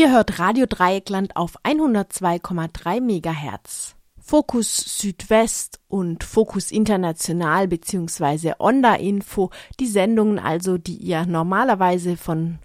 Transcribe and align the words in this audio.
Ihr 0.00 0.12
hört 0.12 0.38
Radio 0.38 0.64
Dreieckland 0.66 1.36
auf 1.36 1.62
102,3 1.62 3.02
MHz. 3.02 3.96
Fokus 4.18 4.74
Südwest 4.98 5.78
und 5.88 6.24
Fokus 6.24 6.72
International 6.72 7.68
bzw. 7.68 8.54
Onda 8.58 8.94
Info, 8.94 9.50
die 9.78 9.86
Sendungen 9.86 10.38
also, 10.38 10.78
die 10.78 10.96
ihr 10.96 11.26
normalerweise 11.26 12.16
von 12.16 12.60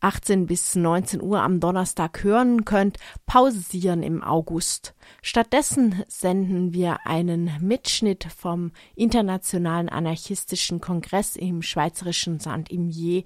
18 0.00 0.44
bis 0.44 0.74
19 0.74 1.22
Uhr 1.22 1.40
am 1.40 1.60
Donnerstag 1.60 2.22
hören 2.24 2.66
könnt, 2.66 2.98
pausieren 3.24 4.02
im 4.02 4.22
August. 4.22 4.94
Stattdessen 5.22 6.04
senden 6.08 6.74
wir 6.74 7.06
einen 7.06 7.52
Mitschnitt 7.62 8.24
vom 8.24 8.72
Internationalen 8.94 9.88
Anarchistischen 9.88 10.82
Kongress 10.82 11.36
im 11.36 11.62
schweizerischen 11.62 12.38
Saint-Imier, 12.38 13.24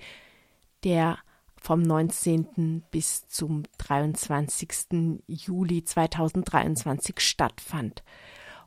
der 0.84 1.18
vom 1.64 1.80
19. 1.80 2.84
bis 2.90 3.26
zum 3.26 3.62
23. 3.78 5.22
Juli 5.26 5.82
2023 5.82 7.18
stattfand. 7.20 8.02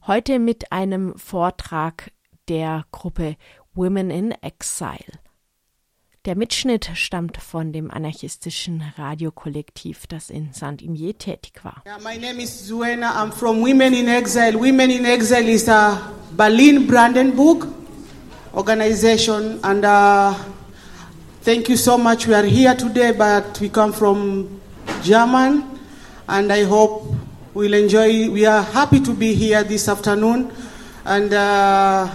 Heute 0.08 0.40
mit 0.40 0.72
einem 0.72 1.16
Vortrag 1.16 2.12
der 2.48 2.86
Gruppe 2.92 3.36
Women 3.76 4.10
in 4.10 4.32
Exile. 4.32 5.20
Der 6.26 6.36
Mitschnitt 6.36 6.90
stammt 6.96 7.38
von 7.38 7.72
dem 7.72 7.92
anarchistischen 7.92 8.82
Radiokollektiv, 8.98 10.08
das 10.08 10.32
in 10.32 10.52
Saint-Imier 10.52 11.20
tätig 11.20 11.64
war. 11.64 11.84
Yeah, 11.86 12.00
my 12.00 12.18
name 12.18 12.42
is 12.42 12.66
Zuena. 12.66 13.24
I'm 13.24 13.32
from 13.32 13.62
Women 13.62 13.94
in 13.94 14.08
Exile. 14.08 14.56
Women 14.60 14.90
in 14.90 15.06
Exile 15.06 15.48
is 15.48 15.70
a 15.70 16.02
Berlin-Brandenburg 16.36 17.68
organization 18.54 19.60
and 19.64 19.86
uh, 19.86 20.34
Thank 21.48 21.70
you 21.70 21.78
so 21.78 21.98
much. 21.98 22.28
We 22.28 22.34
are 22.34 22.44
here 22.44 22.76
today, 22.76 23.14
but 23.14 23.62
we 23.62 23.70
come 23.70 23.94
from 23.94 24.60
German, 25.02 25.80
and 26.28 26.52
I 26.52 26.66
hope 26.66 27.06
we'll 27.54 27.74
enjoy. 27.74 28.30
We 28.30 28.46
are 28.46 28.62
happy 28.62 29.00
to 29.00 29.14
be 29.14 29.34
here 29.34 29.64
this 29.64 29.88
afternoon, 29.88 30.52
and 31.06 31.34
uh, 31.34 32.14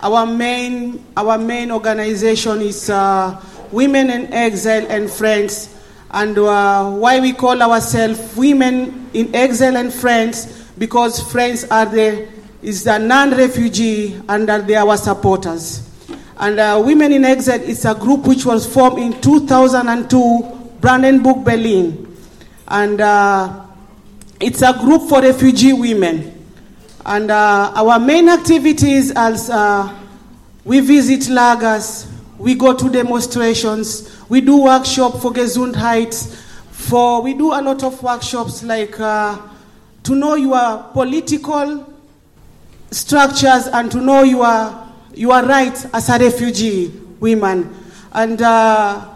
our 0.00 0.26
main 0.26 1.06
our 1.16 1.38
main 1.38 1.70
organization 1.70 2.60
is 2.60 2.90
uh, 2.90 3.40
Women 3.70 4.10
in 4.10 4.32
Exile 4.34 4.84
and 4.90 5.08
Friends, 5.08 5.72
and 6.10 6.36
uh, 6.36 6.90
why 6.90 7.20
we 7.20 7.34
call 7.34 7.62
ourselves 7.62 8.36
Women 8.36 9.08
in 9.14 9.32
Exile 9.32 9.76
and 9.76 9.94
Friends 9.94 10.72
because 10.76 11.22
friends 11.30 11.62
are 11.70 11.86
the 11.86 12.26
is 12.62 12.82
the 12.82 12.98
non-refugee 12.98 14.20
and 14.28 14.50
are 14.50 14.60
they 14.60 14.74
our 14.74 14.96
supporters. 14.96 15.86
And 16.38 16.60
uh, 16.60 16.82
Women 16.84 17.12
in 17.12 17.24
Exile 17.24 17.62
is 17.62 17.84
a 17.86 17.94
group 17.94 18.26
which 18.26 18.44
was 18.44 18.66
formed 18.72 18.98
in 18.98 19.18
2002, 19.22 20.76
Brandenburg, 20.80 21.44
Berlin. 21.44 22.14
And 22.68 23.00
uh, 23.00 23.64
it's 24.38 24.60
a 24.60 24.74
group 24.74 25.08
for 25.08 25.22
refugee 25.22 25.72
women. 25.72 26.32
And 27.06 27.30
uh, 27.30 27.72
our 27.74 27.98
main 27.98 28.28
activities 28.28 29.12
as 29.12 29.48
uh, 29.48 29.96
we 30.64 30.80
visit 30.80 31.20
lagers, 31.32 32.10
we 32.36 32.54
go 32.54 32.74
to 32.74 32.90
demonstrations, 32.90 34.22
we 34.28 34.42
do 34.42 34.62
workshops 34.64 35.22
for 35.22 35.32
Gesundheit, 35.32 36.14
for 36.70 37.22
we 37.22 37.32
do 37.32 37.52
a 37.52 37.62
lot 37.62 37.82
of 37.82 38.02
workshops 38.02 38.62
like 38.62 39.00
uh, 39.00 39.40
to 40.02 40.14
know 40.14 40.34
your 40.34 40.82
political 40.92 41.94
structures 42.90 43.68
and 43.68 43.90
to 43.90 44.00
know 44.00 44.22
your 44.22 44.85
you 45.16 45.32
are 45.32 45.44
right 45.44 45.86
as 45.94 46.08
a 46.10 46.18
refugee 46.18 46.88
woman. 47.18 47.74
And 48.12 48.40
uh, 48.40 49.14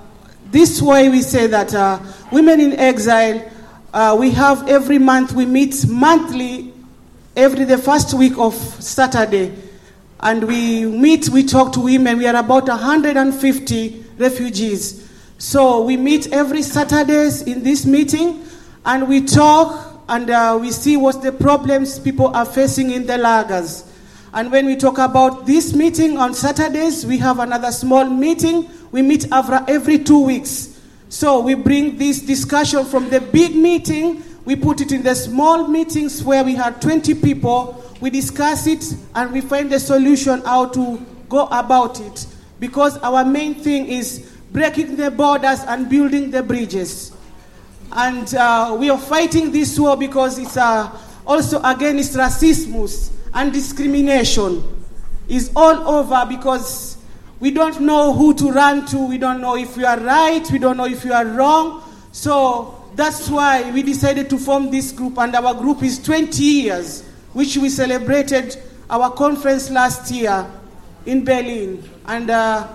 this 0.51 0.81
way 0.81 1.09
we 1.11 1.23
say 1.23 1.47
that 1.47 1.75
uh, 1.75 2.01
women 2.33 2.59
in 2.59 2.73
exile, 2.73 3.49
uh, 3.93 4.17
we 4.19 4.31
have 4.31 4.67
every 4.69 4.99
month, 4.99 5.33
we 5.33 5.45
meet 5.45 5.87
monthly, 5.87 6.73
every 7.37 7.65
the 7.67 7.79
first 7.79 8.15
week 8.15 8.37
of 8.39 8.55
Saturday. 8.55 9.55
And 10.21 10.45
we 10.45 10.87
meet, 10.87 11.29
we 11.29 11.45
talk 11.45 11.73
to 11.75 11.81
women. 11.81 12.19
We 12.19 12.27
are 12.27 12.37
about 12.37 12.69
150 12.69 14.05
refugees. 14.19 15.09
So 15.39 15.83
we 15.83 15.97
meet 15.97 16.33
every 16.33 16.63
Saturdays 16.63 17.43
in 17.43 17.63
this 17.63 17.87
meeting 17.87 18.45
and 18.85 19.09
we 19.09 19.25
talk 19.25 20.03
and 20.09 20.29
uh, 20.29 20.59
we 20.61 20.71
see 20.71 20.97
what 20.97 21.23
the 21.23 21.33
problems 21.33 21.99
people 21.99 22.27
are 22.35 22.45
facing 22.45 22.91
in 22.91 23.07
the 23.07 23.15
lagers. 23.15 23.90
And 24.33 24.53
when 24.53 24.67
we 24.67 24.77
talk 24.77 24.99
about 24.99 25.47
this 25.47 25.75
meeting 25.75 26.17
on 26.17 26.35
Saturdays, 26.35 27.05
we 27.05 27.19
have 27.19 27.41
another 27.41 27.73
small 27.73 28.05
meeting. 28.05 28.71
We 28.93 29.03
meet 29.03 29.23
Avra 29.23 29.69
every 29.69 29.99
two 29.99 30.25
weeks. 30.25 30.81
So 31.09 31.41
we 31.41 31.55
bring 31.55 31.99
this 31.99 32.21
discussion 32.21 32.85
from 32.85 33.11
the 33.11 33.21
big 33.21 33.57
meeting, 33.57 34.23
we 34.45 34.55
put 34.57 34.81
it 34.81 34.93
in 34.93 35.03
the 35.03 35.15
small 35.15 35.67
meetings 35.67 36.23
where 36.23 36.45
we 36.45 36.55
had 36.55 36.81
20 36.81 37.15
people. 37.15 37.85
We 38.01 38.11
discuss 38.11 38.67
it 38.67 38.85
and 39.15 39.33
we 39.33 39.41
find 39.41 39.71
the 39.71 39.81
solution 39.81 40.41
how 40.43 40.67
to 40.67 41.05
go 41.29 41.47
about 41.47 42.01
it. 42.01 42.27
Because 42.61 42.97
our 42.99 43.25
main 43.25 43.55
thing 43.55 43.87
is 43.87 44.31
breaking 44.53 44.97
the 44.97 45.11
borders 45.11 45.61
and 45.67 45.89
building 45.89 46.31
the 46.31 46.43
bridges. 46.43 47.13
And 47.93 48.33
uh, 48.35 48.77
we 48.79 48.89
are 48.89 48.99
fighting 48.99 49.51
this 49.51 49.79
war 49.79 49.97
because 49.97 50.39
it's 50.39 50.57
uh, 50.57 50.91
also 51.27 51.61
against 51.63 52.15
racism 52.15 53.11
and 53.35 53.53
discrimination 53.53 54.63
is 55.29 55.51
all 55.55 55.89
over 55.89 56.27
because 56.29 56.97
we 57.39 57.51
don't 57.51 57.81
know 57.81 58.13
who 58.13 58.35
to 58.35 58.51
run 58.51 58.85
to. 58.87 59.07
We 59.07 59.19
don't 59.19 59.41
know 59.41 59.57
if 59.57 59.77
we 59.77 59.85
are 59.85 59.99
right. 59.99 60.49
We 60.51 60.59
don't 60.59 60.77
know 60.77 60.87
if 60.87 61.05
we 61.05 61.11
are 61.11 61.25
wrong. 61.25 61.83
So 62.13 62.81
that's 62.95 63.31
why 63.31 63.71
we 63.71 63.83
decided 63.83 64.29
to 64.31 64.39
form 64.39 64.71
this 64.71 64.93
group, 64.93 65.19
and 65.19 65.35
our 65.35 65.55
group 65.55 65.83
is 65.83 66.03
20 66.03 66.43
years, 66.43 67.03
which 67.33 67.57
we 67.57 67.69
celebrated 67.69 68.57
our 68.91 69.11
conference 69.13 69.71
last 69.71 70.11
year 70.11 70.47
in 71.07 71.25
Berlin. 71.25 71.89
And 72.07 72.31
uh, 72.31 72.69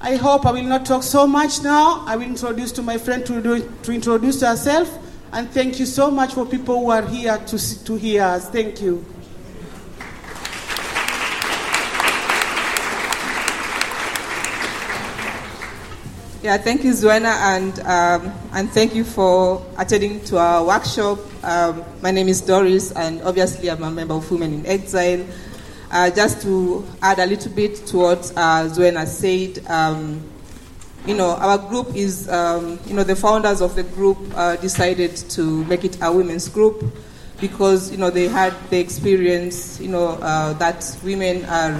I 0.00 0.16
hope 0.16 0.44
I 0.46 0.50
will 0.50 0.64
not 0.64 0.84
talk 0.84 1.04
so 1.04 1.26
much 1.26 1.62
now. 1.62 2.04
I 2.06 2.16
will 2.16 2.24
introduce 2.24 2.72
to 2.72 2.82
my 2.82 2.98
friend 2.98 3.24
to, 3.26 3.40
do, 3.40 3.70
to 3.84 3.92
introduce 3.92 4.40
herself. 4.40 4.98
And 5.32 5.48
thank 5.50 5.78
you 5.78 5.86
so 5.86 6.10
much 6.10 6.34
for 6.34 6.44
people 6.44 6.80
who 6.80 6.90
are 6.90 7.06
here 7.06 7.38
to, 7.38 7.84
to 7.84 7.94
hear 7.94 8.24
us. 8.24 8.50
Thank 8.50 8.82
you. 8.82 9.04
Yeah, 16.42 16.56
thank 16.56 16.82
you, 16.82 16.90
Zuena, 16.90 17.30
and 17.54 17.78
um, 17.86 18.34
and 18.52 18.68
thank 18.68 18.96
you 18.96 19.04
for 19.04 19.64
attending 19.78 20.24
to 20.24 20.38
our 20.38 20.66
workshop. 20.66 21.20
Um, 21.44 21.84
my 22.02 22.10
name 22.10 22.26
is 22.26 22.40
Doris, 22.40 22.90
and 22.90 23.22
obviously 23.22 23.70
I'm 23.70 23.84
a 23.84 23.90
member 23.92 24.14
of 24.14 24.28
Women 24.28 24.52
in 24.52 24.66
Exile. 24.66 25.24
Uh, 25.92 26.10
just 26.10 26.42
to 26.42 26.84
add 27.00 27.20
a 27.20 27.26
little 27.26 27.52
bit 27.52 27.76
to 27.86 27.96
what 27.96 28.32
uh, 28.34 28.66
Zuena 28.66 29.06
said, 29.06 29.64
um, 29.70 30.20
you 31.06 31.14
know, 31.14 31.36
our 31.36 31.58
group 31.58 31.94
is, 31.94 32.28
um, 32.28 32.80
you 32.86 32.94
know, 32.94 33.04
the 33.04 33.14
founders 33.14 33.60
of 33.60 33.76
the 33.76 33.84
group 33.84 34.18
uh, 34.34 34.56
decided 34.56 35.14
to 35.14 35.64
make 35.66 35.84
it 35.84 35.96
a 36.02 36.10
women's 36.10 36.48
group 36.48 36.82
because, 37.40 37.92
you 37.92 37.98
know, 37.98 38.10
they 38.10 38.26
had 38.26 38.52
the 38.68 38.80
experience, 38.80 39.80
you 39.80 39.88
know, 39.88 40.18
uh, 40.20 40.54
that 40.54 40.98
women 41.04 41.44
are 41.44 41.78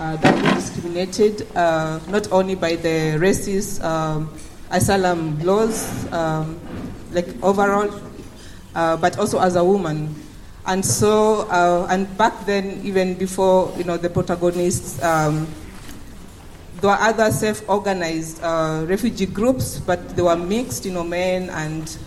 uh, 0.00 0.16
that 0.16 0.34
were 0.34 0.54
discriminated 0.56 1.46
uh, 1.54 2.00
not 2.08 2.32
only 2.32 2.54
by 2.54 2.74
the 2.74 3.20
racist 3.20 3.84
um, 3.84 4.32
asylum 4.70 5.38
laws, 5.44 6.10
um, 6.12 6.58
like 7.12 7.28
overall, 7.42 7.90
uh, 8.74 8.96
but 8.96 9.18
also 9.18 9.38
as 9.38 9.56
a 9.56 9.64
woman. 9.64 10.14
And 10.66 10.84
so, 10.84 11.48
uh, 11.50 11.86
and 11.90 12.08
back 12.16 12.46
then, 12.46 12.80
even 12.82 13.14
before 13.14 13.72
you 13.76 13.84
know 13.84 13.96
the 13.96 14.08
protagonists, 14.08 15.02
um, 15.02 15.46
there 16.80 16.90
were 16.90 17.00
other 17.00 17.30
self-organized 17.30 18.42
uh, 18.42 18.84
refugee 18.88 19.26
groups, 19.26 19.80
but 19.80 20.16
they 20.16 20.22
were 20.22 20.36
mixed, 20.36 20.84
you 20.86 20.92
know, 20.92 21.04
men 21.04 21.50
and 21.50 21.98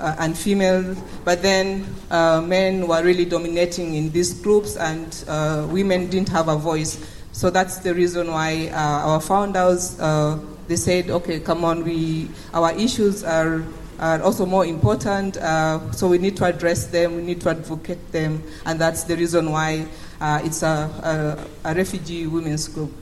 uh, 0.00 0.16
and 0.18 0.36
female, 0.36 0.96
but 1.24 1.42
then 1.42 1.86
uh, 2.10 2.40
men 2.40 2.88
were 2.88 3.02
really 3.02 3.24
dominating 3.24 3.94
in 3.94 4.10
these 4.10 4.34
groups 4.34 4.76
and 4.76 5.24
uh, 5.28 5.66
women 5.70 6.08
didn't 6.08 6.28
have 6.28 6.48
a 6.48 6.56
voice. 6.56 6.98
So 7.32 7.50
that's 7.50 7.78
the 7.78 7.94
reason 7.94 8.30
why 8.30 8.70
uh, 8.72 9.08
our 9.08 9.20
founders, 9.20 9.98
uh, 10.00 10.38
they 10.68 10.76
said, 10.76 11.10
okay, 11.10 11.40
come 11.40 11.64
on, 11.64 11.84
we, 11.84 12.30
our 12.54 12.72
issues 12.72 13.22
are, 13.22 13.62
are 13.98 14.22
also 14.22 14.46
more 14.46 14.64
important, 14.64 15.36
uh, 15.36 15.92
so 15.92 16.08
we 16.08 16.18
need 16.18 16.36
to 16.38 16.44
address 16.44 16.86
them, 16.86 17.16
we 17.16 17.22
need 17.22 17.40
to 17.42 17.50
advocate 17.50 18.10
them, 18.12 18.42
and 18.66 18.80
that's 18.80 19.04
the 19.04 19.16
reason 19.16 19.52
why 19.52 19.86
it's 20.42 20.62
a, 20.62 21.46
a, 21.64 21.70
a, 21.70 21.74
refugee 21.74 22.26
women's 22.26 22.68
group, 22.68 22.92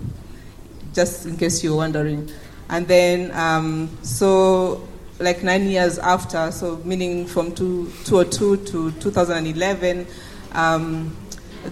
just 0.92 1.26
in 1.26 1.36
case 1.36 1.62
you're 1.62 1.76
wondering. 1.76 2.30
And 2.68 2.86
then, 2.86 3.30
um, 3.32 3.88
so 4.02 4.86
like 5.18 5.42
nine 5.42 5.68
years 5.68 5.98
after, 5.98 6.50
so 6.52 6.76
meaning 6.84 7.26
from 7.26 7.54
2002 7.54 8.56
to 8.64 8.90
2011, 9.00 10.06
um, 10.52 11.16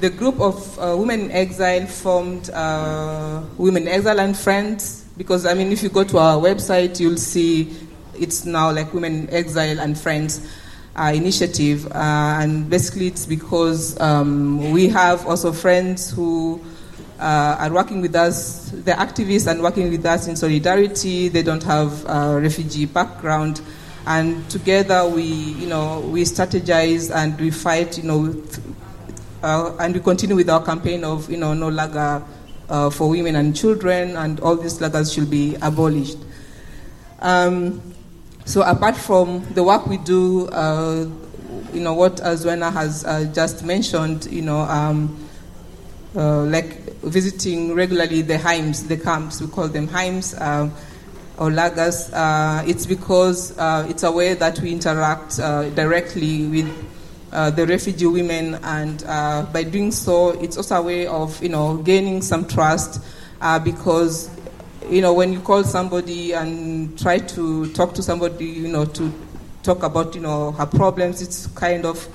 the 0.00 0.10
group 0.10 0.40
of 0.40 0.78
uh, 0.78 0.96
women 0.96 1.22
in 1.22 1.30
exile 1.30 1.86
formed 1.86 2.50
uh, 2.50 3.42
Women 3.56 3.88
Exile 3.88 4.20
and 4.20 4.36
Friends. 4.36 5.04
Because, 5.16 5.46
I 5.46 5.54
mean, 5.54 5.72
if 5.72 5.82
you 5.82 5.88
go 5.88 6.04
to 6.04 6.18
our 6.18 6.36
website, 6.36 7.00
you'll 7.00 7.16
see 7.16 7.74
it's 8.14 8.44
now 8.44 8.70
like 8.72 8.92
Women 8.92 9.28
Exile 9.30 9.80
and 9.80 9.98
Friends 9.98 10.46
uh, 10.96 11.12
initiative. 11.14 11.86
Uh, 11.86 12.38
and 12.40 12.68
basically, 12.68 13.06
it's 13.06 13.26
because 13.26 13.98
um, 14.00 14.72
we 14.72 14.88
have 14.88 15.26
also 15.26 15.52
friends 15.52 16.10
who 16.10 16.60
uh, 17.18 17.56
are 17.58 17.72
working 17.72 18.00
with 18.00 18.14
us, 18.14 18.70
they're 18.72 18.96
activists 18.96 19.46
and 19.50 19.62
working 19.62 19.90
with 19.90 20.04
us 20.04 20.26
in 20.26 20.36
solidarity. 20.36 21.28
They 21.28 21.42
don't 21.42 21.62
have 21.62 22.04
a 22.06 22.38
refugee 22.40 22.86
background. 22.86 23.60
And 24.06 24.48
together 24.50 25.08
we, 25.08 25.22
you 25.22 25.66
know, 25.66 26.00
we 26.00 26.22
strategize 26.22 27.14
and 27.14 27.38
we 27.40 27.50
fight, 27.50 27.98
you 27.98 28.04
know, 28.04 28.42
uh, 29.42 29.76
and 29.80 29.94
we 29.94 30.00
continue 30.00 30.36
with 30.36 30.48
our 30.48 30.64
campaign 30.64 31.04
of, 31.04 31.30
you 31.30 31.36
know, 31.36 31.54
no 31.54 31.68
lager 31.68 32.22
uh, 32.68 32.90
for 32.90 33.08
women 33.08 33.36
and 33.36 33.54
children, 33.54 34.16
and 34.16 34.40
all 34.40 34.56
these 34.56 34.78
lagers 34.78 35.14
should 35.14 35.30
be 35.30 35.56
abolished. 35.62 36.18
Um, 37.20 37.80
so 38.44 38.62
apart 38.62 38.96
from 38.96 39.44
the 39.54 39.62
work 39.62 39.86
we 39.86 39.98
do, 39.98 40.48
uh, 40.48 41.06
you 41.72 41.80
know, 41.80 41.94
what 41.94 42.16
Zuena 42.16 42.72
has 42.72 43.04
uh, 43.04 43.24
just 43.34 43.64
mentioned, 43.64 44.26
you 44.30 44.42
know, 44.42 44.60
um, 44.60 45.25
uh, 46.16 46.42
like 46.44 46.80
visiting 47.02 47.74
regularly 47.74 48.22
the 48.22 48.36
Heims, 48.36 48.88
the 48.88 48.96
camps, 48.96 49.40
we 49.40 49.46
call 49.48 49.68
them 49.68 49.86
Heims 49.86 50.34
uh, 50.40 50.68
or 51.38 51.50
lagers, 51.50 52.10
uh, 52.12 52.64
it's 52.66 52.86
because 52.86 53.56
uh, 53.58 53.86
it's 53.88 54.02
a 54.02 54.10
way 54.10 54.34
that 54.34 54.58
we 54.60 54.72
interact 54.72 55.36
directly 55.36 56.46
with 56.46 56.86
uh, 57.32 57.50
the 57.50 57.66
refugee 57.66 58.06
women, 58.06 58.54
and 58.62 59.04
uh, 59.06 59.44
by 59.52 59.62
doing 59.62 59.90
so, 59.90 60.30
it's 60.40 60.56
also 60.56 60.76
a 60.76 60.82
way 60.82 61.06
of 61.06 61.42
you 61.42 61.48
know 61.48 61.76
gaining 61.78 62.22
some 62.22 62.46
trust 62.46 63.02
uh, 63.40 63.58
because 63.58 64.30
you 64.88 65.02
know 65.02 65.12
when 65.12 65.32
you 65.32 65.40
call 65.40 65.62
somebody 65.62 66.32
and 66.32 66.98
try 66.98 67.18
to 67.18 67.70
talk 67.72 67.92
to 67.92 68.02
somebody, 68.02 68.46
you 68.46 68.68
know 68.68 68.84
to 68.84 69.12
talk 69.62 69.82
about 69.82 70.14
you 70.14 70.20
know 70.20 70.52
her 70.52 70.66
problems, 70.66 71.20
it's 71.20 71.46
kind 71.48 71.84
of 71.84 72.08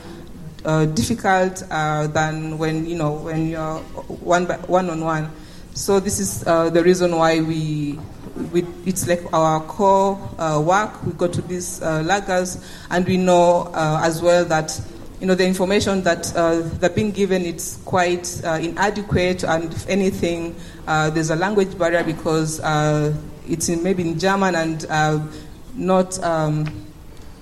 uh, 0.65 0.85
difficult 0.85 1.63
uh, 1.71 2.07
than 2.07 2.57
when 2.57 2.85
you 2.85 2.95
know 2.95 3.13
when 3.13 3.49
you're 3.49 3.79
one 4.23 4.45
by, 4.45 4.57
one 4.67 4.89
on 4.89 5.03
one. 5.03 5.31
So 5.73 5.99
this 5.99 6.19
is 6.19 6.41
the 6.41 6.81
reason 6.83 7.15
why 7.15 7.41
we 7.41 7.97
we, 8.51 8.65
it's 8.85 9.07
like 9.07 9.21
our 9.33 9.59
core 9.61 10.19
uh, 10.37 10.61
work. 10.63 11.03
We 11.05 11.13
go 11.13 11.27
to 11.27 11.41
these 11.41 11.81
uh, 11.81 12.03
lagers, 12.03 12.63
and 12.89 13.05
we 13.05 13.17
know 13.17 13.71
uh, 13.73 14.01
as 14.03 14.21
well 14.21 14.45
that 14.45 14.79
you 15.21 15.27
know, 15.27 15.35
the 15.35 15.45
information 15.45 16.01
that 16.01 16.35
uh, 16.35 16.61
they're 16.79 16.89
being 16.89 17.11
given 17.11 17.45
it's 17.45 17.77
quite 17.85 18.41
uh, 18.43 18.53
inadequate, 18.59 19.43
and 19.43 19.71
if 19.71 19.87
anything, 19.87 20.55
uh, 20.87 21.11
there's 21.11 21.29
a 21.29 21.35
language 21.35 21.77
barrier 21.77 22.03
because 22.03 22.59
uh, 22.61 23.13
it's 23.47 23.69
in, 23.69 23.83
maybe 23.83 24.01
in 24.01 24.17
German 24.17 24.55
and 24.55 24.85
uh, 24.89 25.19
not. 25.75 26.21
Um, 26.23 26.90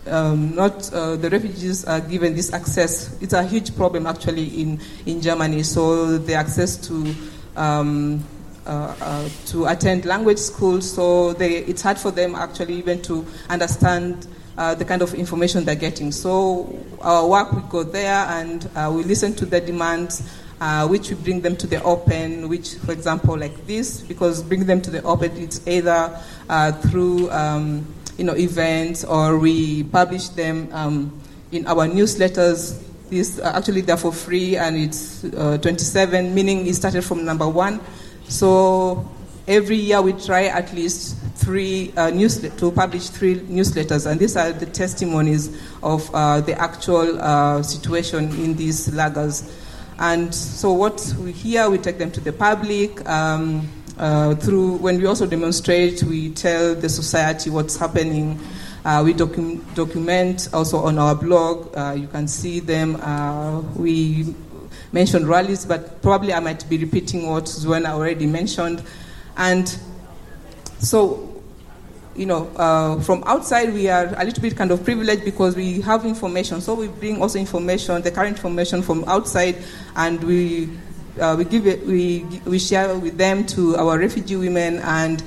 um, 0.10 0.56
not 0.56 0.92
uh, 0.94 1.16
the 1.16 1.30
refugees 1.30 1.86
are 1.86 2.02
given 2.02 2.36
this 2.36 2.54
access. 2.54 3.16
It's 3.22 3.34
a 3.34 3.44
huge 3.44 3.76
problem 3.76 4.06
actually 4.06 4.62
in, 4.62 4.80
in 5.06 5.22
Germany. 5.22 5.64
So 5.64 6.18
the 6.18 6.34
access 6.34 6.78
to 6.88 7.16
um, 7.56 8.24
uh, 8.66 8.96
uh, 9.02 9.30
to 9.48 9.66
attend 9.66 10.06
language 10.06 10.38
schools, 10.38 10.94
so 10.94 11.34
they, 11.34 11.58
it's 11.58 11.82
hard 11.82 11.98
for 11.98 12.12
them 12.12 12.36
actually 12.36 12.76
even 12.76 13.02
to 13.02 13.26
understand 13.50 14.28
uh, 14.60 14.76
the 14.76 14.86
kind 14.86 15.02
of 15.02 15.14
information 15.16 15.66
they're 15.66 15.74
getting. 15.74 16.12
So 16.12 16.78
our 17.02 17.28
work, 17.28 17.52
we 17.52 17.62
go 17.70 17.84
there 17.84 18.26
and 18.28 18.70
uh, 18.76 18.92
we 18.94 19.04
listen 19.04 19.34
to 19.36 19.46
the 19.46 19.60
demands, 19.62 20.22
uh, 20.62 20.88
which 20.88 21.10
we 21.10 21.16
bring 21.16 21.42
them 21.42 21.56
to 21.56 21.66
the 21.66 21.82
open, 21.82 22.50
which, 22.50 22.76
for 22.76 22.92
example, 22.92 23.38
like 23.38 23.66
this, 23.66 24.02
because 24.02 24.44
bring 24.44 24.66
them 24.66 24.82
to 24.82 24.92
the 24.92 25.02
open, 25.04 25.32
it's 25.38 25.66
either 25.66 26.16
uh, 26.50 26.72
through 26.74 27.32
um, 27.32 27.88
you 28.20 28.26
know 28.26 28.36
events 28.36 29.04
or 29.06 29.40
we 29.40 29.84
publish 29.86 30.28
them 30.30 30.68
um, 30.74 31.22
in 31.52 31.66
our 31.66 31.88
newsletters. 31.88 32.84
These 33.10 33.40
uh, 33.40 33.54
actually 33.56 33.82
they're 33.82 33.98
for 33.98 34.12
free 34.12 34.58
and 34.58 34.76
it's 34.76 35.24
uh, 35.24 35.58
27, 35.58 36.36
meaning 36.36 36.68
it 36.68 36.76
started 36.76 37.04
from 37.04 37.26
number 37.26 37.48
one. 37.48 37.80
So 38.28 39.10
every 39.48 39.78
year 39.78 40.02
we 40.02 40.14
try 40.14 40.46
at 40.46 40.74
least 40.74 41.18
three 41.36 41.94
uh, 41.96 42.10
news 42.10 42.38
to 42.42 42.72
publish 42.72 43.10
three 43.10 43.40
newsletters, 43.40 44.06
and 44.06 44.20
these 44.20 44.36
are 44.36 44.52
the 44.52 44.66
testimonies 44.66 45.50
of 45.82 46.14
uh, 46.14 46.42
the 46.42 46.60
actual 46.60 47.20
uh, 47.22 47.64
situation 47.64 48.26
in 48.44 48.56
these 48.56 48.90
lagers. 48.90 49.50
And 49.98 50.34
so, 50.34 50.72
what 50.72 51.14
we 51.20 51.32
hear, 51.32 51.70
we 51.70 51.78
take 51.78 51.98
them 51.98 52.12
to 52.12 52.22
the 52.22 52.32
public. 52.32 53.08
Um, 53.10 53.68
uh, 54.00 54.36
through 54.36 54.78
when 54.78 54.98
we 54.98 55.06
also 55.06 55.26
demonstrate, 55.26 56.02
we 56.04 56.32
tell 56.32 56.74
the 56.74 56.90
society 56.90 57.50
what's 57.50 57.76
happening. 57.78 58.40
Uh, 58.86 59.02
we 59.04 59.14
docu- 59.14 59.62
document 59.76 60.48
also 60.54 60.78
on 60.78 60.98
our 60.98 61.14
blog. 61.14 61.78
Uh, 61.78 61.96
you 61.98 62.08
can 62.08 62.28
see 62.28 62.60
them. 62.60 62.94
we 63.76 64.34
mentioned 64.92 65.28
rallies, 65.28 65.66
but 65.66 66.02
probably 66.02 66.34
I 66.34 66.40
might 66.40 66.68
be 66.70 66.78
repeating 66.78 67.30
what 67.30 67.44
Zuena 67.46 67.90
already 67.90 68.26
mentioned. 68.26 68.84
And 69.38 69.78
so, 70.80 71.42
you 72.16 72.26
know, 72.26 72.48
uh, 72.56 73.00
from 73.02 73.24
outside 73.26 73.74
we 73.74 73.90
are 73.90 74.14
a 74.18 74.24
little 74.26 74.42
bit 74.42 74.56
kind 74.56 74.72
of 74.72 74.84
privileged 74.84 75.26
because 75.26 75.56
we 75.56 75.82
have 75.82 76.06
information. 76.06 76.62
So 76.62 76.74
we 76.74 76.88
bring 76.88 77.22
also 77.22 77.40
information, 77.40 78.02
the 78.02 78.12
current 78.12 78.38
information 78.38 78.82
from 78.82 79.04
outside, 79.06 79.58
and 79.96 80.24
we 80.24 80.70
uh, 81.20 81.36
we 81.38 81.46
give 81.46 81.68
it, 81.68 81.86
we 81.86 82.26
we 82.46 82.60
share 82.60 82.98
with 82.98 83.18
them 83.18 83.46
to 83.48 83.76
our 83.78 83.98
refugee 83.98 84.36
women, 84.36 84.80
and 84.80 85.24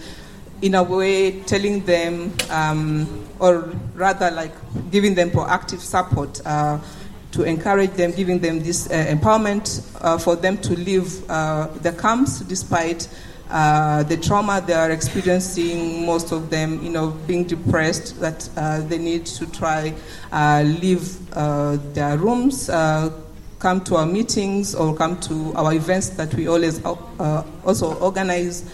in 0.61 0.75
a 0.75 0.82
way 0.82 1.40
telling 1.43 1.84
them, 1.84 2.32
um, 2.50 3.06
or 3.38 3.73
rather 3.94 4.31
like 4.31 4.52
giving 4.90 5.14
them 5.14 5.31
proactive 5.31 5.81
support. 5.81 6.40
Uh, 6.46 6.79
to 7.32 7.44
encourage 7.44 7.93
them, 7.93 8.12
giving 8.12 8.38
them 8.38 8.62
this 8.62 8.87
uh, 8.90 9.06
empowerment 9.08 9.82
uh, 10.02 10.19
for 10.19 10.37
them 10.37 10.58
to 10.58 10.76
leave 10.76 11.29
uh, 11.31 11.67
the 11.81 11.93
camps 11.93 12.40
despite 12.40 13.08
uh, 13.50 14.02
the 14.05 14.17
trauma 14.17 14.62
they 14.67 14.73
are 14.73 14.90
experiencing, 14.90 16.06
most 16.06 16.32
of 16.32 16.49
them, 16.49 16.82
you 16.82 16.90
know, 16.90 17.11
being 17.26 17.44
depressed, 17.44 18.19
that 18.20 18.49
uh, 18.56 18.81
they 18.82 18.99
need 18.99 19.26
to 19.26 19.46
try 19.50 19.93
leave 20.62 21.31
their 21.94 22.17
rooms, 22.17 22.69
come 23.62 23.81
to 23.85 23.94
our 23.94 24.06
meetings 24.06 24.75
or 24.75 24.93
come 24.94 25.19
to 25.20 25.53
our 25.55 25.73
events 25.73 26.09
that 26.11 26.35
we 26.35 26.49
always 26.49 26.85
uh, 26.85 27.44
also 27.64 27.94
organize 28.00 28.69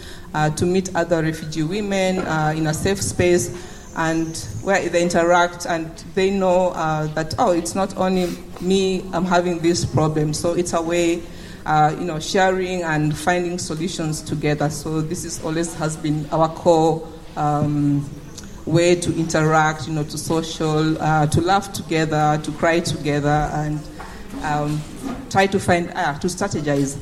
to 0.56 0.64
meet 0.64 0.94
other 0.96 1.22
refugee 1.22 1.62
women 1.62 2.16
in 2.56 2.66
a 2.66 2.72
safe 2.72 3.00
space 3.00 3.54
and 3.96 4.48
where 4.62 4.88
they 4.88 5.02
interact 5.02 5.66
and 5.66 5.94
they 6.14 6.30
know 6.30 6.72
that, 7.14 7.34
oh, 7.38 7.52
it's 7.52 7.74
not 7.74 7.94
only 7.98 8.34
me, 8.62 9.04
I'm 9.12 9.26
having 9.26 9.58
this 9.58 9.84
problem. 9.84 10.32
So 10.32 10.54
it's 10.54 10.72
a 10.72 10.80
way 10.80 11.22
uh, 11.68 11.94
you 11.98 12.06
know, 12.06 12.18
sharing 12.18 12.82
and 12.82 13.14
finding 13.16 13.58
solutions 13.58 14.22
together. 14.22 14.70
So 14.70 15.02
this 15.02 15.26
is 15.26 15.44
always 15.44 15.74
has 15.74 15.98
been 15.98 16.26
our 16.32 16.48
core 16.48 17.06
um, 17.36 18.08
way 18.64 18.94
to 18.94 19.14
interact, 19.18 19.86
you 19.86 19.92
know, 19.92 20.04
to 20.04 20.16
social, 20.16 21.00
uh, 21.00 21.26
to 21.26 21.40
laugh 21.42 21.72
together, 21.74 22.40
to 22.42 22.52
cry 22.52 22.80
together, 22.80 23.50
and 23.52 23.80
um, 24.44 24.80
try 25.30 25.46
to 25.46 25.58
find, 25.58 25.90
uh, 25.94 26.18
to 26.18 26.26
strategize. 26.26 26.98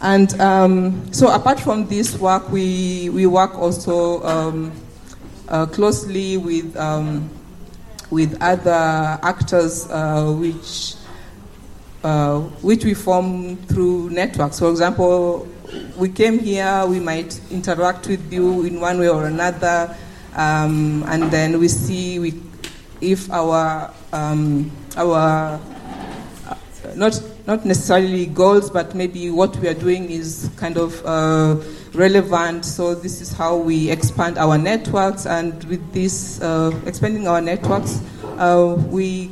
And 0.00 0.38
um, 0.40 1.12
so, 1.12 1.34
apart 1.34 1.60
from 1.60 1.86
this 1.86 2.18
work, 2.18 2.50
we 2.50 3.08
we 3.10 3.26
work 3.26 3.54
also 3.54 4.22
um, 4.24 4.72
uh, 5.48 5.66
closely 5.66 6.36
with 6.36 6.76
um, 6.76 7.30
with 8.10 8.36
other 8.42 9.18
actors, 9.22 9.88
uh, 9.90 10.30
which 10.32 10.94
uh, 12.02 12.40
which 12.60 12.84
we 12.84 12.92
form 12.92 13.56
through 13.56 14.10
networks. 14.10 14.58
For 14.58 14.70
example, 14.70 15.48
we 15.96 16.10
came 16.10 16.38
here, 16.38 16.84
we 16.86 17.00
might 17.00 17.40
interact 17.50 18.06
with 18.06 18.32
you 18.32 18.64
in 18.64 18.80
one 18.80 18.98
way 18.98 19.08
or 19.08 19.26
another, 19.26 19.96
um, 20.34 21.02
and 21.08 21.30
then 21.30 21.58
we 21.58 21.68
see 21.68 22.18
we, 22.18 22.42
if 23.00 23.30
our 23.30 23.92
um, 24.12 24.70
our 24.96 25.58
not 26.96 27.22
not 27.46 27.64
necessarily 27.64 28.26
goals, 28.26 28.70
but 28.70 28.94
maybe 28.94 29.30
what 29.30 29.56
we 29.56 29.68
are 29.68 29.74
doing 29.74 30.10
is 30.10 30.50
kind 30.56 30.76
of 30.76 31.04
uh, 31.04 31.56
relevant. 31.92 32.64
So 32.64 32.94
this 32.94 33.20
is 33.20 33.32
how 33.32 33.56
we 33.56 33.90
expand 33.90 34.38
our 34.38 34.58
networks, 34.58 35.26
and 35.26 35.62
with 35.64 35.92
this 35.92 36.40
uh, 36.40 36.78
expanding 36.86 37.28
our 37.28 37.40
networks, 37.40 38.00
uh, 38.38 38.76
we 38.88 39.30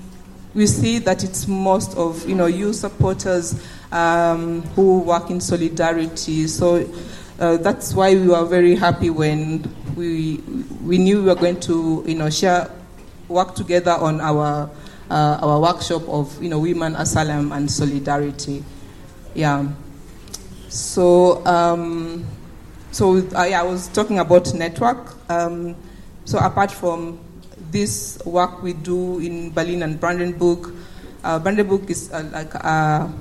we 0.54 0.66
see 0.66 0.99
that 0.99 1.25
it's 1.25 1.49
most 1.49 1.97
of 1.97 2.28
you 2.28 2.35
know 2.35 2.47
you 2.47 2.73
supporters 2.73 3.61
um, 3.92 4.62
who 4.75 5.00
work 5.00 5.31
in 5.31 5.40
solidarity. 5.40 6.47
So 6.47 6.88
uh, 7.40 7.57
that's 7.59 7.95
why 7.95 8.14
we 8.14 8.28
were 8.28 8.45
very 8.45 8.75
happy 8.75 9.11
when 9.11 9.64
we 9.97 10.37
we 10.85 10.99
knew 10.99 11.21
we 11.23 11.28
were 11.28 11.35
going 11.35 11.61
to 11.61 12.04
you 12.07 12.14
know 12.14 12.31
share 12.31 12.71
work 13.28 13.54
together 13.54 13.92
on 13.92 14.21
our 14.21 14.69
uh, 15.12 15.38
our 15.45 15.61
workshop 15.61 16.09
of 16.09 16.33
you 16.42 16.49
know 16.49 16.59
women 16.59 16.97
asylum 16.97 17.52
and 17.52 17.71
solidarity. 17.71 18.64
Yeah. 19.35 19.69
So 20.69 21.45
um, 21.45 22.25
so 22.90 23.21
uh, 23.37 23.45
yeah, 23.45 23.61
I 23.61 23.64
was 23.69 23.88
talking 23.88 24.19
about 24.19 24.54
network. 24.54 25.12
Um, 25.28 25.76
so 26.25 26.38
apart 26.38 26.73
from 26.73 27.21
this 27.71 28.19
work 28.25 28.62
we 28.62 28.73
do 28.73 29.19
in 29.21 29.52
Berlin 29.52 29.83
and 29.83 30.00
Brandenburg. 30.00 30.73
Uh, 31.25 31.38
Brandenburg 31.38 31.88
is 31.90 32.12
uh, 32.12 32.28
like 32.33 32.52
a, 32.54 33.12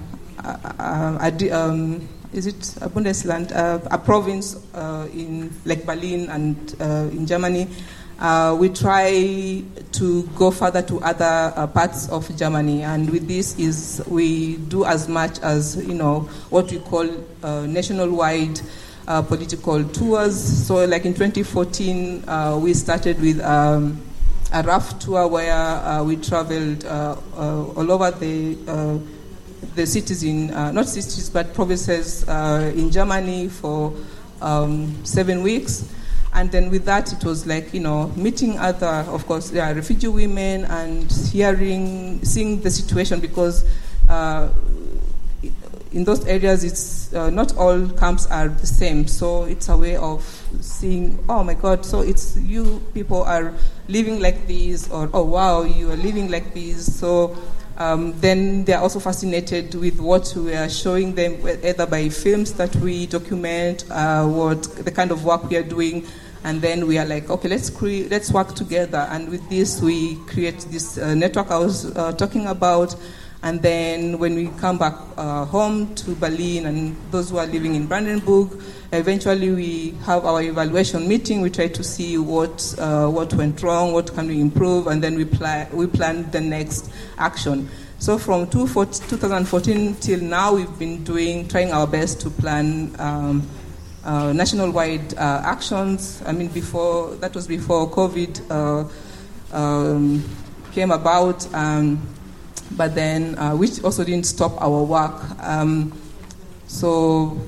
a, 0.44 1.32
a, 1.32 1.52
um, 1.52 2.08
is 2.34 2.48
it 2.48 2.76
a 2.82 2.90
Bundesland, 2.90 3.52
uh, 3.56 3.80
a 3.92 3.98
province 3.98 4.58
uh, 4.74 5.08
in 5.14 5.52
like 5.66 5.86
Berlin 5.86 6.30
and 6.30 6.76
uh, 6.80 7.08
in 7.12 7.26
Germany. 7.28 7.68
Uh, 8.22 8.56
we 8.58 8.70
try 8.70 9.64
to 9.92 10.24
go 10.36 10.52
further 10.52 10.82
to 10.84 11.02
other 11.02 11.52
uh, 11.56 11.66
parts 11.66 12.08
of 12.10 12.34
Germany, 12.38 12.84
and 12.84 13.10
with 13.10 13.28
this 13.28 13.58
is 13.58 14.02
we 14.08 14.58
do 14.58 14.86
as 14.86 15.10
much 15.10 15.40
as 15.40 15.76
you 15.76 15.96
know 15.96 16.20
what 16.52 16.72
we 16.72 16.80
call 16.80 17.10
uh, 17.44 17.66
national-wide 17.66 18.62
political 19.28 19.84
tours. 19.84 20.40
So, 20.68 20.86
like 20.86 21.06
in 21.06 21.14
2014, 21.14 22.62
we 22.62 22.74
started 22.74 23.20
with. 23.20 23.42
Um, 23.42 24.02
a 24.54 24.62
rough 24.64 25.00
tour 25.00 25.30
where 25.30 26.04
we 26.04 26.18
traveled 26.18 26.84
all 26.86 27.90
over 27.90 28.12
the 28.12 28.56
the 29.76 29.86
cities 29.86 30.24
in, 30.24 30.52
uh, 30.52 30.72
not 30.72 30.88
cities, 30.88 31.30
but 31.30 31.54
provinces 31.54 32.28
uh, 32.28 32.72
in 32.76 32.92
Germany 32.92 33.48
for 33.48 33.94
um, 34.42 34.94
seven 35.06 35.44
weeks. 35.44 35.86
And 36.34 36.52
then 36.52 36.70
with 36.70 36.86
that, 36.86 37.12
it 37.12 37.24
was 37.26 37.46
like, 37.46 37.74
you 37.74 37.82
know, 37.82 38.08
meeting 38.16 38.58
other, 38.58 39.06
of 39.10 39.26
course, 39.28 39.52
yeah, 39.52 39.72
refugee 39.74 40.08
women 40.08 40.66
and 40.66 41.12
hearing, 41.12 42.24
seeing 42.24 42.62
the 42.62 42.70
situation 42.70 43.20
because 43.20 43.66
uh, 44.08 44.50
in 45.92 46.06
those 46.06 46.26
areas, 46.26 46.64
it's 46.64 47.14
uh, 47.14 47.30
not 47.30 47.56
all 47.58 47.88
camps 47.90 48.26
are 48.28 48.48
the 48.48 48.68
same. 48.68 49.08
So 49.08 49.44
it's 49.44 49.68
a 49.68 49.76
way 49.76 49.98
of 49.98 50.24
seeing, 50.62 51.20
oh 51.28 51.44
my 51.44 51.54
God, 51.54 51.86
so 51.86 52.02
it's 52.02 52.38
you 52.38 52.82
people 52.94 53.24
are 53.24 53.54
living 53.90 54.22
like 54.22 54.48
this, 54.48 54.90
or 54.90 55.10
oh 55.14 55.26
wow, 55.26 55.64
you 55.64 55.92
are 55.92 55.98
living 55.98 56.32
like 56.32 56.54
this. 56.54 56.98
So 56.98 57.36
um, 57.78 58.18
then 58.22 58.64
they 58.64 58.74
are 58.74 58.82
also 58.82 59.00
fascinated 59.00 59.76
with 59.76 60.00
what 60.00 60.34
we 60.36 60.54
are 60.54 60.70
showing 60.70 61.16
them, 61.16 61.38
either 61.46 61.86
by 61.86 62.08
films 62.10 62.54
that 62.54 62.74
we 62.78 63.06
document, 63.06 63.84
uh, 63.90 64.26
what 64.26 64.64
the 64.64 64.92
kind 64.92 65.12
of 65.12 65.26
work 65.26 65.50
we 65.50 65.58
are 65.58 65.64
doing, 65.64 66.06
and 66.44 66.62
then 66.62 66.88
we 66.88 66.98
are 66.98 67.06
like, 67.06 67.30
okay, 67.30 67.48
let's 67.48 67.82
let's 67.82 68.32
work 68.32 68.56
together. 68.56 69.08
And 69.12 69.30
with 69.30 69.48
this, 69.50 69.82
we 69.82 70.16
create 70.26 70.60
this 70.72 70.98
uh, 70.98 71.14
network 71.14 71.52
I 71.52 71.58
was 71.58 71.96
uh, 71.96 72.14
talking 72.14 72.48
about. 72.48 72.96
And 73.44 73.62
then 73.62 74.20
when 74.20 74.36
we 74.36 74.48
come 74.60 74.78
back 74.78 74.96
uh, 75.18 75.46
home 75.46 75.96
to 75.96 76.14
Berlin 76.16 76.68
and 76.68 76.96
those 77.10 77.32
who 77.32 77.38
are 77.38 77.48
living 77.48 77.74
in 77.74 77.88
Brandenburg, 77.88 78.62
eventually 78.92 79.50
we 79.50 79.92
have 80.06 80.26
our 80.26 80.44
evaluation 80.44 81.08
meeting. 81.08 81.42
We 81.42 81.50
try 81.50 81.68
to 81.68 81.84
see 81.84 82.20
what, 82.20 82.76
uh, 82.78 83.08
what 83.10 83.34
went 83.34 83.64
wrong, 83.64 83.94
what 83.94 84.14
can 84.14 84.28
we 84.28 84.40
improve, 84.40 84.88
and 84.88 85.04
then 85.04 85.16
we, 85.16 85.26
pl- 85.26 85.68
we 85.74 85.88
plan 85.88 86.30
the 86.30 86.42
next 86.42 86.92
action. 87.18 87.68
So 87.98 88.18
from 88.18 88.48
2014 88.50 89.96
till 89.96 90.22
now, 90.22 90.56
we've 90.56 90.80
been 90.80 91.04
doing, 91.04 91.48
trying 91.48 91.72
our 91.72 91.88
best 91.88 92.22
to 92.22 92.30
plan 92.30 92.96
um, 93.00 93.48
uh, 94.04 94.34
national-wide 94.34 95.14
uh, 95.16 95.42
actions. 95.44 96.22
I 96.26 96.32
mean, 96.32 96.48
before 96.48 97.16
that 97.16 97.36
was 97.36 97.48
before 97.48 97.90
COVID 97.90 98.42
uh, 98.50 99.56
um, 99.56 100.24
came 100.72 100.92
about. 100.92 101.54
Um, 101.54 102.08
but 102.78 102.96
then 102.96 103.38
uh, 103.38 103.56
which 103.56 103.84
also 103.84 104.04
didn't 104.04 104.26
stop 104.26 104.60
our 104.62 104.84
work. 104.84 105.22
Um, 105.40 105.92
so 106.68 107.40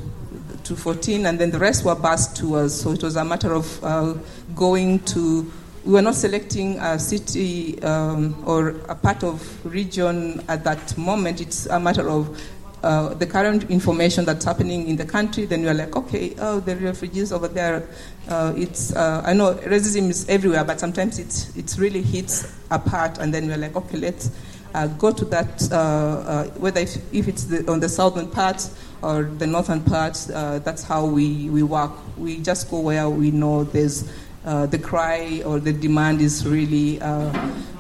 to 0.64 0.76
14, 0.76 1.26
and 1.26 1.40
then 1.40 1.52
the 1.52 1.60
rest 1.60 1.86
were 1.86 1.96
bus 1.96 2.34
tours. 2.34 2.74
So 2.74 2.92
it 2.92 3.04
was 3.04 3.16
a 3.16 3.26
matter 3.26 3.54
of 3.54 3.84
uh, 3.84 4.14
going 4.56 5.00
to. 5.00 5.52
We 5.86 5.94
were 5.94 6.02
not 6.02 6.16
selecting 6.16 6.80
a 6.80 6.98
city 6.98 7.82
um, 7.84 8.42
or 8.46 8.70
a 8.88 8.96
part 8.96 9.24
of 9.24 9.66
region 9.66 10.42
at 10.48 10.64
that 10.64 10.98
moment. 10.98 11.42
It's 11.42 11.66
a 11.66 11.78
matter 11.78 12.10
of 12.10 12.42
uh, 12.84 13.14
the 13.14 13.26
current 13.26 13.70
information 13.72 14.26
that's 14.26 14.46
happening 14.46 14.88
in 14.88 14.96
the 14.98 15.06
country, 15.06 15.46
then 15.46 15.62
you're 15.62 15.74
like, 15.74 15.96
okay, 15.96 16.36
oh, 16.40 16.60
the 16.60 16.76
refugees 16.76 17.32
over 17.32 17.48
there. 17.48 17.88
Uh, 18.28 18.54
it's 18.56 18.94
uh, 18.96 19.22
I 19.26 19.34
know 19.34 19.56
racism 19.56 20.10
is 20.10 20.28
everywhere, 20.30 20.64
but 20.64 20.80
sometimes 20.80 21.18
it 21.18 21.50
it 21.58 21.78
really 21.80 22.02
hits 22.02 22.54
a 22.72 22.78
part, 22.78 23.18
and 23.20 23.34
then 23.34 23.48
we're 23.48 23.58
like, 23.58 23.76
okay, 23.76 23.98
let's 23.98 24.30
uh, 24.74 24.88
go 24.88 25.12
to 25.12 25.24
that, 25.26 25.72
uh, 25.72 25.76
uh, 25.76 26.44
whether 26.58 26.82
if, 26.82 26.98
if 27.14 27.28
it's 27.28 27.44
the, 27.46 27.72
on 27.72 27.80
the 27.80 27.88
southern 27.88 28.28
part 28.28 28.68
or 29.04 29.24
the 29.24 29.46
northern 29.46 29.82
part, 29.82 30.16
that's 30.64 30.84
how 30.84 31.06
we, 31.06 31.50
we 31.50 31.62
work. 31.62 31.92
We 32.18 32.38
just 32.40 32.72
go 32.72 32.80
where 32.80 33.08
we 33.08 33.30
know 33.30 33.66
there's 33.66 34.12
the 34.44 34.80
cry 34.82 35.44
or 35.46 35.60
the 35.60 35.74
demand 35.74 36.22
is 36.22 36.48
really, 36.48 37.00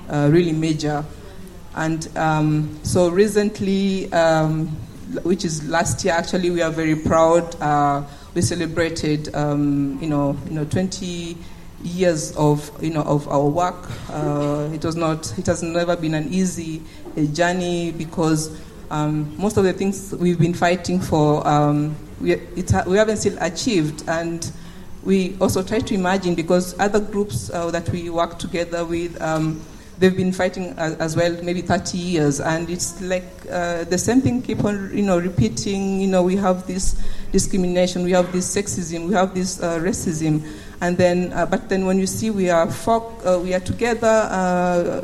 really 0.09 0.51
major. 0.51 1.03
And 1.75 2.07
um, 2.15 2.79
so 2.83 3.09
recently, 3.09 4.11
um, 4.13 4.77
which 5.23 5.45
is 5.45 5.67
last 5.69 6.03
year, 6.03 6.13
actually, 6.13 6.49
we 6.49 6.61
are 6.61 6.71
very 6.71 6.95
proud. 6.95 7.55
we 8.33 8.41
celebrated, 8.41 9.33
um, 9.35 9.99
you 10.01 10.09
know, 10.09 10.37
you 10.45 10.51
know, 10.51 10.65
20 10.65 11.37
years 11.83 12.35
of 12.37 12.71
you 12.81 12.89
know 12.89 13.01
of 13.03 13.27
our 13.27 13.45
work. 13.47 13.89
Uh, 14.09 14.69
it 14.73 14.83
was 14.83 14.95
not. 14.95 15.37
It 15.37 15.45
has 15.47 15.61
never 15.61 15.95
been 15.95 16.13
an 16.13 16.33
easy 16.33 16.81
uh, 17.17 17.23
journey 17.25 17.91
because 17.91 18.55
um, 18.89 19.35
most 19.37 19.57
of 19.57 19.63
the 19.63 19.73
things 19.73 20.13
we've 20.15 20.39
been 20.39 20.53
fighting 20.53 20.99
for 20.99 21.45
um, 21.47 21.95
we, 22.19 22.35
we 22.87 22.97
haven't 22.97 23.17
still 23.17 23.37
achieved 23.39 24.03
and. 24.07 24.51
We 25.05 25.35
also 25.41 25.61
try 25.63 25.79
to 25.79 25.93
imagine 25.93 26.33
because 26.33 26.79
other 26.79 27.01
groups 27.01 27.49
uh, 27.49 27.69
that 27.71 27.89
we 27.89 28.09
work 28.09 28.39
together 28.39 28.85
with, 28.85 29.21
um, 29.21 29.59
they've 29.99 30.15
been 30.15 30.31
fighting 30.31 30.73
as, 30.77 30.95
as, 30.95 31.15
well, 31.15 31.31
maybe 31.43 31.61
30 31.61 31.97
years, 31.97 32.39
and 32.39 32.69
it's 32.69 33.01
like 33.01 33.25
uh, 33.51 33.83
the 33.85 33.97
same 33.97 34.21
thing 34.21 34.41
keep 34.41 34.63
on, 34.63 34.95
you 34.95 35.03
know, 35.03 35.19
repeating. 35.19 36.01
You 36.01 36.07
know, 36.07 36.23
we 36.23 36.35
have 36.37 36.67
this 36.67 36.99
discrimination, 37.31 38.03
we 38.03 38.11
have 38.11 38.31
this 38.31 38.53
sexism, 38.55 39.07
we 39.07 39.13
have 39.13 39.33
this 39.33 39.61
uh, 39.61 39.79
racism, 39.79 40.45
and 40.81 40.97
then, 40.97 41.31
uh, 41.33 41.45
but 41.45 41.69
then 41.69 41.85
when 41.85 41.97
you 41.99 42.07
see 42.07 42.29
we 42.29 42.49
are 42.49 42.67
uh, 42.67 43.39
we 43.39 43.53
are 43.53 43.59
together, 43.59 44.27
uh, 44.29 45.01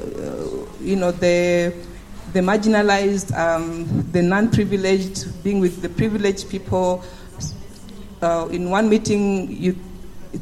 you 0.81 0.96
know, 0.96 1.12
the 1.12 1.74
the 2.34 2.41
marginalized, 2.41 3.36
um, 3.36 4.05
the 4.12 4.22
non-privileged, 4.22 5.43
being 5.43 5.60
with 5.60 5.81
the 5.81 5.89
privileged 5.89 6.50
people. 6.50 7.03
Uh, 8.22 8.50
in 8.51 8.69
one 8.69 8.89
meeting, 8.89 9.50
you, 9.50 9.74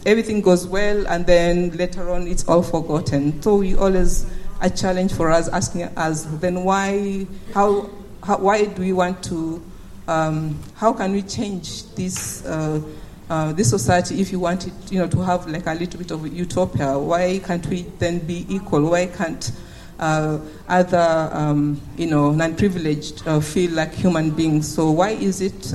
everything 0.05 0.41
goes 0.41 0.67
well, 0.67 1.07
and 1.07 1.25
then 1.25 1.71
later 1.77 2.09
on, 2.09 2.27
it's 2.27 2.47
all 2.47 2.63
forgotten. 2.63 3.41
So 3.41 3.57
we 3.57 3.75
always 3.75 4.25
a 4.61 4.69
challenge 4.69 5.13
for 5.13 5.31
us, 5.31 5.47
asking 5.49 5.83
us, 5.83 6.25
then 6.39 6.63
why, 6.63 7.27
how, 7.53 7.89
how 8.23 8.37
why 8.39 8.65
do 8.65 8.81
we 8.81 8.91
want 8.91 9.23
to, 9.25 9.61
um, 10.07 10.59
how 10.75 10.93
can 10.93 11.11
we 11.11 11.21
change 11.21 11.83
this? 11.95 12.45
Uh, 12.45 12.81
uh, 13.29 13.51
this 13.51 13.69
society, 13.69 14.21
if 14.21 14.31
you 14.31 14.39
want 14.39 14.67
it, 14.67 14.73
you 14.89 14.99
know, 14.99 15.07
to 15.07 15.19
have 15.19 15.45
like 15.47 15.67
a 15.67 15.73
little 15.73 15.99
bit 15.99 16.11
of 16.11 16.25
utopia, 16.33 16.97
why 16.97 17.39
can't 17.39 17.65
we 17.67 17.81
then 17.99 18.19
be 18.19 18.45
equal? 18.47 18.91
Why 18.91 19.07
can't 19.07 19.51
uh, 19.99 20.39
other, 20.69 21.29
um, 21.33 21.81
you 21.97 22.07
know, 22.07 22.31
non-privileged 22.31 23.27
uh, 23.27 23.41
feel 23.41 23.71
like 23.71 23.93
human 23.93 24.31
beings? 24.31 24.73
So 24.73 24.91
why 24.91 25.09
is 25.09 25.41
it? 25.41 25.73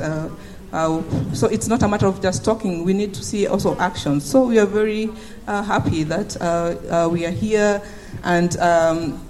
Uh, 0.73 0.99
uh, 0.99 1.35
so 1.35 1.47
it's 1.49 1.69
not 1.69 1.83
a 1.83 1.89
matter 1.89 2.07
of 2.07 2.23
just 2.23 2.45
talking. 2.45 2.85
We 2.85 2.95
need 2.95 3.13
to 3.15 3.23
see 3.23 3.47
also 3.47 3.77
action. 3.79 4.21
So 4.21 4.45
we 4.45 4.59
are 4.59 4.67
very 4.67 5.11
uh, 5.47 5.63
happy 5.63 6.03
that 6.05 6.37
we 7.13 7.27
are 7.27 7.31
here, 7.31 7.83
and 8.25 8.57
um, 8.59 9.27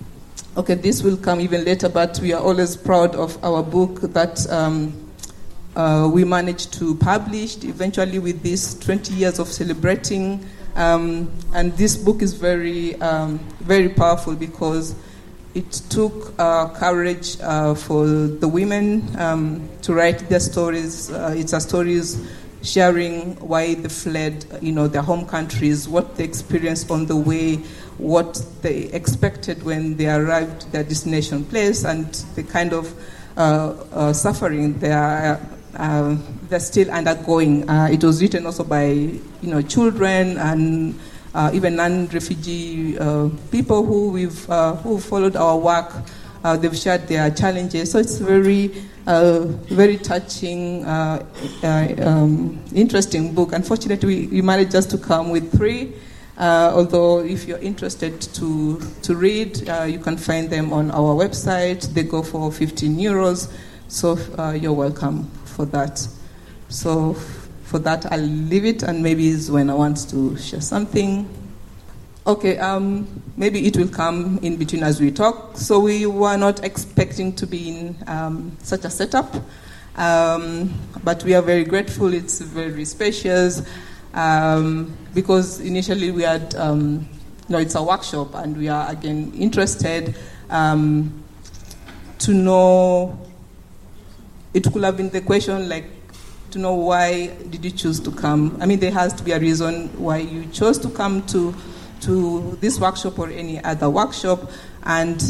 okay, 0.57 0.75
this 0.75 1.03
will 1.03 1.17
come 1.17 1.41
even 1.41 1.65
later. 1.65 1.89
But 1.89 2.21
we 2.21 2.33
are 2.33 2.41
always 2.41 2.77
proud 2.77 3.15
of 3.15 3.43
our 3.45 3.63
book 3.63 4.01
that. 4.13 4.49
Um, 4.51 4.99
uh, 5.75 6.07
we 6.13 6.23
managed 6.23 6.71
to 6.71 6.95
publish 6.97 7.65
eventually 7.65 8.19
with 8.19 8.43
this 8.43 8.79
20 8.81 9.15
years 9.15 9.39
of 9.39 9.49
celebrating. 9.49 10.47
Um, 10.75 11.31
and 11.55 11.73
this 11.79 11.97
book 11.97 12.21
is 12.21 12.35
very, 12.35 12.95
um, 13.01 13.39
very 13.61 13.89
powerful 13.89 14.35
because 14.35 14.95
it 15.55 15.71
took 15.91 16.33
uh, 16.39 16.69
courage 16.69 17.37
uh, 17.41 17.75
for 17.75 18.07
the 18.07 18.49
women 18.49 19.05
um, 19.19 19.69
to 19.83 19.93
write 19.93 20.29
their 20.29 20.41
stories. 20.41 21.11
Uh, 21.11 21.35
it's 21.37 21.53
a 21.53 21.61
stories 21.61 22.27
sharing 22.63 23.37
why 23.37 23.75
they 23.75 23.89
fled, 23.89 24.47
you 24.63 24.73
know, 24.73 24.87
their 24.89 25.03
home 25.03 25.27
countries, 25.27 25.89
what 25.89 26.17
they 26.17 26.25
experienced 26.25 26.91
on 26.91 27.07
the 27.07 27.17
way, 27.17 27.57
what 27.99 28.45
they 28.63 28.85
expected 28.93 29.63
when 29.63 29.97
they 29.97 30.09
arrived 30.09 30.71
their 30.73 30.85
destination 30.85 31.45
place, 31.45 31.85
and 31.85 32.07
the 32.35 32.43
kind 32.43 32.73
of 32.73 32.95
uh, 33.37 33.75
uh, 33.93 34.13
suffering 34.13 34.79
they 34.79 34.93
are 34.93 35.41
uh, 35.77 36.17
they're 36.49 36.61
still 36.61 36.91
undergoing. 36.91 37.65
It 37.69 38.05
was 38.05 38.21
written 38.21 38.45
also 38.47 38.63
by 38.63 38.85
you 38.91 39.21
know 39.43 39.63
children 39.63 40.37
and 40.37 40.99
uh, 41.35 41.51
even 41.53 41.77
non-refugee 41.77 42.99
uh, 42.99 43.29
people 43.51 43.85
who 43.85 44.11
we've 44.11 44.51
uh, 44.51 44.75
who 44.77 44.99
followed 44.99 45.37
our 45.37 45.57
work. 45.57 45.93
Uh, 46.45 46.57
they've 46.57 46.77
shared 46.77 47.07
their 47.07 47.31
challenges, 47.31 47.93
so 47.93 47.99
it's 47.99 48.19
very 48.19 48.69
very 49.05 49.97
touching, 49.97 50.85
um, 50.87 52.63
interesting 52.75 53.35
book. 53.35 53.53
Unfortunately, 53.53 54.07
we, 54.07 54.27
we, 54.29 54.43
managed 54.43 54.71
just 54.71 54.91
to 54.91 54.99
come 54.99 55.31
with 55.31 55.57
three. 55.57 55.93
Uh, 56.39 56.73
although, 56.75 57.21
if 57.21 57.47
you're 57.47 57.59
interested 57.59 58.21
to, 58.21 58.81
to 59.03 59.15
read, 59.15 59.69
uh, 59.69 59.83
you 59.85 59.99
can 59.99 60.17
find 60.17 60.49
them 60.49 60.73
on 60.73 60.91
our 60.91 61.15
website. 61.15 61.83
They 61.93 62.05
go 62.05 62.23
for 62.23 62.51
15 62.51 62.97
euros, 62.97 63.53
so 63.89 64.19
uh, 64.39 64.53
you're 64.53 64.73
welcome 64.73 65.31
for 65.45 65.67
that. 65.67 66.07
So, 66.69 67.15
for 67.73 67.79
that, 67.79 68.13
I'll 68.13 68.21
leave 68.21 68.67
it, 68.67 68.83
and 68.83 69.03
maybe 69.03 69.31
it's 69.31 69.49
when 69.49 69.71
I 69.71 69.75
want 69.75 70.11
to 70.11 70.37
share 70.37 70.61
something. 70.61 71.27
Okay, 72.27 72.59
um, 72.59 73.09
maybe 73.39 73.67
it 73.67 73.79
will 73.79 73.89
come 73.89 74.39
in 74.43 74.59
between 74.59 74.83
as 74.83 75.01
we 75.01 75.11
talk. 75.11 75.57
So, 75.57 75.81
we 75.81 76.05
were 76.05 76.37
not 76.37 76.63
expecting 76.65 77.35
to 77.37 77.47
be 77.47 77.71
in 77.71 77.97
um, 78.07 78.55
such 78.63 78.85
a 78.85 78.91
setup, 78.91 79.35
um, 79.97 80.71
but 81.03 81.25
we 81.25 81.33
are 81.33 81.41
very 81.41 81.65
grateful. 81.65 82.13
It's 82.13 82.43
very 82.43 82.85
spacious. 82.85 83.63
Um, 84.13 84.95
because 85.15 85.61
initially 85.61 86.11
we 86.11 86.25
had, 86.25 86.55
um, 86.57 87.09
you 87.49 87.53
know, 87.55 87.59
it's 87.59 87.75
a 87.75 87.83
workshop, 87.83 88.35
and 88.35 88.55
we 88.55 88.69
are 88.69 88.91
again 88.91 89.33
interested 89.35 90.15
um, 90.51 91.25
to 92.19 92.35
know. 92.35 93.19
It 94.53 94.71
could 94.71 94.85
have 94.85 94.99
been 94.99 95.09
the 95.09 95.23
question 95.23 95.71
like 95.71 95.87
to 96.53 96.59
know 96.59 96.75
why 96.75 97.29
did 97.49 97.65
you 97.65 97.71
choose 97.71 97.99
to 98.01 98.11
come. 98.11 98.57
I 98.61 98.67
mean, 98.67 98.79
there 98.79 98.91
has 98.91 99.13
to 99.15 99.23
be 99.23 99.33
a 99.33 99.41
reason 99.41 99.89
why 99.99 100.19
you 100.19 100.47
chose 100.47 100.79
to 100.81 100.91
come 100.91 101.27
to 101.27 101.55
to 102.03 102.59
this 102.61 102.81
workshop 102.81 103.19
or 103.19 103.31
any 103.31 103.63
other 103.63 103.89
workshop, 103.89 104.51
and 104.85 105.23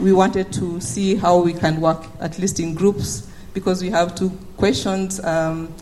we 0.00 0.12
wanted 0.12 0.52
to 0.54 0.80
see 0.80 1.14
how 1.14 1.38
we 1.38 1.52
can 1.52 1.80
work 1.80 2.04
at 2.20 2.38
least 2.38 2.60
in 2.60 2.74
groups 2.74 3.30
because 3.54 3.82
we 3.82 3.90
have 3.90 4.14
two 4.14 4.30
questions. 4.56 5.22
Um, 5.24 5.74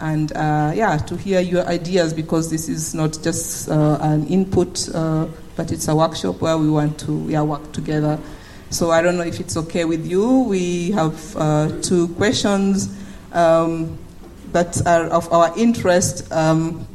and 0.00 0.32
uh, 0.32 0.72
yeah, 0.74 0.96
to 0.96 1.16
hear 1.16 1.40
your 1.40 1.64
ideas 1.66 2.12
because 2.12 2.50
this 2.50 2.68
is 2.68 2.94
not 2.94 3.16
just 3.22 3.68
uh, 3.68 3.98
an 4.00 4.26
input, 4.26 4.88
uh, 4.92 5.28
but 5.54 5.70
it's 5.70 5.86
a 5.86 5.94
workshop 5.94 6.40
where 6.40 6.58
we 6.58 6.68
want 6.68 6.98
to 7.00 7.26
yeah, 7.28 7.42
work 7.42 7.72
together. 7.72 8.18
So 8.70 8.90
I 8.90 9.02
don't 9.02 9.16
know 9.16 9.24
if 9.24 9.38
it's 9.38 9.56
okay 9.56 9.84
with 9.84 10.04
you. 10.06 10.40
We 10.40 10.90
have 10.92 11.36
uh, 11.36 11.80
two 11.82 12.08
questions 12.14 12.88
um, 13.32 13.98
that 14.52 14.84
are 14.86 15.06
of 15.06 15.32
our 15.32 15.56
interest, 15.58 16.30
um, 16.32 16.86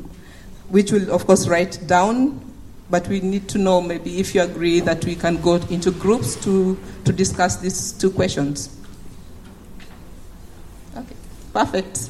which 0.69 0.91
we'll 0.91 1.11
of 1.11 1.25
course 1.25 1.47
write 1.47 1.79
down. 1.87 2.43
But 2.89 3.07
we 3.09 3.19
need 3.19 3.49
to 3.49 3.57
know 3.57 3.81
maybe 3.81 4.19
if 4.19 4.33
you 4.33 4.41
agree 4.41 4.79
that 4.79 5.03
we 5.03 5.15
can 5.15 5.41
go 5.41 5.55
into 5.55 5.91
groups 5.91 6.41
to, 6.45 6.77
to 7.03 7.11
discuss 7.11 7.57
these 7.57 7.91
two 7.91 8.11
questions. 8.11 8.73
Okay, 10.95 11.15
perfect. 11.51 12.09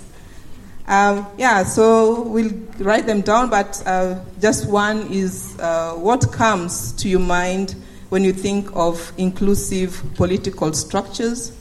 Um, 0.88 1.26
yeah, 1.38 1.64
so 1.64 2.22
we'll 2.22 2.54
write 2.78 3.08
them 3.08 3.22
down, 3.22 3.50
but 3.50 3.82
uh, 3.88 4.20
just 4.40 4.70
one 4.70 5.12
is 5.12 5.60
uh, 5.60 5.94
what 5.96 6.32
comes 6.32 6.94
to 6.94 7.10
your 7.10 7.20
mind 7.20 7.76
when 8.10 8.24
you 8.24 8.32
think 8.32 8.70
of 8.74 9.12
inclusive 9.18 10.02
political 10.16 10.72
structures? 10.74 11.57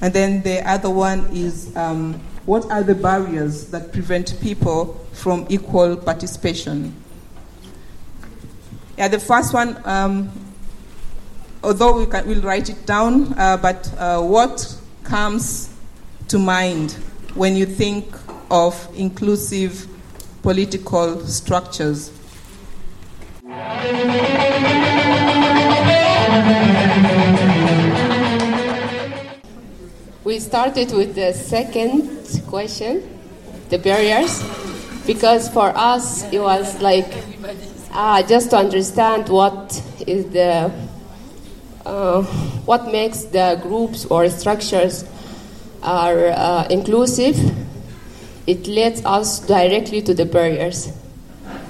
And 0.00 0.14
then 0.14 0.42
the 0.42 0.66
other 0.68 0.90
one 0.90 1.26
is 1.32 1.74
um, 1.76 2.20
what 2.46 2.70
are 2.70 2.82
the 2.82 2.94
barriers 2.94 3.66
that 3.70 3.92
prevent 3.92 4.40
people 4.40 4.94
from 5.12 5.46
equal 5.50 5.96
participation? 5.96 6.94
Yeah, 8.96 9.08
the 9.08 9.20
first 9.20 9.52
one, 9.52 9.80
um, 9.84 10.30
although 11.62 11.98
we 11.98 12.06
can, 12.06 12.26
we'll 12.26 12.42
write 12.42 12.70
it 12.70 12.86
down, 12.86 13.38
uh, 13.38 13.56
but 13.56 13.92
uh, 13.98 14.22
what 14.22 14.76
comes 15.04 15.70
to 16.28 16.38
mind 16.38 16.92
when 17.34 17.56
you 17.56 17.66
think 17.66 18.14
of 18.50 18.88
inclusive 18.94 19.86
political 20.42 21.20
structures? 21.26 22.12
We 30.30 30.38
started 30.38 30.92
with 30.92 31.16
the 31.16 31.32
second 31.32 32.06
question, 32.46 33.02
the 33.68 33.78
barriers, 33.78 34.40
because 35.04 35.48
for 35.48 35.72
us 35.76 36.22
it 36.32 36.38
was 36.38 36.80
like 36.80 37.12
uh, 37.90 38.22
just 38.22 38.50
to 38.50 38.56
understand 38.58 39.28
what 39.28 39.82
is 40.06 40.26
the 40.26 40.70
uh, 41.84 42.22
what 42.64 42.92
makes 42.92 43.24
the 43.24 43.58
groups 43.60 44.06
or 44.06 44.28
structures 44.28 45.04
are 45.82 46.28
uh, 46.28 46.68
inclusive, 46.70 47.36
it 48.46 48.68
leads 48.68 49.04
us 49.04 49.40
directly 49.40 50.00
to 50.02 50.14
the 50.14 50.26
barriers. 50.26 50.92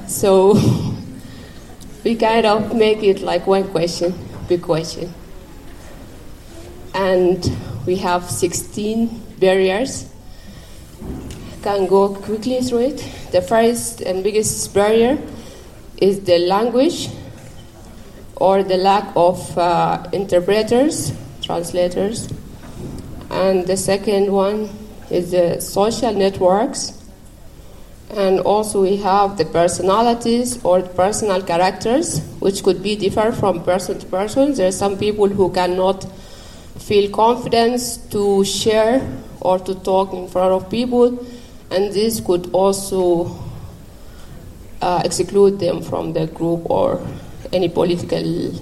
So 0.06 0.52
we 2.04 2.14
kind 2.14 2.44
of 2.44 2.76
make 2.76 3.02
it 3.02 3.22
like 3.22 3.46
one 3.46 3.68
question, 3.68 4.12
big 4.48 4.60
question. 4.60 5.14
And 6.92 7.69
we 7.86 7.96
have 7.96 8.30
16 8.30 9.08
barriers. 9.38 10.08
Can 11.62 11.86
go 11.86 12.14
quickly 12.14 12.60
through 12.62 12.80
it. 12.80 12.98
The 13.32 13.42
first 13.42 14.00
and 14.00 14.24
biggest 14.24 14.72
barrier 14.72 15.18
is 15.98 16.20
the 16.20 16.38
language 16.38 17.08
or 18.36 18.62
the 18.62 18.76
lack 18.76 19.12
of 19.14 19.58
uh, 19.58 20.06
interpreters, 20.12 21.12
translators 21.42 22.28
and 23.30 23.66
the 23.66 23.76
second 23.76 24.32
one 24.32 24.68
is 25.08 25.30
the 25.30 25.60
social 25.60 26.12
networks. 26.12 26.96
And 28.10 28.40
also 28.40 28.82
we 28.82 28.96
have 28.96 29.38
the 29.38 29.44
personalities 29.44 30.62
or 30.64 30.82
personal 30.82 31.40
characters, 31.42 32.20
which 32.40 32.64
could 32.64 32.82
be 32.82 32.96
different 32.96 33.36
from 33.36 33.62
person 33.62 34.00
to 34.00 34.06
person. 34.06 34.52
There 34.54 34.66
are 34.66 34.72
some 34.72 34.98
people 34.98 35.28
who 35.28 35.52
cannot 35.52 36.04
feel 36.80 37.10
confidence 37.10 37.96
to 38.10 38.44
share 38.44 39.00
or 39.40 39.58
to 39.58 39.74
talk 39.76 40.12
in 40.12 40.28
front 40.28 40.52
of 40.52 40.70
people, 40.70 41.24
and 41.70 41.92
this 41.92 42.20
could 42.20 42.50
also 42.52 43.38
uh, 44.82 45.02
exclude 45.04 45.60
them 45.60 45.82
from 45.82 46.12
the 46.12 46.26
group 46.26 46.68
or 46.68 47.00
any 47.52 47.68
political 47.68 48.52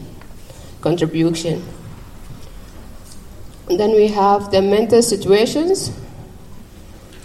contribution. 0.81 1.65
Then 3.69 3.93
we 3.93 4.09
have 4.09 4.51
the 4.51 4.63
mental 4.63 5.03
situations. 5.03 5.93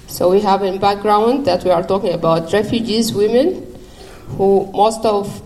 So 0.08 0.30
we 0.30 0.42
have 0.42 0.62
in 0.64 0.80
background 0.80 1.46
that 1.46 1.64
we 1.64 1.72
are 1.72 1.84
talking 1.84 2.14
about 2.14 2.54
refugees, 2.54 3.14
women, 3.14 3.66
who 4.38 4.70
most 4.74 5.06
of 5.06 5.42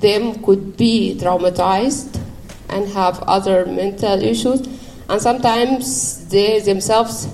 them 0.00 0.42
could 0.42 0.76
be 0.76 1.18
traumatized 1.20 2.20
and 2.68 2.88
have 2.88 3.22
other 3.24 3.66
mental 3.66 4.22
issues, 4.22 4.66
and 5.08 5.20
sometimes 5.20 6.26
they 6.28 6.60
themselves 6.60 7.28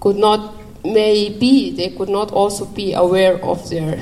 could 0.00 0.16
not, 0.16 0.54
maybe 0.84 1.70
they 1.72 1.90
could 1.90 2.08
not 2.08 2.30
also 2.32 2.64
be 2.64 2.92
aware 2.92 3.42
of 3.42 3.68
their 3.70 3.98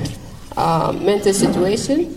uh, 0.55 0.91
mental 1.01 1.33
situation, 1.33 2.15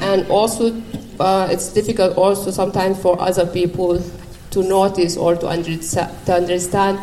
and 0.00 0.26
also 0.28 0.80
uh, 1.20 1.48
it's 1.50 1.72
difficult 1.72 2.16
also 2.16 2.50
sometimes 2.50 3.00
for 3.00 3.20
other 3.20 3.46
people 3.46 4.02
to 4.50 4.62
notice 4.62 5.16
or 5.16 5.34
to, 5.34 5.46
to 6.26 6.34
understand 6.34 6.98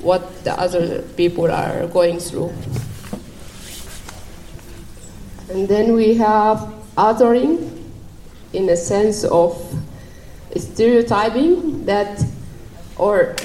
what 0.00 0.44
the 0.44 0.52
other 0.60 1.02
people 1.16 1.50
are 1.50 1.86
going 1.88 2.18
through. 2.18 2.52
And 5.50 5.68
then 5.68 5.94
we 5.94 6.14
have 6.14 6.58
othering 6.96 7.70
in 8.52 8.68
a 8.68 8.76
sense 8.76 9.24
of 9.24 9.56
stereotyping 10.56 11.84
that, 11.86 12.24
or 12.96 13.36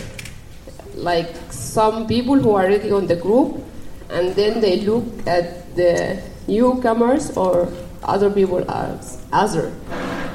like 0.95 1.35
some 1.49 2.07
people 2.07 2.39
who 2.39 2.51
are 2.51 2.65
already 2.65 2.91
on 2.91 3.07
the 3.07 3.15
group 3.15 3.63
and 4.09 4.35
then 4.35 4.59
they 4.59 4.81
look 4.81 5.05
at 5.27 5.75
the 5.75 6.21
newcomers 6.47 7.35
or 7.37 7.71
other 8.03 8.29
people 8.29 8.69
as 8.69 9.23
other. 9.31 9.71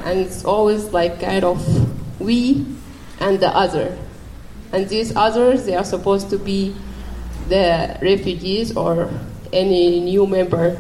And 0.04 0.20
it's 0.20 0.44
always 0.44 0.92
like 0.92 1.20
kind 1.20 1.44
of 1.44 1.60
we 2.20 2.66
and 3.20 3.40
the 3.40 3.48
other. 3.48 3.96
And 4.72 4.88
these 4.88 5.14
others, 5.16 5.64
they 5.66 5.74
are 5.74 5.84
supposed 5.84 6.30
to 6.30 6.38
be 6.38 6.74
the 7.48 7.98
refugees 8.00 8.76
or 8.76 9.10
any 9.52 10.00
new 10.00 10.26
member 10.26 10.78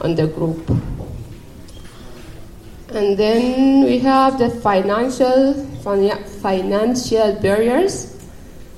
on 0.00 0.14
the 0.14 0.26
group. 0.26 0.70
And 2.94 3.18
then 3.18 3.84
we 3.84 3.98
have 3.98 4.38
the 4.38 4.50
financial 4.50 5.66
financial 5.82 7.34
barriers, 7.40 8.14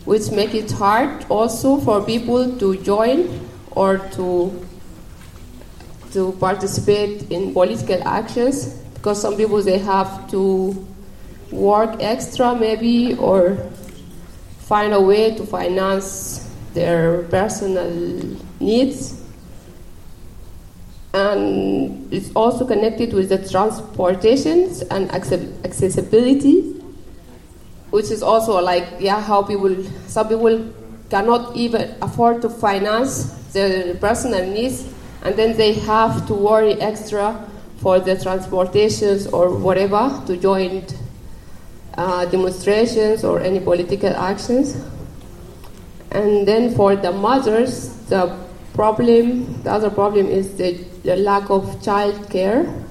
which 0.06 0.30
make 0.30 0.54
it 0.54 0.70
hard 0.70 1.26
also 1.28 1.78
for 1.78 2.02
people 2.02 2.56
to 2.58 2.82
join 2.82 3.28
or 3.72 3.98
to 4.16 4.66
to 6.12 6.32
participate 6.40 7.30
in 7.30 7.52
political 7.52 8.00
actions 8.08 8.80
because 8.94 9.20
some 9.20 9.36
people 9.36 9.62
they 9.62 9.78
have 9.78 10.30
to 10.30 10.72
work 11.50 12.00
extra 12.00 12.54
maybe 12.54 13.14
or 13.18 13.58
find 14.60 14.94
a 14.94 15.00
way 15.00 15.34
to 15.36 15.44
finance 15.44 16.48
their 16.72 17.22
personal 17.24 17.92
needs. 18.60 19.15
And 21.16 22.12
it's 22.12 22.30
also 22.36 22.66
connected 22.66 23.14
with 23.14 23.30
the 23.30 23.38
transportations 23.48 24.82
and 24.82 25.10
accessibility, 25.12 26.60
which 27.90 28.10
is 28.10 28.22
also 28.22 28.60
like 28.60 28.86
yeah 29.00 29.20
how 29.20 29.42
people 29.42 29.82
some 30.06 30.28
people 30.28 30.72
cannot 31.08 31.56
even 31.56 31.94
afford 32.02 32.42
to 32.42 32.50
finance 32.50 33.32
their 33.52 33.94
personal 33.94 34.44
needs, 34.44 34.92
and 35.22 35.36
then 35.36 35.56
they 35.56 35.72
have 35.72 36.26
to 36.26 36.34
worry 36.34 36.74
extra 36.80 37.48
for 37.78 37.98
the 37.98 38.16
transportations 38.20 39.26
or 39.28 39.56
whatever 39.56 40.22
to 40.26 40.36
join 40.36 40.84
uh, 41.96 42.26
demonstrations 42.26 43.24
or 43.24 43.40
any 43.40 43.60
political 43.60 44.12
actions. 44.14 44.76
And 46.10 46.46
then 46.48 46.74
for 46.74 46.96
the 46.96 47.12
mothers, 47.12 47.96
the 48.08 48.45
problem, 48.76 49.62
the 49.62 49.72
other 49.72 49.90
problem 49.90 50.28
is 50.28 50.56
the, 50.56 50.74
the 51.02 51.16
lack 51.16 51.50
of 51.50 51.82
child 51.82 52.30
care. 52.30 52.84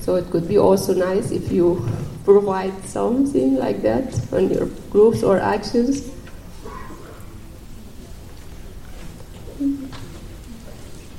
So 0.00 0.16
it 0.16 0.30
could 0.30 0.46
be 0.46 0.58
also 0.58 0.94
nice 0.94 1.30
if 1.30 1.50
you 1.50 1.88
provide 2.24 2.84
something 2.84 3.56
like 3.56 3.82
that 3.82 4.14
on 4.32 4.50
your 4.50 4.66
groups 4.90 5.22
or 5.22 5.40
actions. 5.40 6.10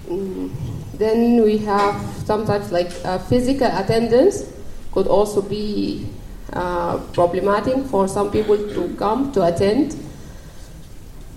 Mm. 0.07 0.51
Then 0.97 1.43
we 1.43 1.57
have 1.59 1.99
sometimes 2.25 2.71
like 2.71 2.91
uh, 3.03 3.17
physical 3.17 3.67
attendance 3.67 4.45
could 4.91 5.07
also 5.07 5.41
be 5.41 6.07
uh, 6.53 6.99
problematic 7.13 7.83
for 7.87 8.07
some 8.07 8.31
people 8.31 8.57
to 8.57 8.95
come 8.95 9.31
to 9.31 9.43
attend. 9.43 9.95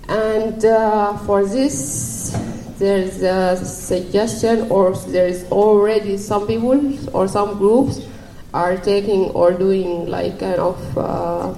And 0.09 0.63
uh, 0.63 1.17
for 1.19 1.45
this, 1.45 2.31
there's 2.79 3.21
a 3.21 3.57
suggestion, 3.57 4.71
or 4.71 4.95
there 4.95 5.27
is 5.27 5.43
already 5.51 6.17
some 6.17 6.47
people 6.47 6.79
or 7.15 7.27
some 7.27 7.57
groups 7.57 8.05
are 8.53 8.77
taking 8.77 9.31
or 9.31 9.51
doing 9.51 10.07
like 10.07 10.39
kind 10.39 10.59
of 10.59 10.97
uh, 10.97 11.55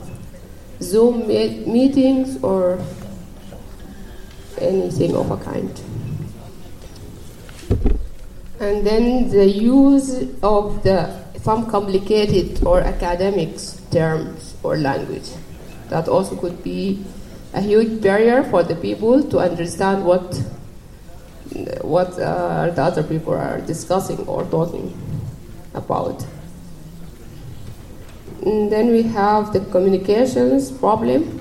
Zoom 0.81 1.27
meetings 1.27 2.41
or 2.43 2.79
anything 4.59 5.15
of 5.15 5.29
a 5.29 5.37
kind. 5.37 5.81
And 8.59 8.85
then 8.85 9.29
the 9.29 9.45
use 9.45 10.25
of 10.41 10.83
the 10.83 11.19
some 11.41 11.69
complicated 11.71 12.61
or 12.65 12.81
academic 12.81 13.57
terms 13.91 14.55
or 14.63 14.77
language. 14.77 15.29
That 15.87 16.07
also 16.07 16.35
could 16.35 16.61
be 16.63 17.03
a 17.53 17.61
huge 17.61 18.01
barrier 18.01 18.43
for 18.43 18.63
the 18.63 18.75
people 18.75 19.23
to 19.23 19.39
understand 19.39 20.05
what 20.05 20.41
what 21.81 22.19
uh, 22.19 22.69
the 22.69 22.81
other 22.81 23.03
people 23.03 23.33
are 23.33 23.59
discussing 23.61 24.19
or 24.27 24.43
talking 24.45 24.93
about. 25.73 26.25
And 28.43 28.71
then 28.71 28.91
we 28.91 29.03
have 29.03 29.51
the 29.51 29.59
communications 29.71 30.71
problem. 30.71 31.35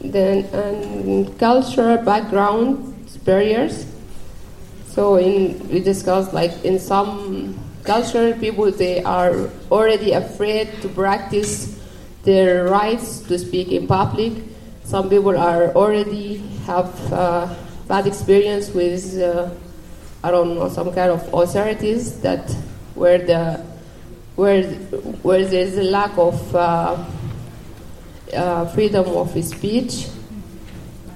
Then 0.00 0.44
and 0.52 1.38
cultural 1.38 1.98
background 1.98 2.94
barriers. 3.24 3.84
So 4.86 5.16
in 5.16 5.68
we 5.68 5.80
discussed 5.80 6.32
like 6.32 6.64
in 6.64 6.78
some 6.78 7.58
cultural 7.84 8.32
people 8.34 8.70
they 8.70 9.02
are 9.02 9.50
already 9.70 10.12
afraid 10.12 10.68
to 10.82 10.88
practice 10.88 11.77
their 12.22 12.68
rights 12.68 13.20
to 13.20 13.38
speak 13.38 13.68
in 13.68 13.86
public. 13.86 14.32
Some 14.84 15.08
people 15.08 15.36
are 15.36 15.72
already 15.74 16.38
have 16.66 17.12
uh, 17.12 17.54
bad 17.86 18.06
experience 18.06 18.70
with 18.70 19.20
uh, 19.20 19.50
I 20.22 20.30
don't 20.30 20.54
know 20.54 20.68
some 20.68 20.92
kind 20.92 21.10
of 21.10 21.22
authorities 21.32 22.20
that 22.20 22.50
where 22.94 23.18
the 23.18 23.62
where 24.36 24.64
where 25.22 25.44
there's 25.46 25.76
a 25.76 25.82
lack 25.82 26.16
of 26.18 26.54
uh, 26.54 27.04
uh, 28.34 28.66
freedom 28.66 29.06
of 29.16 29.32
speech, 29.44 30.08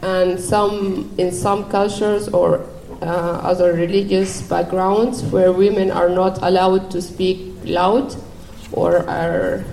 and 0.03 0.39
some 0.39 1.13
in 1.19 1.33
some 1.33 1.69
cultures 1.71 2.29
or 2.29 2.67
uh, 3.03 3.41
other 3.43 3.73
religious 3.73 4.43
backgrounds 4.43 5.23
where 5.25 5.53
women 5.53 5.91
are 5.91 6.09
not 6.09 6.39
allowed 6.43 6.91
to 6.93 7.03
speak 7.03 7.53
loud 7.65 8.15
or 8.73 9.09
are 9.09 9.65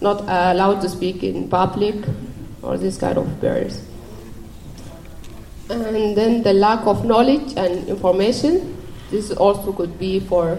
not 0.00 0.22
allowed 0.22 0.80
to 0.80 0.88
speak 0.88 1.22
in 1.22 1.48
public 1.48 1.94
or 2.62 2.76
this 2.78 2.96
kind 2.98 3.18
of 3.18 3.40
barriers. 3.40 3.84
And 5.68 6.16
then 6.16 6.42
the 6.42 6.52
lack 6.52 6.86
of 6.86 7.04
knowledge 7.04 7.54
and 7.56 7.88
information. 7.88 8.76
This 9.10 9.30
also 9.32 9.72
could 9.72 9.98
be 9.98 10.20
for, 10.20 10.58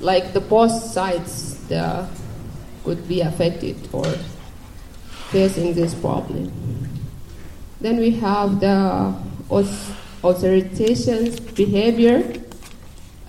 like 0.00 0.32
the 0.32 0.40
both 0.40 0.70
sides 0.70 1.58
that 1.68 2.08
could 2.84 3.06
be 3.08 3.20
affected 3.20 3.76
or 3.92 4.06
facing 5.30 5.74
this 5.74 5.94
problem. 5.94 6.52
Then 7.80 7.98
we 7.98 8.10
have 8.12 8.60
the 8.60 9.14
authorizations 10.22 11.40
behavior, 11.54 12.22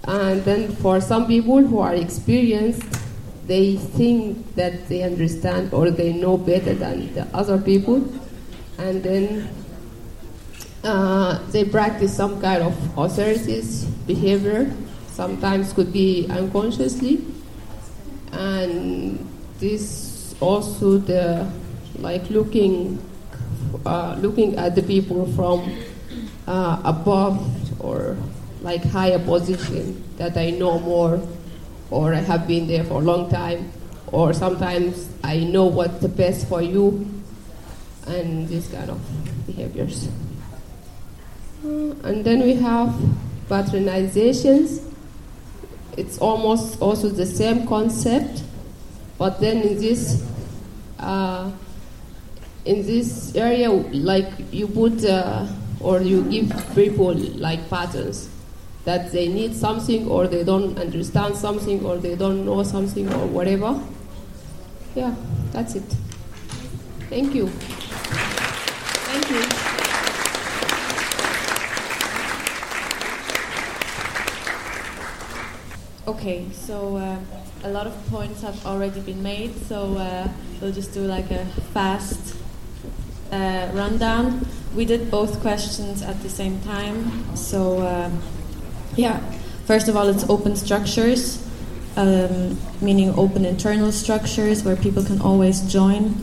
and 0.04 0.44
then 0.44 0.76
for 0.76 1.02
some 1.02 1.26
people 1.26 1.62
who 1.66 1.80
are 1.80 1.96
experienced 1.96 2.84
they 3.48 3.76
think 3.76 4.56
that 4.56 4.88
they 4.88 5.04
understand 5.04 5.74
or 5.74 5.90
they 5.92 6.14
know 6.14 6.38
better 6.38 6.74
than 6.74 7.14
the 7.14 7.26
other 7.34 7.58
people, 7.58 8.04
and 8.78 9.04
then 9.04 9.50
uh, 10.84 11.40
they 11.52 11.66
practice 11.66 12.16
some 12.16 12.42
kind 12.42 12.64
of 12.64 12.98
authorities 12.98 13.86
behavior. 14.08 14.72
Sometimes 15.10 15.74
could 15.74 15.92
be 15.92 16.28
unconsciously, 16.30 17.26
and 18.32 19.20
this 19.60 20.34
also 20.40 20.98
the 20.98 21.50
like 22.00 22.30
looking 22.30 22.98
uh, 23.86 24.16
looking 24.20 24.56
at 24.58 24.76
the 24.76 24.82
people 24.84 25.26
from 25.34 25.72
uh, 26.48 26.82
above 26.84 27.38
or 27.80 28.18
like 28.62 28.84
higher 28.84 29.20
position 29.20 30.04
that 30.18 30.38
I 30.38 30.52
know 30.52 30.80
more 30.80 31.22
or 31.92 32.14
I 32.14 32.22
have 32.22 32.48
been 32.48 32.68
there 32.68 32.84
for 32.84 32.96
a 33.02 33.04
long 33.04 33.30
time, 33.30 33.72
or 34.08 34.34
sometimes 34.34 35.10
I 35.24 35.40
know 35.40 35.66
what's 35.66 36.00
the 36.00 36.08
best 36.08 36.48
for 36.48 36.62
you, 36.62 37.06
and 38.08 38.48
these 38.48 38.68
kind 38.70 38.90
of 38.90 39.00
behaviors. 39.46 40.08
And 41.64 42.24
then 42.26 42.42
we 42.42 42.56
have 42.56 42.96
patronizations. 43.48 44.82
It's 45.98 46.18
almost 46.18 46.82
also 46.82 47.10
the 47.10 47.26
same 47.26 47.68
concept, 47.68 48.42
but 49.18 49.40
then 49.42 49.62
in 49.62 49.78
this 49.78 50.26
uh, 50.98 51.52
in 52.64 52.86
this 52.86 53.36
area, 53.36 53.70
like 53.70 54.32
you 54.52 54.68
put 54.68 55.04
uh, 55.04 55.46
or 55.82 56.02
you 56.02 56.24
give 56.32 56.50
people 56.74 57.14
like 57.14 57.70
patterns 57.70 58.30
that 58.86 59.12
they 59.12 59.28
need 59.28 59.56
something 59.56 60.08
or 60.08 60.28
they 60.28 60.44
don't 60.44 60.78
understand 60.80 61.36
something 61.36 61.86
or 61.86 61.98
they 61.98 62.16
don't 62.16 62.46
know 62.46 62.64
something 62.64 63.12
or 63.14 63.28
whatever. 63.28 63.80
Yeah, 64.96 65.16
that's 65.52 65.76
it. 65.76 65.96
Thank 67.10 67.36
you. 67.36 67.48
Thank 69.08 69.30
you. 69.30 69.72
Okay, 76.08 76.46
so 76.52 76.98
uh, 76.98 77.18
a 77.64 77.70
lot 77.70 77.86
of 77.86 77.94
points 78.08 78.42
have 78.42 78.66
already 78.66 79.00
been 79.02 79.22
made, 79.22 79.56
so 79.68 79.96
uh, 79.98 80.28
we'll 80.60 80.72
just 80.72 80.94
do 80.94 81.02
like 81.02 81.30
a 81.32 81.46
fast 81.74 82.36
uh, 83.32 83.70
rundown. 83.74 84.46
We 84.76 84.86
did 84.86 85.12
both 85.12 85.40
questions 85.42 86.02
at 86.02 86.22
the 86.24 86.30
same 86.30 86.60
time, 86.62 87.36
so 87.36 87.80
uh, 87.80 88.10
yeah, 88.96 89.20
first 89.66 89.88
of 89.88 89.96
all, 89.96 90.08
it's 90.08 90.28
open 90.30 90.56
structures, 90.56 91.46
um, 91.96 92.58
meaning 92.82 93.14
open 93.18 93.46
internal 93.46 93.92
structures 93.92 94.64
where 94.64 94.76
people 94.76 95.04
can 95.04 95.22
always 95.22 95.62
join. 95.62 96.16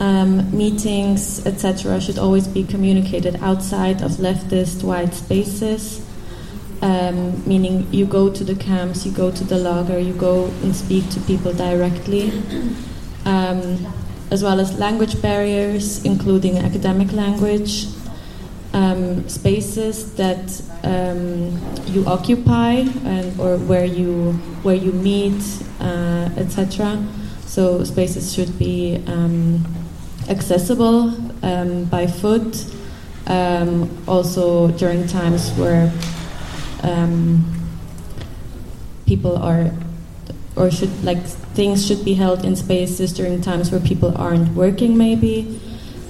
Um, 0.00 0.56
meetings, 0.56 1.46
etc., 1.46 2.00
should 2.00 2.18
always 2.18 2.48
be 2.48 2.64
communicated 2.64 3.36
outside 3.36 4.02
of 4.02 4.12
leftist 4.12 4.82
white 4.82 5.14
spaces. 5.14 6.04
Um, 6.80 7.46
meaning 7.46 7.86
you 7.92 8.06
go 8.06 8.28
to 8.28 8.42
the 8.42 8.56
camps, 8.56 9.06
you 9.06 9.12
go 9.12 9.30
to 9.30 9.44
the 9.44 9.56
lager, 9.56 10.00
you 10.00 10.12
go 10.14 10.46
and 10.62 10.74
speak 10.74 11.08
to 11.10 11.20
people 11.20 11.52
directly, 11.52 12.32
um, 13.24 13.86
as 14.32 14.42
well 14.42 14.58
as 14.58 14.76
language 14.76 15.22
barriers, 15.22 16.04
including 16.04 16.58
academic 16.58 17.12
language, 17.12 17.86
um, 18.72 19.28
spaces 19.28 20.14
that 20.14 20.62
um, 20.82 21.58
you 21.86 22.04
occupy 22.06 22.84
and 23.04 23.38
or 23.38 23.58
where 23.58 23.84
you 23.84 24.32
where 24.62 24.74
you 24.74 24.92
meet, 24.92 25.42
uh, 25.80 26.30
etc. 26.36 27.04
So 27.46 27.84
spaces 27.84 28.32
should 28.32 28.58
be 28.58 29.02
um, 29.06 29.64
accessible 30.28 31.14
um, 31.44 31.84
by 31.84 32.06
foot, 32.06 32.64
Um, 33.26 33.88
also 34.08 34.68
during 34.74 35.06
times 35.06 35.52
where 35.52 35.92
um, 36.82 37.44
people 39.06 39.36
are 39.36 39.70
or 40.56 40.70
should 40.70 40.90
like 41.04 41.22
things 41.54 41.86
should 41.86 42.04
be 42.04 42.14
held 42.14 42.44
in 42.44 42.56
spaces 42.56 43.12
during 43.12 43.40
times 43.40 43.70
where 43.70 43.80
people 43.80 44.12
aren't 44.18 44.48
working 44.54 44.98
maybe 44.98 45.60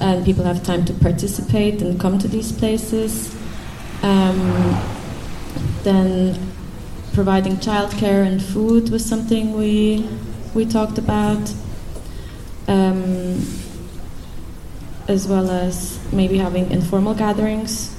and 0.02 0.24
people 0.24 0.44
have 0.44 0.62
time 0.64 0.84
to 0.84 0.92
participate 0.94 1.80
and 1.80 1.98
come 2.00 2.18
to 2.18 2.26
these 2.26 2.50
places. 2.50 3.34
Um, 4.02 4.76
then 5.84 6.52
providing 7.14 7.56
childcare 7.56 8.26
and 8.26 8.42
food 8.42 8.90
was 8.90 9.04
something 9.04 9.52
we 9.52 10.08
we 10.54 10.66
talked 10.66 10.98
about 10.98 11.54
um, 12.68 13.46
as 15.08 15.28
well 15.28 15.50
as 15.50 15.98
maybe 16.12 16.38
having 16.38 16.70
informal 16.70 17.14
gatherings 17.14 17.96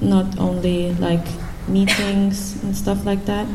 not 0.00 0.38
only 0.38 0.92
like 0.94 1.26
meetings 1.66 2.62
and 2.62 2.76
stuff 2.76 3.04
like 3.04 3.24
that 3.24 3.46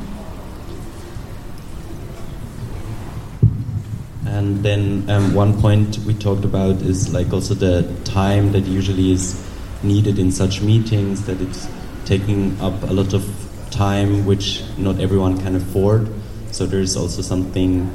And 4.38 4.64
then 4.64 5.10
um, 5.10 5.34
one 5.34 5.60
point 5.60 5.98
we 6.06 6.14
talked 6.14 6.46
about 6.46 6.84
is 6.84 7.12
like 7.12 7.34
also 7.34 7.56
the 7.56 7.92
time 8.04 8.52
that 8.52 8.66
usually 8.68 9.12
is 9.12 9.44
needed 9.82 10.20
in 10.20 10.32
such 10.32 10.62
meetings, 10.62 11.26
that 11.26 11.42
it's 11.42 11.68
taking 12.06 12.56
up 12.62 12.84
a 12.84 12.94
lot 12.94 13.16
of 13.16 13.26
time 13.72 14.28
which 14.28 14.62
not 14.78 15.00
everyone 15.00 15.40
can 15.40 15.56
afford. 15.56 16.08
So 16.52 16.68
there's 16.68 16.96
also 16.96 17.24
something 17.24 17.90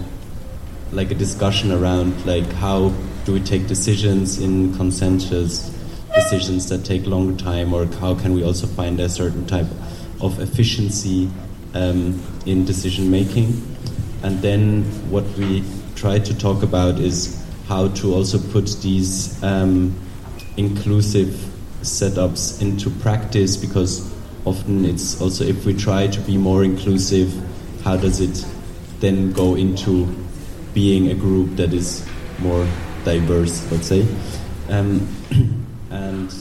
like 0.90 1.12
a 1.12 1.14
discussion 1.14 1.70
around 1.70 2.26
like 2.26 2.50
how 2.54 2.88
do 3.24 3.34
we 3.34 3.40
take 3.40 3.68
decisions 3.68 4.40
in 4.40 4.74
consensus 4.74 5.70
decisions 6.12 6.68
that 6.70 6.84
take 6.84 7.06
longer 7.06 7.40
time, 7.40 7.72
or 7.72 7.86
how 7.86 8.16
can 8.16 8.34
we 8.34 8.42
also 8.42 8.66
find 8.66 8.98
a 8.98 9.08
certain 9.08 9.46
type 9.46 9.70
of 10.20 10.40
efficiency 10.40 11.30
um, 11.74 12.20
in 12.46 12.64
decision 12.64 13.12
making. 13.12 13.62
And 14.24 14.42
then 14.42 14.82
what 15.08 15.24
we 15.38 15.62
try 16.02 16.18
to 16.18 16.36
talk 16.36 16.64
about 16.64 16.98
is 16.98 17.40
how 17.68 17.86
to 17.86 18.12
also 18.12 18.36
put 18.50 18.66
these 18.82 19.40
um, 19.44 19.94
inclusive 20.56 21.28
setups 21.82 22.60
into 22.60 22.90
practice 22.90 23.56
because 23.56 24.12
often 24.44 24.84
it's 24.84 25.20
also 25.22 25.44
if 25.44 25.64
we 25.64 25.72
try 25.72 26.08
to 26.08 26.20
be 26.22 26.36
more 26.36 26.64
inclusive, 26.64 27.32
how 27.84 27.96
does 27.96 28.20
it 28.20 28.44
then 28.98 29.30
go 29.30 29.54
into 29.54 30.06
being 30.74 31.08
a 31.12 31.14
group 31.14 31.54
that 31.54 31.72
is 31.72 32.04
more 32.40 32.66
diverse, 33.04 33.70
let's 33.70 33.86
say? 33.86 34.04
Um, 34.70 35.06
and 35.90 36.34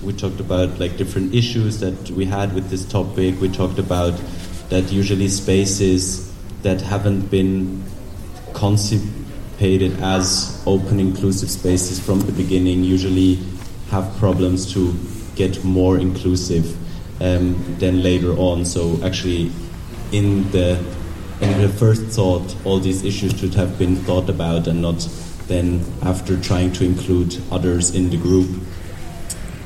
we 0.00 0.12
talked 0.12 0.38
about 0.38 0.78
like 0.78 0.96
different 0.96 1.34
issues 1.34 1.80
that 1.80 2.08
we 2.12 2.24
had 2.24 2.54
with 2.54 2.70
this 2.70 2.84
topic. 2.84 3.40
We 3.40 3.48
talked 3.48 3.80
about 3.80 4.14
that 4.68 4.92
usually 4.92 5.26
spaces 5.26 6.32
that 6.62 6.80
haven't 6.80 7.32
been 7.32 7.82
constipated 8.58 10.00
as 10.02 10.62
open, 10.66 10.98
inclusive 10.98 11.48
spaces 11.48 12.00
from 12.00 12.20
the 12.20 12.32
beginning 12.32 12.82
usually 12.82 13.38
have 13.90 14.04
problems 14.18 14.72
to 14.72 14.92
get 15.36 15.62
more 15.64 15.98
inclusive 15.98 16.76
um, 17.22 17.76
than 17.78 18.02
later 18.02 18.32
on. 18.32 18.64
So 18.64 19.00
actually, 19.04 19.52
in 20.12 20.50
the 20.50 20.76
in 21.40 21.60
the 21.62 21.68
first 21.68 22.02
thought, 22.06 22.56
all 22.64 22.80
these 22.80 23.04
issues 23.04 23.38
should 23.38 23.54
have 23.54 23.78
been 23.78 23.94
thought 23.94 24.28
about 24.28 24.66
and 24.66 24.82
not 24.82 25.08
then 25.46 25.84
after 26.02 26.38
trying 26.40 26.72
to 26.72 26.84
include 26.84 27.40
others 27.52 27.94
in 27.94 28.10
the 28.10 28.16
group. 28.16 28.50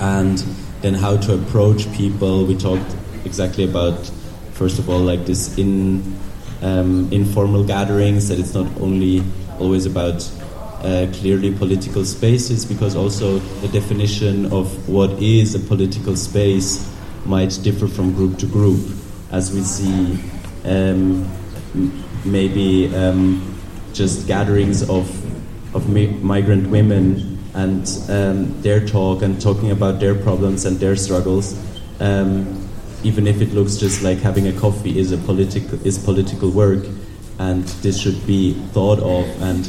And 0.00 0.38
then 0.82 0.94
how 0.94 1.16
to 1.16 1.34
approach 1.34 1.90
people. 1.94 2.44
We 2.44 2.56
talked 2.56 2.94
exactly 3.24 3.64
about 3.64 4.10
first 4.52 4.78
of 4.78 4.90
all 4.90 4.98
like 4.98 5.24
this 5.24 5.56
in 5.56 6.18
um, 6.62 7.12
informal 7.12 7.64
gatherings, 7.64 8.28
that 8.28 8.38
it's 8.38 8.54
not 8.54 8.66
only 8.80 9.22
always 9.58 9.86
about 9.86 10.28
uh, 10.82 11.06
clearly 11.12 11.52
political 11.54 12.04
spaces, 12.04 12.64
because 12.64 12.96
also 12.96 13.38
the 13.38 13.68
definition 13.68 14.52
of 14.52 14.88
what 14.88 15.10
is 15.22 15.54
a 15.54 15.60
political 15.60 16.16
space 16.16 16.88
might 17.24 17.58
differ 17.62 17.86
from 17.86 18.12
group 18.14 18.38
to 18.38 18.46
group, 18.46 18.80
as 19.30 19.52
we 19.52 19.60
see 19.60 20.18
um, 20.64 21.30
maybe 22.24 22.94
um, 22.94 23.58
just 23.92 24.26
gatherings 24.26 24.88
of, 24.88 25.08
of 25.74 25.88
mi 25.88 26.06
migrant 26.06 26.68
women 26.68 27.38
and 27.54 27.86
um, 28.08 28.60
their 28.62 28.84
talk 28.86 29.22
and 29.22 29.40
talking 29.40 29.70
about 29.70 30.00
their 30.00 30.14
problems 30.14 30.64
and 30.64 30.78
their 30.80 30.96
struggles. 30.96 31.54
Um, 32.00 32.61
even 33.04 33.26
if 33.26 33.40
it 33.40 33.52
looks 33.52 33.76
just 33.76 34.02
like 34.02 34.18
having 34.18 34.46
a 34.46 34.52
coffee 34.52 34.98
is 34.98 35.12
a 35.12 35.18
political 35.18 35.84
is 35.86 35.98
political 35.98 36.50
work, 36.50 36.84
and 37.38 37.64
this 37.82 38.00
should 38.00 38.26
be 38.26 38.54
thought 38.72 39.00
of. 39.00 39.26
And 39.42 39.68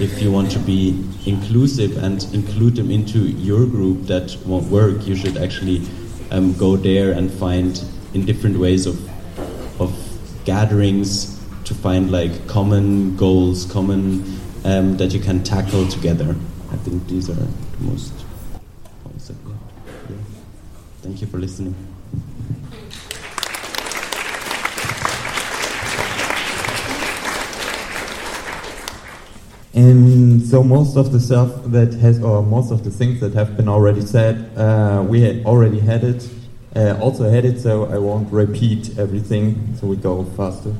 if 0.00 0.20
you 0.20 0.30
want 0.30 0.50
to 0.52 0.58
be 0.58 0.90
inclusive 1.26 1.96
and 2.02 2.22
include 2.34 2.76
them 2.76 2.90
into 2.90 3.20
your 3.20 3.66
group 3.66 4.06
that 4.06 4.36
won't 4.44 4.70
work, 4.70 5.06
you 5.06 5.16
should 5.16 5.36
actually 5.36 5.86
um, 6.30 6.52
go 6.54 6.76
there 6.76 7.12
and 7.12 7.30
find 7.30 7.82
in 8.12 8.24
different 8.24 8.58
ways 8.58 8.86
of 8.86 8.96
of 9.80 9.92
gatherings 10.44 11.40
to 11.64 11.74
find 11.74 12.10
like 12.10 12.46
common 12.46 13.16
goals, 13.16 13.64
common 13.66 14.22
um, 14.64 14.96
that 14.98 15.12
you 15.14 15.20
can 15.20 15.42
tackle 15.42 15.88
together. 15.88 16.36
I 16.70 16.76
think 16.76 17.06
these 17.08 17.30
are 17.30 17.34
the 17.34 17.48
most. 17.80 18.12
Thank 21.02 21.20
you 21.20 21.26
for 21.26 21.38
listening. 21.38 21.93
And 29.74 30.40
so 30.46 30.62
most 30.62 30.96
of 30.96 31.10
the 31.10 31.18
stuff 31.18 31.50
that 31.66 31.94
has, 31.94 32.22
or 32.22 32.44
most 32.44 32.70
of 32.70 32.84
the 32.84 32.90
things 32.90 33.18
that 33.20 33.34
have 33.34 33.56
been 33.56 33.68
already 33.68 34.02
said, 34.02 34.56
uh, 34.56 35.04
we 35.06 35.20
had 35.20 35.44
already 35.44 35.80
had 35.80 36.04
it, 36.04 36.28
uh, 36.76 36.96
also 37.00 37.28
had 37.28 37.44
it, 37.44 37.60
so 37.60 37.86
I 37.86 37.98
won't 37.98 38.32
repeat 38.32 38.96
everything, 38.98 39.76
so 39.80 39.88
we 39.88 39.96
go 39.96 40.24
faster. 40.36 40.74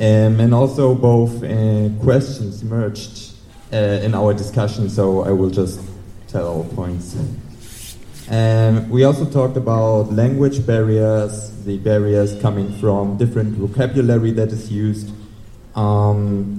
Um, 0.00 0.38
and 0.40 0.52
also 0.52 0.94
both 0.94 1.42
uh, 1.42 1.88
questions 2.02 2.62
merged 2.62 3.32
uh, 3.72 3.76
in 3.76 4.14
our 4.14 4.34
discussion, 4.34 4.90
so 4.90 5.22
I 5.22 5.30
will 5.30 5.50
just 5.50 5.80
tell 6.28 6.58
our 6.58 6.64
points. 6.74 7.16
Um, 8.28 8.90
we 8.90 9.04
also 9.04 9.24
talked 9.24 9.56
about 9.56 10.12
language 10.12 10.66
barriers, 10.66 11.64
the 11.64 11.78
barriers 11.78 12.38
coming 12.42 12.70
from 12.80 13.16
different 13.16 13.56
vocabulary 13.56 14.32
that 14.32 14.48
is 14.48 14.70
used. 14.70 15.10
Um, 15.74 16.53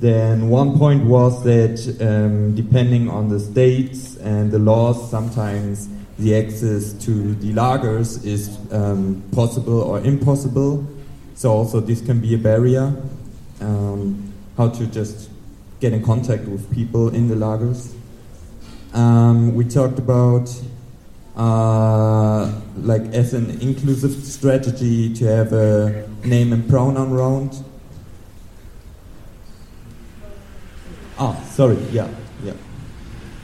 then 0.00 0.48
one 0.48 0.78
point 0.78 1.04
was 1.04 1.42
that 1.42 1.78
um, 2.00 2.54
depending 2.54 3.08
on 3.08 3.28
the 3.28 3.40
states 3.40 4.16
and 4.18 4.52
the 4.52 4.58
laws, 4.58 5.10
sometimes 5.10 5.88
the 6.18 6.36
access 6.36 6.92
to 7.04 7.34
the 7.34 7.52
lagers 7.52 8.24
is 8.24 8.58
um, 8.72 9.22
possible 9.32 9.80
or 9.80 10.00
impossible. 10.00 10.86
So 11.34 11.50
also 11.50 11.80
this 11.80 12.00
can 12.00 12.20
be 12.20 12.34
a 12.34 12.38
barrier. 12.38 12.94
Um, 13.60 14.32
how 14.56 14.68
to 14.68 14.86
just 14.86 15.30
get 15.80 15.92
in 15.92 16.04
contact 16.04 16.44
with 16.44 16.72
people 16.72 17.08
in 17.14 17.28
the 17.28 17.34
lagers. 17.34 17.94
Um, 18.92 19.54
we 19.54 19.64
talked 19.64 19.98
about 19.98 20.48
uh, 21.36 22.52
like 22.76 23.02
as 23.14 23.34
an 23.34 23.50
inclusive 23.60 24.12
strategy 24.24 25.12
to 25.14 25.24
have 25.24 25.52
a 25.52 26.08
name 26.24 26.52
and 26.52 26.68
pronoun 26.68 27.12
round 27.12 27.64
Ah, 31.20 31.34
sorry, 31.50 31.76
yeah, 31.90 32.08
yeah. 32.44 32.52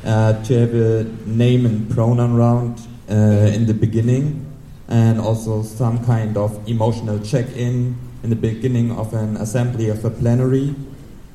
Uh, 0.05 0.41
to 0.45 0.55
have 0.61 0.75
a 0.75 1.03
name 1.27 1.67
and 1.67 1.91
pronoun 1.91 2.35
round 2.35 2.81
uh, 3.11 3.51
in 3.53 3.67
the 3.67 3.75
beginning, 3.75 4.47
and 4.87 5.21
also 5.21 5.61
some 5.65 5.99
kind 6.05 6.37
of 6.37 6.57
emotional 6.69 7.19
check-in 7.19 7.97
in 8.23 8.31
the 8.31 8.37
beginning 8.37 8.93
of 8.93 9.13
an 9.13 9.37
assembly 9.39 9.89
of 9.89 10.05
a 10.05 10.11
plenary. 10.11 10.73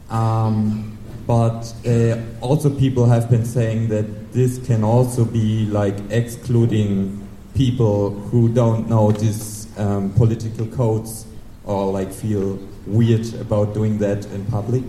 Um, 0.09 0.97
but 1.27 1.73
uh, 1.85 2.15
also 2.39 2.69
people 2.69 3.05
have 3.05 3.29
been 3.29 3.45
saying 3.45 3.89
that 3.89 4.31
this 4.31 4.65
can 4.65 4.81
also 4.81 5.25
be 5.25 5.65
like 5.65 5.97
excluding 6.09 7.27
people 7.53 8.11
who 8.11 8.47
don't 8.47 8.87
know 8.87 9.11
these 9.11 9.67
um, 9.77 10.13
political 10.13 10.67
codes 10.67 11.25
or 11.65 11.91
like 11.91 12.13
feel 12.13 12.57
weird 12.87 13.33
about 13.35 13.73
doing 13.73 13.97
that 13.97 14.25
in 14.27 14.45
public. 14.45 14.83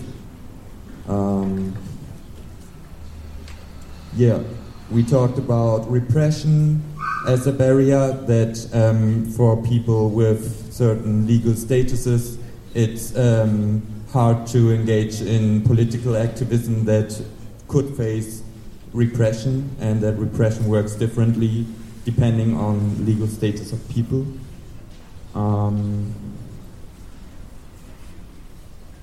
Um, 1.10 1.76
yeah, 4.14 4.40
we 4.92 5.02
talked 5.02 5.38
about 5.38 5.90
repression 5.90 6.82
as 7.26 7.48
a 7.48 7.52
barrier 7.52 8.12
that 8.12 8.68
um, 8.72 9.28
for 9.32 9.60
people 9.64 10.10
with 10.10 10.72
certain 10.72 11.26
legal 11.26 11.52
statuses, 11.52 12.38
it's 12.74 13.16
um, 13.18 13.82
hard 14.12 14.46
to 14.48 14.72
engage 14.72 15.20
in 15.20 15.62
political 15.62 16.16
activism 16.16 16.84
that 16.84 17.20
could 17.66 17.96
face 17.96 18.44
repression, 18.92 19.68
and 19.80 20.00
that 20.02 20.14
repression 20.14 20.68
works 20.68 20.94
differently 20.94 21.66
depending 22.04 22.56
on 22.56 23.04
legal 23.04 23.26
status 23.26 23.72
of 23.72 23.88
people. 23.88 24.24
Um, 25.34 26.14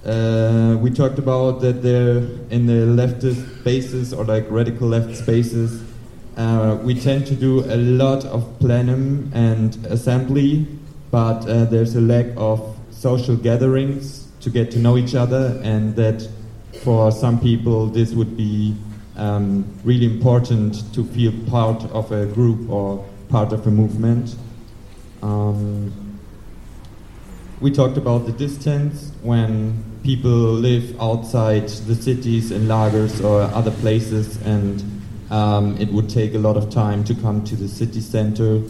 uh, 0.08 0.78
we 0.78 0.89
talked 0.89 1.20
about 1.20 1.60
that 1.62 1.84
in 2.50 2.65
the 2.65 3.04
leftist 3.04 3.60
spaces 3.60 4.13
or 4.13 4.24
like 4.24 4.46
radical 4.50 4.88
left 4.88 5.15
spaces, 5.15 5.84
uh, 6.38 6.78
we 6.84 6.93
tend 6.93 7.26
to 7.28 7.36
do 7.36 7.65
a 7.65 7.76
lot 7.76 8.24
of 8.26 8.60
plenum 8.60 9.30
and 9.34 9.76
assembly, 9.88 10.65
but 11.12 11.48
uh, 11.48 11.65
there's 11.65 11.96
a 11.96 12.02
lack 12.02 12.28
of 12.38 12.78
social 12.91 13.36
gatherings 13.36 14.28
to 14.39 14.50
get 14.50 14.72
to 14.72 14.80
know 14.80 14.98
each 14.98 15.15
other, 15.15 15.60
and 15.63 15.96
that 15.96 16.28
for 16.84 17.12
some 17.12 17.39
people 17.39 17.88
this 17.88 18.13
would 18.13 18.38
be 18.38 18.76
um, 19.17 19.65
really 19.84 20.06
important 20.06 20.93
to 20.93 21.04
feel 21.04 21.34
part 21.50 21.84
of 21.91 22.12
a 22.12 22.28
group 22.28 22.70
or 22.70 23.04
part 23.30 23.52
of 23.52 23.65
a 23.67 23.72
movement. 23.72 24.36
Um, 25.22 26.07
we 27.60 27.72
talked 27.72 27.98
about 27.98 28.26
the 28.26 28.32
distance 28.32 29.12
when 29.24 29.84
people 30.04 30.30
live 30.30 31.00
outside 31.02 31.67
the 31.67 31.96
cities 31.96 32.52
in 32.52 32.63
lagers 32.63 33.24
or 33.24 33.41
other 33.41 33.72
places, 33.72 34.38
and 34.46 34.84
um, 35.32 35.76
it 35.78 35.89
would 35.89 36.08
take 36.08 36.36
a 36.36 36.38
lot 36.38 36.56
of 36.56 36.70
time 36.70 37.04
to 37.04 37.15
come 37.15 37.43
to 37.43 37.56
the 37.56 37.67
city 37.67 38.00
center 38.00 38.62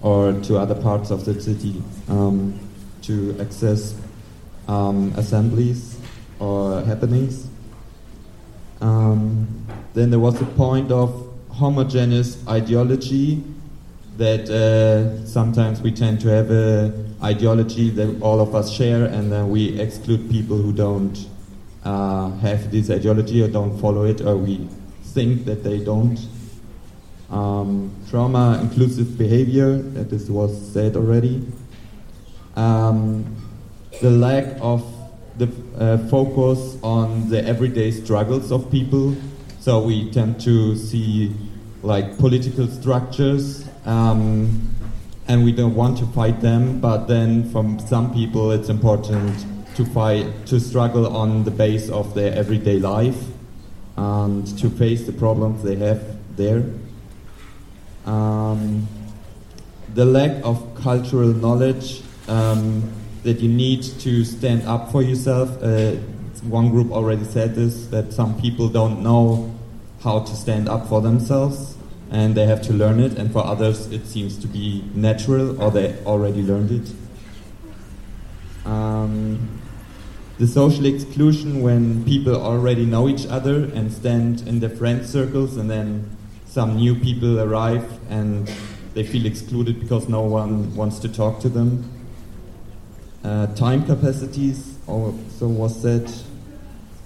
or 0.00 0.32
to 0.42 0.56
other 0.56 0.80
parts 0.80 1.10
of 1.10 1.24
the 1.24 1.40
city 1.40 1.82
um, 2.08 2.58
to 3.02 3.36
access 3.40 4.00
um, 4.68 5.12
assemblies 5.16 5.98
or 6.38 6.82
happenings. 6.82 7.48
Um, 8.80 9.66
then 9.94 10.10
there 10.10 10.20
was 10.20 10.40
a 10.40 10.44
point 10.44 10.92
of 10.92 11.32
homogeneous 11.50 12.46
ideology 12.46 13.42
that 14.16 14.48
uh, 14.48 15.26
sometimes 15.26 15.82
we 15.82 15.92
tend 15.92 16.20
to 16.20 16.28
have 16.28 16.50
a 16.50 16.92
ideology 17.22 17.90
that 17.90 18.20
all 18.20 18.40
of 18.40 18.54
us 18.54 18.72
share, 18.72 19.04
and 19.04 19.30
then 19.30 19.50
we 19.50 19.78
exclude 19.80 20.30
people 20.30 20.56
who 20.56 20.72
don't 20.72 21.26
uh, 21.84 22.30
have 22.38 22.70
this 22.70 22.90
ideology 22.90 23.42
or 23.42 23.48
don't 23.48 23.78
follow 23.78 24.04
it, 24.04 24.20
or 24.20 24.36
we 24.36 24.68
think 25.02 25.44
that 25.44 25.62
they 25.62 25.82
don't. 25.84 26.18
Um, 27.30 27.90
trauma 28.08 28.60
inclusive 28.62 29.18
behavior, 29.18 29.78
that 29.78 30.10
this 30.10 30.28
was 30.28 30.72
said 30.72 30.96
already. 30.96 31.46
Um, 32.54 33.36
the 34.00 34.10
lack 34.10 34.56
of 34.60 34.84
the 35.36 35.50
uh, 35.78 35.98
focus 36.08 36.78
on 36.82 37.28
the 37.28 37.44
everyday 37.44 37.90
struggles 37.90 38.50
of 38.52 38.70
people. 38.70 39.16
So 39.60 39.82
we 39.82 40.10
tend 40.10 40.40
to 40.42 40.76
see 40.76 41.34
like 41.82 42.16
political 42.18 42.68
structures 42.68 43.65
um, 43.86 44.74
and 45.28 45.44
we 45.44 45.52
don't 45.52 45.74
want 45.74 45.98
to 45.98 46.06
fight 46.06 46.40
them. 46.40 46.80
But 46.80 47.06
then, 47.06 47.50
from 47.50 47.78
some 47.78 48.12
people, 48.12 48.50
it's 48.50 48.68
important 48.68 49.46
to 49.76 49.84
fight, 49.86 50.46
to 50.46 50.60
struggle 50.60 51.16
on 51.16 51.44
the 51.44 51.50
base 51.50 51.88
of 51.88 52.14
their 52.14 52.34
everyday 52.34 52.78
life 52.78 53.24
and 53.96 54.46
to 54.58 54.68
face 54.68 55.06
the 55.06 55.12
problems 55.12 55.62
they 55.62 55.76
have 55.76 56.02
there. 56.36 56.64
Um, 58.04 58.86
the 59.94 60.04
lack 60.04 60.44
of 60.44 60.74
cultural 60.74 61.28
knowledge 61.28 62.02
um, 62.28 62.92
that 63.22 63.40
you 63.40 63.48
need 63.48 63.82
to 63.82 64.24
stand 64.24 64.62
up 64.66 64.92
for 64.92 65.02
yourself. 65.02 65.50
Uh, 65.62 65.96
one 66.42 66.70
group 66.70 66.92
already 66.92 67.24
said 67.24 67.54
this 67.54 67.86
that 67.86 68.12
some 68.12 68.40
people 68.40 68.68
don't 68.68 69.02
know 69.02 69.52
how 70.02 70.20
to 70.20 70.36
stand 70.36 70.68
up 70.68 70.86
for 70.86 71.00
themselves 71.00 71.75
and 72.10 72.34
they 72.34 72.46
have 72.46 72.62
to 72.62 72.72
learn 72.72 73.00
it, 73.00 73.18
and 73.18 73.32
for 73.32 73.44
others 73.44 73.86
it 73.92 74.06
seems 74.06 74.38
to 74.38 74.46
be 74.46 74.84
natural 74.94 75.60
or 75.60 75.70
they 75.70 75.96
already 76.04 76.42
learned 76.42 76.70
it. 76.70 76.94
Um, 78.66 79.60
the 80.38 80.46
social 80.46 80.84
exclusion 80.86 81.62
when 81.62 82.04
people 82.04 82.36
already 82.36 82.84
know 82.84 83.08
each 83.08 83.26
other 83.26 83.64
and 83.64 83.92
stand 83.92 84.46
in 84.46 84.60
their 84.60 84.70
friend 84.70 85.06
circles, 85.06 85.56
and 85.56 85.70
then 85.70 86.16
some 86.46 86.76
new 86.76 86.94
people 86.94 87.40
arrive 87.40 87.98
and 88.10 88.50
they 88.94 89.04
feel 89.04 89.26
excluded 89.26 89.78
because 89.78 90.08
no 90.08 90.22
one 90.22 90.74
wants 90.74 90.98
to 91.00 91.08
talk 91.08 91.40
to 91.40 91.48
them. 91.48 91.90
Uh, 93.22 93.46
time 93.54 93.84
capacities 93.84 94.78
also 94.86 95.48
was 95.48 95.82
said 95.82 96.10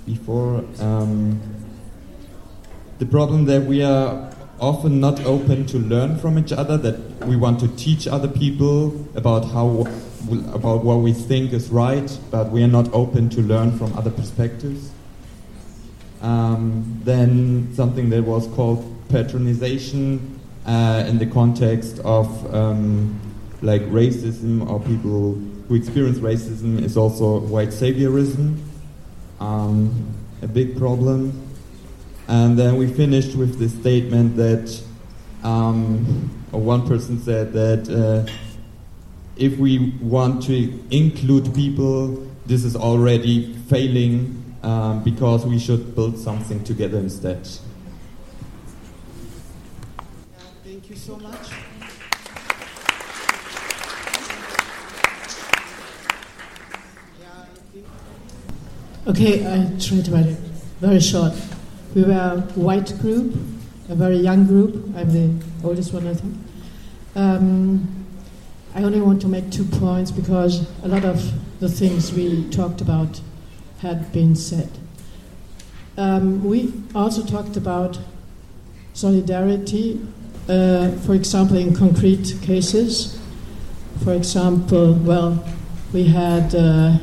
before. 0.07 0.65
Um, 0.79 1.41
the 2.99 3.07
problem 3.07 3.47
that 3.47 3.63
we 3.63 3.83
are 3.83 4.30
often 4.61 5.01
not 5.01 5.21
open 5.25 5.67
to 5.67 5.79
learn 5.79 6.19
from 6.19 6.39
each 6.39 6.53
other, 6.53 6.77
that 6.79 7.27
we 7.27 7.37
want 7.37 7.61
to 7.61 7.69
teach 7.77 8.07
other 8.07 8.29
people 8.29 9.07
about 9.15 9.45
how 9.47 9.87
about 10.53 10.85
what 10.85 10.97
we 10.97 11.13
think 11.13 11.53
is 11.53 11.71
right, 11.71 12.19
but 12.31 12.51
we 12.51 12.63
are 12.63 12.69
not 12.69 12.93
open 12.93 13.29
to 13.31 13.41
learn 13.41 13.77
from 13.79 13.97
other 13.97 14.11
perspectives. 14.11 14.93
Um, 16.21 17.01
then 17.05 17.73
something 17.75 18.11
that 18.11 18.23
was 18.23 18.47
called 18.49 18.85
patronization 19.09 20.39
uh, 20.67 21.05
in 21.09 21.19
the 21.19 21.27
context 21.27 21.99
of 22.01 22.55
um, 22.55 23.19
like 23.63 23.83
racism 23.83 24.69
or 24.69 24.79
people 24.81 25.35
who 25.69 25.75
experience 25.75 26.19
racism 26.19 26.83
is 26.83 26.97
also 26.97 27.41
white 27.41 27.69
saviorism, 27.69 28.59
um, 29.41 30.15
a 30.43 30.47
big 30.47 30.77
problem. 30.77 31.50
And 32.31 32.57
then 32.57 32.77
we 32.77 32.87
finished 32.87 33.35
with 33.35 33.59
the 33.59 33.69
statement 33.69 34.37
that 34.37 34.81
um, 35.43 36.31
one 36.53 36.87
person 36.87 37.21
said 37.21 37.53
that 37.55 37.91
uh, 37.91 38.31
if 39.37 39.59
we 39.59 39.91
want 40.01 40.45
to 40.45 40.81
include 40.93 41.53
people, 41.57 42.25
this 42.47 42.63
is 42.63 42.77
already 42.77 43.55
failing 43.69 44.55
um, 44.63 45.03
because 45.03 45.45
we 45.45 45.59
should 45.59 45.97
build 45.97 46.21
something 46.21 46.63
together 46.63 46.99
instead. 46.99 47.49
Thank 50.63 50.89
you 50.89 50.95
so 50.95 51.17
much. 51.17 51.51
Okay, 59.09 59.45
I 59.45 59.77
try 59.81 60.01
to 60.01 60.11
write 60.13 60.27
it 60.27 60.39
very 60.81 61.01
short. 61.01 61.50
We 61.95 62.05
were 62.05 62.13
a 62.13 62.41
white 62.55 62.97
group, 63.01 63.35
a 63.89 63.95
very 63.95 64.19
young 64.19 64.47
group. 64.47 64.75
I'm 64.97 65.11
the 65.13 65.45
oldest 65.65 65.93
one, 65.93 66.07
I 66.07 66.15
think. 66.15 66.37
Um, 67.17 68.07
I 68.75 68.85
only 68.85 69.01
want 69.01 69.21
to 69.23 69.29
make 69.29 69.51
two 69.51 69.65
points 69.65 70.13
because 70.13 70.69
a 70.85 70.89
lot 70.89 71.05
of 71.05 71.33
the 71.59 71.69
things 71.69 72.13
we 72.13 72.49
talked 72.51 72.81
about 72.81 73.21
had 73.81 74.13
been 74.13 74.37
said. 74.37 74.71
Um, 75.97 76.45
we 76.45 76.73
also 76.95 77.25
talked 77.25 77.57
about 77.57 77.99
solidarity, 78.95 80.01
uh, 80.49 80.93
for 80.99 81.15
example, 81.15 81.57
in 81.57 81.75
concrete 81.75 82.37
cases. 82.43 83.19
For 84.05 84.15
example, 84.15 84.95
well, 84.95 85.45
we 85.93 86.05
had 86.05 86.55
uh, 86.55 86.99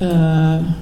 uh, 0.00 0.74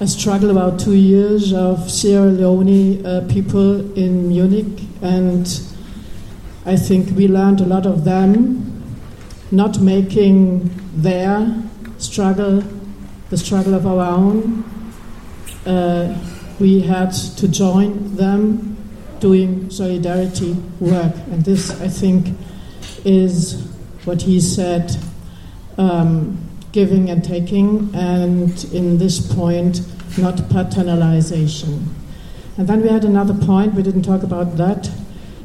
a 0.00 0.06
struggle 0.06 0.50
about 0.50 0.78
two 0.78 0.94
years 0.94 1.52
of 1.52 1.90
Sierra 1.90 2.26
Leone 2.30 3.04
uh, 3.04 3.26
people 3.28 3.80
in 3.98 4.28
Munich, 4.28 4.84
and 5.02 5.44
I 6.64 6.76
think 6.76 7.16
we 7.16 7.26
learned 7.26 7.60
a 7.60 7.64
lot 7.64 7.84
of 7.84 8.04
them 8.04 8.96
not 9.50 9.80
making 9.80 10.70
their 10.94 11.62
struggle 11.98 12.62
the 13.30 13.36
struggle 13.36 13.74
of 13.74 13.86
our 13.86 14.06
own. 14.06 14.62
Uh, 15.66 16.16
we 16.60 16.80
had 16.80 17.10
to 17.10 17.48
join 17.48 18.14
them 18.14 18.76
doing 19.18 19.68
solidarity 19.68 20.52
work, 20.78 21.14
and 21.32 21.44
this, 21.44 21.70
I 21.80 21.88
think, 21.88 22.38
is 23.04 23.68
what 24.04 24.22
he 24.22 24.40
said. 24.40 24.96
Um, 25.76 26.47
giving 26.72 27.10
and 27.10 27.24
taking, 27.24 27.90
and 27.94 28.64
in 28.72 28.98
this 28.98 29.20
point, 29.34 29.80
not 30.18 30.36
paternalization. 30.36 31.82
And 32.56 32.68
then 32.68 32.82
we 32.82 32.88
had 32.88 33.04
another 33.04 33.34
point, 33.34 33.74
we 33.74 33.82
didn't 33.82 34.02
talk 34.02 34.22
about 34.22 34.56
that. 34.56 34.90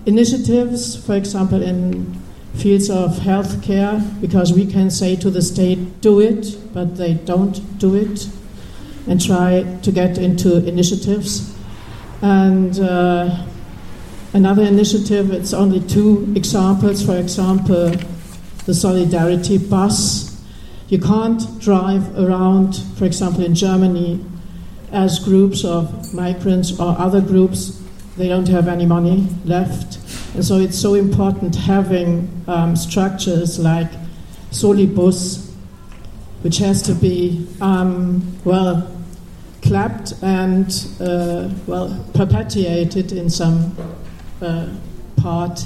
Initiatives, 0.05 0.95
for 1.05 1.15
example, 1.15 1.61
in 1.61 2.19
fields 2.55 2.89
of 2.89 3.17
healthcare, 3.17 4.01
because 4.19 4.53
we 4.53 4.65
can 4.65 4.89
say 4.89 5.15
to 5.15 5.29
the 5.29 5.41
state, 5.41 6.01
do 6.01 6.19
it, 6.19 6.57
but 6.73 6.97
they 6.97 7.13
don't 7.13 7.79
do 7.79 7.95
it, 7.95 8.27
and 9.07 9.23
try 9.23 9.63
to 9.81 9.91
get 9.91 10.17
into 10.17 10.65
initiatives. 10.65 11.55
And 12.21 12.79
uh, 12.79 13.45
another 14.33 14.63
initiative, 14.63 15.31
it's 15.31 15.53
only 15.53 15.81
two 15.81 16.31
examples. 16.35 17.05
For 17.05 17.17
example, 17.17 17.91
the 18.65 18.73
Solidarity 18.73 19.57
Bus 19.57 20.32
you 20.89 20.99
can't 20.99 21.59
drive 21.59 22.17
around, 22.17 22.75
for 22.97 23.05
example, 23.05 23.43
in 23.43 23.55
Germany, 23.55 24.23
as 24.91 25.19
groups 25.19 25.65
of 25.65 26.13
migrants 26.13 26.79
or 26.79 26.95
other 26.99 27.19
groups 27.19 27.79
they 28.17 28.27
don't 28.27 28.47
have 28.47 28.67
any 28.67 28.85
money 28.85 29.27
left. 29.45 29.97
And 30.35 30.45
so 30.45 30.57
it's 30.57 30.77
so 30.77 30.93
important 30.93 31.55
having 31.55 32.43
um, 32.47 32.75
structures 32.75 33.59
like 33.59 33.89
Solibus, 34.51 35.51
which 36.41 36.57
has 36.57 36.81
to 36.83 36.93
be, 36.93 37.47
um, 37.59 38.39
well, 38.43 38.89
clapped 39.63 40.13
and, 40.21 40.67
uh, 40.99 41.49
well, 41.65 42.05
perpetuated 42.13 43.11
in 43.11 43.29
some 43.29 43.75
uh, 44.41 44.69
part. 45.17 45.65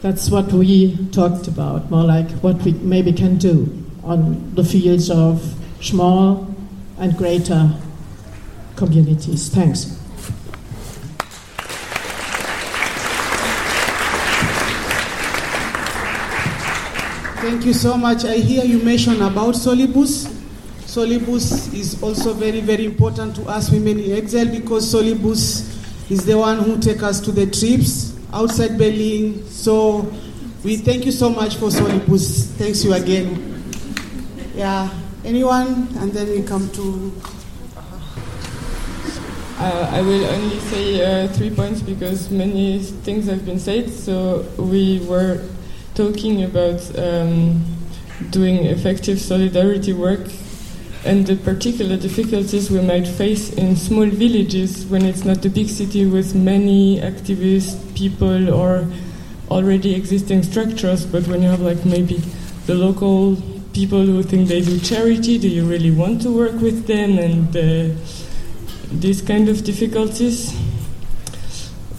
That's 0.00 0.30
what 0.30 0.52
we 0.52 0.96
talked 1.12 1.46
about, 1.46 1.90
more 1.90 2.04
like 2.04 2.28
what 2.42 2.60
we 2.62 2.72
maybe 2.72 3.12
can 3.12 3.38
do 3.38 3.81
on 4.04 4.54
the 4.54 4.64
fields 4.64 5.10
of 5.10 5.42
small 5.80 6.54
and 6.98 7.16
greater 7.16 7.70
communities. 8.76 9.48
Thanks. 9.48 9.98
Thank 17.42 17.66
you 17.66 17.72
so 17.72 17.96
much. 17.96 18.24
I 18.24 18.36
hear 18.36 18.64
you 18.64 18.78
mention 18.82 19.20
about 19.20 19.54
Solibus. 19.54 20.26
Solibus 20.86 21.74
is 21.74 22.00
also 22.02 22.34
very, 22.34 22.60
very 22.60 22.84
important 22.84 23.34
to 23.36 23.42
us 23.42 23.70
women 23.70 23.98
in 23.98 24.12
exile 24.12 24.46
because 24.46 24.92
Solibus 24.92 25.68
is 26.10 26.24
the 26.24 26.38
one 26.38 26.58
who 26.60 26.78
take 26.78 27.02
us 27.02 27.20
to 27.20 27.32
the 27.32 27.46
trips 27.46 28.16
outside 28.32 28.78
Berlin. 28.78 29.44
So 29.48 30.12
we 30.62 30.76
thank 30.76 31.04
you 31.04 31.12
so 31.12 31.30
much 31.30 31.56
for 31.56 31.68
Solibus. 31.68 32.46
Thanks 32.58 32.84
you 32.84 32.92
again. 32.92 33.51
Yeah. 34.54 34.90
Anyone? 35.24 35.88
And 35.96 36.12
then 36.12 36.28
we 36.28 36.42
come 36.42 36.70
to. 36.72 37.12
Uh, 39.58 39.90
I 39.92 40.02
will 40.02 40.24
only 40.26 40.58
say 40.60 41.00
uh, 41.24 41.28
three 41.28 41.50
points 41.50 41.82
because 41.82 42.30
many 42.30 42.80
things 42.80 43.26
have 43.26 43.46
been 43.46 43.58
said. 43.58 43.90
So 43.90 44.42
we 44.58 45.00
were 45.06 45.42
talking 45.94 46.42
about 46.42 46.80
um, 46.98 47.64
doing 48.30 48.66
effective 48.66 49.20
solidarity 49.20 49.92
work 49.92 50.28
and 51.04 51.26
the 51.26 51.36
particular 51.36 51.96
difficulties 51.96 52.70
we 52.70 52.80
might 52.80 53.06
face 53.06 53.52
in 53.54 53.76
small 53.76 54.06
villages 54.06 54.86
when 54.86 55.04
it's 55.04 55.24
not 55.24 55.44
a 55.44 55.50
big 55.50 55.68
city 55.68 56.06
with 56.06 56.34
many 56.34 57.00
activist 57.00 57.94
people 57.96 58.52
or 58.52 58.86
already 59.50 59.94
existing 59.94 60.42
structures, 60.42 61.04
but 61.04 61.26
when 61.26 61.42
you 61.42 61.48
have 61.48 61.60
like 61.60 61.84
maybe 61.84 62.22
the 62.66 62.74
local 62.74 63.36
people 63.72 64.04
who 64.04 64.22
think 64.22 64.48
they 64.48 64.60
do 64.60 64.78
charity, 64.78 65.38
do 65.38 65.48
you 65.48 65.64
really 65.64 65.90
want 65.90 66.22
to 66.22 66.30
work 66.30 66.60
with 66.60 66.86
them 66.86 67.18
and 67.18 67.56
uh, 67.56 67.94
these 68.90 69.22
kind 69.22 69.48
of 69.48 69.64
difficulties? 69.64 70.54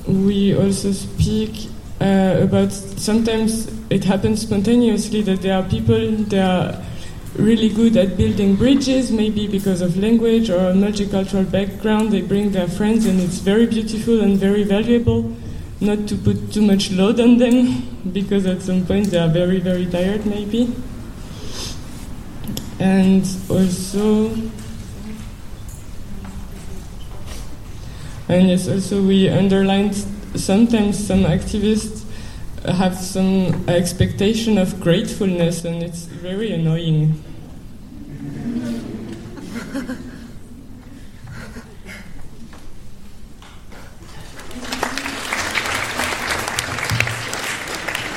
We 0.07 0.55
also 0.55 0.91
speak 0.91 1.69
uh, 1.99 2.37
about 2.41 2.71
sometimes 2.71 3.71
it 3.89 4.03
happens 4.03 4.41
spontaneously 4.41 5.21
that 5.23 5.41
there 5.41 5.55
are 5.55 5.63
people 5.63 6.11
that 6.29 6.39
are 6.39 6.85
really 7.37 7.69
good 7.69 7.97
at 7.97 8.17
building 8.17 8.55
bridges, 8.55 9.11
maybe 9.11 9.47
because 9.47 9.81
of 9.81 9.97
language 9.97 10.49
or 10.49 10.69
a 10.69 10.73
multicultural 10.73 11.49
background. 11.49 12.11
They 12.11 12.21
bring 12.21 12.51
their 12.51 12.67
friends, 12.67 13.05
and 13.05 13.19
it's 13.19 13.37
very 13.39 13.65
beautiful 13.65 14.21
and 14.21 14.37
very 14.37 14.63
valuable. 14.63 15.35
Not 15.81 16.07
to 16.07 16.15
put 16.15 16.53
too 16.53 16.61
much 16.61 16.91
load 16.91 17.19
on 17.19 17.37
them, 17.37 17.87
because 18.13 18.45
at 18.45 18.61
some 18.61 18.85
point 18.85 19.07
they 19.07 19.17
are 19.17 19.29
very, 19.29 19.59
very 19.59 19.85
tired, 19.85 20.25
maybe. 20.25 20.73
And 22.83 23.25
also, 23.49 24.29
and 28.27 28.49
yes, 28.49 28.67
also 28.67 29.01
we 29.01 29.29
underlined 29.29 29.95
sometimes 30.35 31.07
some 31.07 31.23
activists 31.23 32.03
have 32.65 32.97
some 32.97 33.63
expectation 33.69 34.57
of 34.57 34.81
gratefulness, 34.81 35.63
and 35.63 35.81
it's 35.81 36.03
very 36.03 36.51
annoying. 36.51 37.13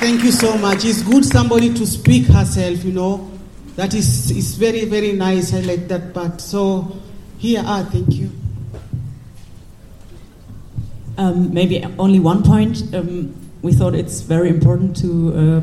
Thank 0.01 0.23
you 0.25 0.31
so 0.33 0.57
much. 0.57 0.83
It's 0.83 1.03
good 1.03 1.23
somebody 1.23 1.73
to 1.73 1.85
speak 1.87 2.25
herself, 2.25 2.83
you 2.83 2.91
know. 2.91 3.36
That 3.77 3.93
is, 3.93 4.31
is 4.31 4.55
very, 4.55 4.85
very 4.85 5.13
nice. 5.13 5.53
I 5.53 5.59
like 5.59 5.87
that 5.87 6.11
part. 6.11 6.41
So, 6.41 6.97
here 7.37 7.63
are, 7.63 7.83
thank 7.83 8.11
you. 8.15 8.31
Um, 11.19 11.53
maybe 11.53 11.83
only 11.99 12.19
one 12.19 12.41
point. 12.41 12.93
Um, 12.93 13.35
we 13.61 13.73
thought 13.73 13.93
it's 13.93 14.21
very 14.21 14.49
important 14.49 14.97
to 14.97 15.33
uh, 15.33 15.61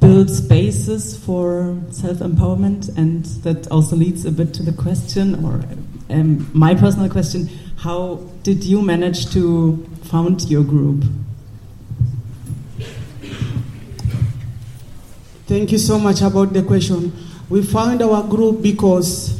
build 0.00 0.30
spaces 0.30 1.16
for 1.16 1.78
self 1.90 2.18
empowerment, 2.18 2.96
and 2.96 3.26
that 3.44 3.70
also 3.70 3.96
leads 3.96 4.24
a 4.24 4.32
bit 4.32 4.54
to 4.54 4.62
the 4.62 4.72
question, 4.72 5.44
or 5.44 5.62
um, 6.08 6.50
my 6.54 6.74
personal 6.74 7.10
question 7.10 7.50
how 7.76 8.16
did 8.42 8.64
you 8.64 8.80
manage 8.80 9.30
to 9.32 9.76
found 10.04 10.48
your 10.48 10.64
group? 10.64 11.04
Thank 15.46 15.72
you 15.72 15.78
so 15.78 15.98
much 15.98 16.22
about 16.22 16.54
the 16.54 16.62
question. 16.62 17.12
We 17.50 17.62
found 17.62 18.00
our 18.00 18.22
group 18.22 18.62
because 18.62 19.38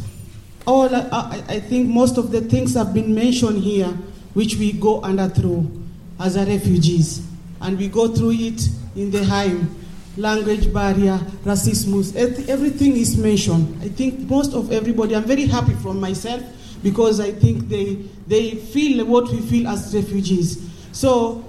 all 0.67 0.95
I, 0.95 1.43
I 1.49 1.61
think 1.61 1.89
most 1.89 2.19
of 2.19 2.31
the 2.31 2.43
things 2.43 2.75
have 2.75 2.93
been 2.93 3.15
mentioned 3.15 3.59
here, 3.59 3.89
which 4.35 4.57
we 4.57 4.73
go 4.73 5.03
under 5.03 5.29
through 5.31 5.71
as 6.21 6.37
a 6.37 6.45
refugees, 6.45 7.27
and 7.63 7.79
we 7.79 7.89
go 7.89 8.09
through 8.09 8.33
it 8.33 8.69
in 8.95 9.11
the 9.11 9.25
Heim. 9.25 9.75
Language 10.17 10.73
barrier, 10.73 11.19
racism, 11.45 12.15
everything 12.49 12.97
is 12.97 13.17
mentioned. 13.17 13.83
I 13.83 13.89
think 13.89 14.21
most 14.31 14.53
of 14.55 14.71
everybody. 14.71 15.17
I'm 15.17 15.25
very 15.25 15.47
happy 15.47 15.73
from 15.73 15.99
myself 15.99 16.41
because 16.85 17.19
I 17.19 17.33
think 17.33 17.69
they 17.69 17.95
they 18.29 18.51
feel 18.51 19.05
what 19.07 19.29
we 19.31 19.41
feel 19.41 19.67
as 19.69 19.93
refugees. 19.93 20.71
So 20.93 21.43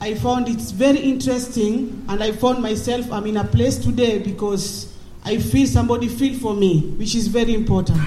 I 0.00 0.14
found 0.14 0.48
it's 0.48 0.70
very 0.70 0.98
interesting, 0.98 2.04
and 2.08 2.22
I 2.22 2.32
found 2.32 2.62
myself 2.62 3.10
I'm 3.10 3.26
in 3.26 3.36
a 3.36 3.44
place 3.44 3.76
today 3.78 4.18
because 4.18 4.94
I 5.24 5.38
feel 5.38 5.66
somebody 5.66 6.08
feel 6.08 6.38
for 6.38 6.54
me, 6.54 6.82
which 6.96 7.14
is 7.16 7.26
very 7.26 7.52
important. 7.54 8.00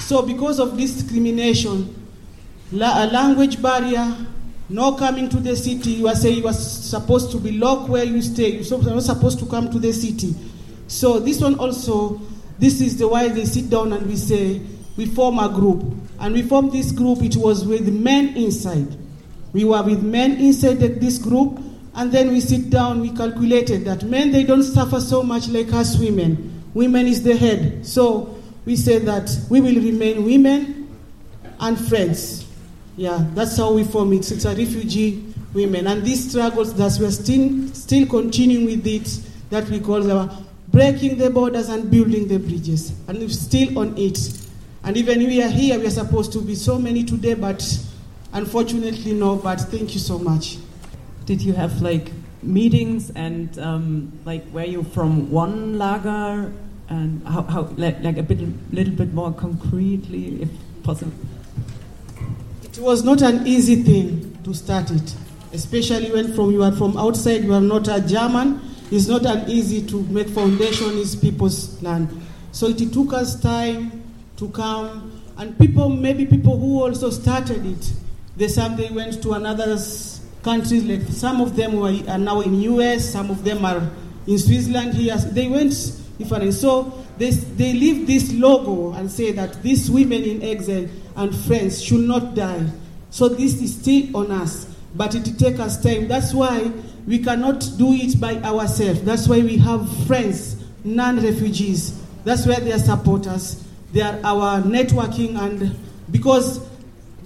So 0.00 0.22
because 0.22 0.58
of 0.58 0.76
discrimination, 0.76 1.94
la- 2.72 3.04
a 3.04 3.06
language 3.06 3.62
barrier, 3.62 4.16
no 4.68 4.94
coming 4.94 5.28
to 5.28 5.36
the 5.36 5.54
city, 5.54 5.90
you 5.92 6.08
are 6.08 6.14
saying 6.16 6.38
you 6.38 6.46
are 6.48 6.52
supposed 6.52 7.30
to 7.30 7.38
be 7.38 7.52
locked 7.52 7.88
where 7.88 8.04
you 8.04 8.20
stay. 8.20 8.58
You're 8.58 8.82
not 8.82 9.02
supposed 9.04 9.38
to 9.38 9.46
come 9.46 9.70
to 9.70 9.78
the 9.78 9.92
city. 9.92 10.34
So 10.88 11.20
this 11.20 11.40
one 11.40 11.54
also, 11.58 12.20
this 12.58 12.80
is 12.80 12.96
the 12.98 13.06
why 13.06 13.28
they 13.28 13.44
sit 13.44 13.70
down 13.70 13.92
and 13.92 14.06
we 14.06 14.16
say 14.16 14.60
we 14.96 15.06
form 15.06 15.38
a 15.38 15.48
group, 15.48 15.84
and 16.18 16.34
we 16.34 16.42
form 16.42 16.70
this 16.70 16.90
group. 16.90 17.22
It 17.22 17.36
was 17.36 17.64
with 17.64 17.88
men 17.88 18.36
inside. 18.36 18.96
We 19.52 19.64
were 19.64 19.82
with 19.82 20.02
men 20.02 20.32
inside 20.36 20.76
this 20.76 21.18
group, 21.18 21.60
and 21.94 22.12
then 22.12 22.30
we 22.30 22.40
sit 22.40 22.70
down, 22.70 23.00
we 23.00 23.10
calculated 23.10 23.84
that 23.86 24.04
men, 24.04 24.30
they 24.30 24.44
don't 24.44 24.62
suffer 24.62 25.00
so 25.00 25.22
much 25.22 25.48
like 25.48 25.72
us 25.72 25.98
women. 25.98 26.62
Women 26.74 27.06
is 27.06 27.22
the 27.22 27.36
head. 27.36 27.86
So 27.86 28.38
we 28.64 28.76
said 28.76 29.02
that 29.06 29.30
we 29.50 29.60
will 29.60 29.74
remain 29.74 30.24
women 30.24 30.96
and 31.58 31.80
friends. 31.80 32.46
Yeah, 32.96 33.24
that's 33.34 33.56
how 33.56 33.72
we 33.72 33.84
form 33.84 34.12
it. 34.12 34.30
It's 34.30 34.44
a 34.44 34.54
refugee 34.54 35.24
women. 35.54 35.86
And 35.86 36.04
these 36.04 36.30
struggles 36.30 36.74
that 36.74 36.96
we're 37.00 37.10
still, 37.10 37.68
still 37.68 38.06
continuing 38.06 38.66
with 38.66 38.86
it, 38.86 39.20
that 39.50 39.68
we 39.68 39.80
call 39.80 40.10
our 40.12 40.30
breaking 40.68 41.16
the 41.16 41.30
borders 41.30 41.68
and 41.68 41.90
building 41.90 42.28
the 42.28 42.38
bridges. 42.38 42.92
And 43.08 43.18
we're 43.18 43.28
still 43.30 43.78
on 43.78 43.96
it. 43.96 44.18
And 44.84 44.96
even 44.96 45.18
we 45.20 45.42
are 45.42 45.48
here, 45.48 45.78
we 45.78 45.86
are 45.86 45.90
supposed 45.90 46.32
to 46.34 46.40
be 46.40 46.54
so 46.54 46.78
many 46.78 47.02
today, 47.04 47.34
but 47.34 47.60
Unfortunately, 48.32 49.12
no, 49.12 49.36
but 49.36 49.60
thank 49.60 49.94
you 49.94 50.00
so 50.00 50.18
much. 50.18 50.58
Did 51.24 51.42
you 51.42 51.52
have 51.54 51.80
like 51.82 52.10
meetings 52.42 53.10
and 53.10 53.58
um, 53.58 54.12
like 54.24 54.44
were 54.52 54.64
you 54.64 54.82
from 54.82 55.30
one 55.30 55.78
lager 55.78 56.52
and 56.88 57.26
how, 57.26 57.42
how 57.42 57.62
like, 57.76 58.02
like 58.02 58.16
a 58.16 58.22
bit, 58.22 58.38
little 58.72 58.94
bit 58.94 59.12
more 59.12 59.32
concretely, 59.32 60.42
if 60.42 60.48
possible? 60.82 61.12
It 62.62 62.78
was 62.78 63.02
not 63.02 63.22
an 63.22 63.46
easy 63.46 63.82
thing 63.82 64.38
to 64.44 64.54
start 64.54 64.90
it, 64.90 65.14
especially 65.52 66.12
when 66.12 66.32
from 66.34 66.50
you 66.52 66.62
are 66.62 66.72
from 66.72 66.96
outside, 66.96 67.42
you 67.44 67.52
are 67.54 67.60
not 67.60 67.88
a 67.88 68.00
German. 68.00 68.60
It's 68.90 69.08
not 69.08 69.26
an 69.26 69.50
easy 69.50 69.86
to 69.88 70.02
make 70.04 70.28
foundation 70.28 70.96
is 70.96 71.14
people's 71.16 71.82
land. 71.82 72.08
So 72.52 72.68
it 72.68 72.92
took 72.92 73.12
us 73.12 73.38
time 73.40 74.02
to 74.36 74.48
come, 74.50 75.22
and 75.36 75.58
people, 75.58 75.88
maybe 75.88 76.24
people 76.24 76.58
who 76.58 76.82
also 76.82 77.10
started 77.10 77.66
it, 77.66 77.92
they 78.38 78.46
some 78.48 78.76
they 78.76 78.88
went 78.88 79.20
to 79.22 79.32
another 79.32 79.76
countries. 80.42 80.84
Like 80.84 81.02
some 81.08 81.40
of 81.40 81.56
them 81.56 81.74
were, 81.76 81.94
are 82.08 82.18
now 82.18 82.40
in 82.40 82.54
US. 82.62 83.10
Some 83.12 83.30
of 83.30 83.44
them 83.44 83.64
are 83.64 83.82
in 84.26 84.38
Switzerland. 84.38 84.94
Here 84.94 85.16
they 85.16 85.48
went 85.48 85.74
different. 86.18 86.54
So 86.54 87.04
they 87.18 87.30
they 87.30 87.72
leave 87.72 88.06
this 88.06 88.32
logo 88.32 88.92
and 88.92 89.10
say 89.10 89.32
that 89.32 89.60
these 89.62 89.90
women 89.90 90.22
in 90.22 90.42
exile 90.42 90.86
and 91.16 91.34
friends 91.34 91.82
should 91.82 92.06
not 92.06 92.34
die. 92.36 92.64
So 93.10 93.28
this 93.28 93.60
is 93.60 93.74
still 93.80 94.16
on 94.16 94.30
us, 94.30 94.66
but 94.94 95.14
it 95.16 95.24
takes 95.38 95.58
us 95.58 95.82
time. 95.82 96.06
That's 96.06 96.32
why 96.32 96.70
we 97.08 97.18
cannot 97.18 97.60
do 97.76 97.92
it 97.92 98.20
by 98.20 98.36
ourselves. 98.36 99.02
That's 99.02 99.26
why 99.26 99.40
we 99.40 99.56
have 99.58 100.06
friends, 100.06 100.62
non-refugees. 100.84 102.00
That's 102.24 102.46
where 102.46 102.60
they 102.60 102.72
are 102.72 103.28
us. 103.28 103.64
They 103.92 104.02
are 104.02 104.20
our 104.22 104.60
networking 104.60 105.36
and 105.38 105.74
because 106.10 106.67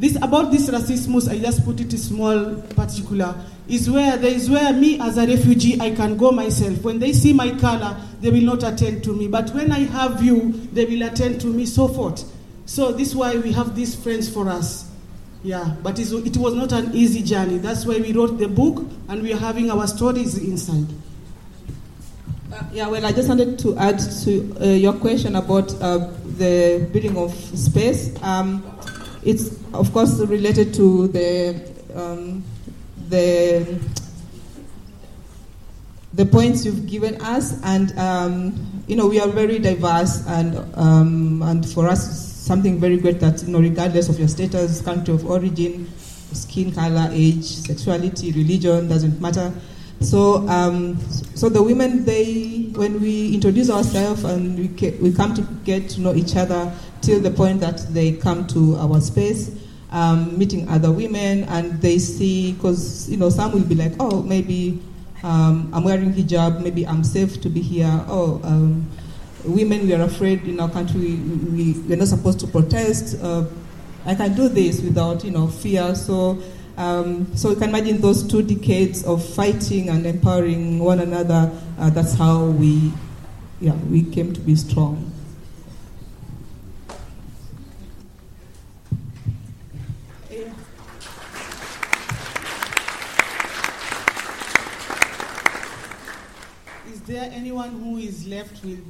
this 0.02 0.16
about 0.16 0.50
this 0.50 0.68
racism, 0.68 1.30
I 1.30 1.38
just 1.38 1.64
put 1.64 1.80
it 1.80 1.96
small 1.96 2.56
particular, 2.74 3.36
is 3.68 3.88
where 3.88 4.16
there 4.16 4.32
is 4.32 4.50
where 4.50 4.72
me 4.72 4.98
as 5.00 5.16
a 5.16 5.24
refugee 5.24 5.80
I 5.80 5.92
can 5.94 6.16
go 6.16 6.32
myself. 6.32 6.82
When 6.82 6.98
they 6.98 7.12
see 7.12 7.32
my 7.32 7.56
color, 7.60 7.96
they 8.20 8.30
will 8.30 8.42
not 8.42 8.64
attend 8.64 9.04
to 9.04 9.12
me. 9.12 9.28
But 9.28 9.50
when 9.50 9.70
I 9.70 9.84
have 9.84 10.20
you, 10.20 10.54
they 10.72 10.86
will 10.86 11.02
attend 11.06 11.40
to 11.42 11.46
me, 11.46 11.66
so 11.66 11.86
forth. 11.86 12.24
So 12.66 12.90
this 12.90 13.10
is 13.10 13.16
why 13.16 13.36
we 13.36 13.52
have 13.52 13.76
these 13.76 13.94
friends 13.94 14.28
for 14.28 14.48
us. 14.48 14.90
Yeah, 15.44 15.76
but 15.84 16.00
it 16.00 16.36
was 16.36 16.54
not 16.54 16.72
an 16.72 16.90
easy 16.92 17.22
journey. 17.22 17.58
That's 17.58 17.86
why 17.86 17.98
we 17.98 18.12
wrote 18.12 18.38
the 18.38 18.48
book 18.48 18.84
and 19.08 19.22
we 19.22 19.32
are 19.32 19.38
having 19.38 19.70
our 19.70 19.86
stories 19.86 20.36
inside. 20.36 20.92
Uh, 22.52 22.62
yeah, 22.72 22.88
well, 22.88 23.06
I 23.06 23.12
just 23.12 23.28
wanted 23.28 23.56
to 23.60 23.78
add 23.78 24.00
to 24.24 24.56
uh, 24.60 24.64
your 24.66 24.94
question 24.94 25.36
about 25.36 25.72
uh, 25.80 26.10
the 26.38 26.88
building 26.92 27.16
of 27.16 27.32
space. 27.56 28.20
Um, 28.22 28.71
it's 29.24 29.58
of 29.72 29.92
course 29.92 30.18
related 30.20 30.74
to 30.74 31.08
the 31.08 31.70
um, 31.94 32.44
the 33.08 33.78
the 36.14 36.26
points 36.26 36.64
you've 36.64 36.86
given 36.86 37.20
us, 37.22 37.60
and 37.64 37.96
um, 37.98 38.84
you 38.86 38.96
know 38.96 39.06
we 39.06 39.20
are 39.20 39.28
very 39.28 39.58
diverse, 39.58 40.26
and 40.26 40.56
um, 40.74 41.42
and 41.42 41.68
for 41.68 41.88
us 41.88 42.30
something 42.42 42.78
very 42.78 42.98
great 42.98 43.20
that 43.20 43.42
you 43.42 43.52
know 43.52 43.60
regardless 43.60 44.08
of 44.08 44.18
your 44.18 44.28
status, 44.28 44.82
country 44.82 45.14
of 45.14 45.28
origin, 45.28 45.88
skin 46.32 46.72
color, 46.72 47.08
age, 47.12 47.44
sexuality, 47.44 48.32
religion 48.32 48.88
doesn't 48.88 49.20
matter. 49.20 49.52
So, 50.02 50.46
um, 50.48 50.98
so 51.34 51.48
the 51.48 51.62
women, 51.62 52.04
they, 52.04 52.70
when 52.74 53.00
we 53.00 53.34
introduce 53.34 53.70
ourselves 53.70 54.24
and 54.24 54.58
we, 54.58 54.90
we 55.00 55.12
come 55.12 55.34
to 55.34 55.42
get 55.64 55.88
to 55.90 56.00
know 56.00 56.14
each 56.14 56.36
other 56.36 56.72
till 57.00 57.20
the 57.20 57.30
point 57.30 57.60
that 57.60 57.78
they 57.90 58.12
come 58.12 58.46
to 58.48 58.76
our 58.76 59.00
space, 59.00 59.50
um, 59.90 60.36
meeting 60.38 60.68
other 60.68 60.90
women, 60.90 61.44
and 61.44 61.80
they 61.80 61.98
see, 61.98 62.52
because, 62.52 63.08
you 63.08 63.16
know, 63.16 63.28
some 63.30 63.52
will 63.52 63.64
be 63.64 63.74
like, 63.74 63.92
oh, 64.00 64.22
maybe 64.22 64.80
um, 65.22 65.70
I'm 65.72 65.84
wearing 65.84 66.12
hijab, 66.12 66.62
maybe 66.62 66.86
I'm 66.86 67.04
safe 67.04 67.40
to 67.42 67.48
be 67.48 67.60
here. 67.60 68.04
Oh, 68.08 68.40
um, 68.44 68.88
women, 69.44 69.86
we 69.86 69.94
are 69.94 70.02
afraid 70.02 70.44
in 70.44 70.58
our 70.60 70.70
country, 70.70 71.00
we, 71.00 71.14
we, 71.14 71.72
we're 71.80 71.96
not 71.96 72.08
supposed 72.08 72.40
to 72.40 72.46
protest. 72.46 73.22
Uh, 73.22 73.44
I 74.04 74.14
can 74.14 74.34
do 74.34 74.48
this 74.48 74.80
without, 74.80 75.24
you 75.24 75.30
know, 75.30 75.46
fear. 75.46 75.94
So, 75.94 76.42
um, 76.76 77.36
so 77.36 77.50
you 77.50 77.56
can 77.56 77.68
imagine 77.68 78.00
those 78.00 78.26
two 78.26 78.42
decades 78.42 79.04
of 79.04 79.24
fighting 79.24 79.88
and 79.88 80.06
empowering 80.06 80.78
one 80.78 81.00
another. 81.00 81.50
Uh, 81.78 81.90
that's 81.90 82.14
how 82.14 82.44
we, 82.46 82.92
yeah, 83.60 83.74
we 83.90 84.02
came 84.02 84.32
to 84.32 84.40
be 84.40 84.56
strong. 84.56 85.12
Is 96.90 97.00
there 97.02 97.30
anyone 97.32 97.70
who 97.70 97.98
is 97.98 98.26
left 98.26 98.64
with 98.64 98.84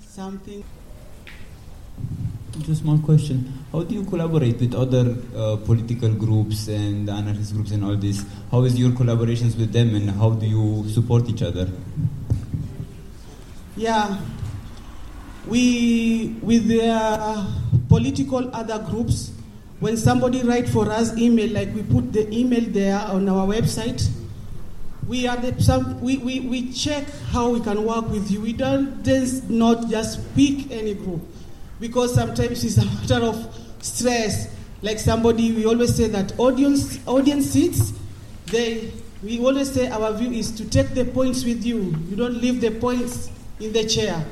something? 0.00 0.62
Just 2.60 2.84
one 2.84 3.02
question. 3.02 3.52
How 3.72 3.82
do 3.82 3.96
you 3.96 4.04
collaborate 4.04 4.60
with 4.60 4.74
other 4.74 5.16
uh, 5.36 5.56
political 5.56 6.10
groups 6.10 6.68
and 6.68 7.10
anarchist 7.10 7.52
groups 7.52 7.72
and 7.72 7.84
all 7.84 7.96
this? 7.96 8.24
How 8.52 8.62
is 8.62 8.78
your 8.78 8.90
collaborations 8.90 9.58
with 9.58 9.72
them 9.72 9.96
and 9.96 10.08
how 10.10 10.30
do 10.30 10.46
you 10.46 10.88
support 10.88 11.28
each 11.28 11.42
other? 11.42 11.68
Yeah, 13.76 14.20
we, 15.48 16.36
with 16.42 16.68
the 16.68 17.44
political 17.88 18.54
other 18.54 18.78
groups, 18.88 19.32
when 19.80 19.96
somebody 19.96 20.44
write 20.44 20.68
for 20.68 20.88
us 20.88 21.16
email, 21.18 21.52
like 21.52 21.74
we 21.74 21.82
put 21.82 22.12
the 22.12 22.32
email 22.32 22.62
there 22.68 23.00
on 23.00 23.28
our 23.28 23.48
website, 23.48 24.08
we 25.08 25.26
are 25.26 25.36
the, 25.36 25.60
some, 25.60 26.00
we, 26.00 26.18
we, 26.18 26.38
we 26.38 26.72
check 26.72 27.04
how 27.32 27.50
we 27.50 27.60
can 27.60 27.84
work 27.84 28.08
with 28.10 28.30
you. 28.30 28.40
We 28.40 28.52
don't 28.52 29.04
just 29.04 29.50
not 29.50 29.90
just 29.90 30.22
pick 30.36 30.70
any 30.70 30.94
group 30.94 31.20
because 31.84 32.14
sometimes 32.14 32.64
it's 32.64 32.78
a 32.78 32.84
matter 32.86 33.22
of 33.26 33.36
stress. 33.82 34.48
Like 34.80 34.98
somebody, 34.98 35.52
we 35.52 35.66
always 35.66 35.94
say 35.94 36.08
that 36.08 36.32
audience 36.38 36.98
audience 37.06 37.50
seats, 37.50 37.92
they 38.46 38.90
we 39.22 39.38
always 39.44 39.70
say 39.70 39.88
our 39.88 40.14
view 40.14 40.30
is 40.32 40.50
to 40.52 40.64
take 40.64 40.94
the 40.94 41.04
points 41.04 41.44
with 41.44 41.62
you. 41.62 41.94
You 42.08 42.16
don't 42.16 42.40
leave 42.40 42.62
the 42.62 42.70
points 42.70 43.30
in 43.60 43.74
the 43.74 43.84
chair. 43.84 44.24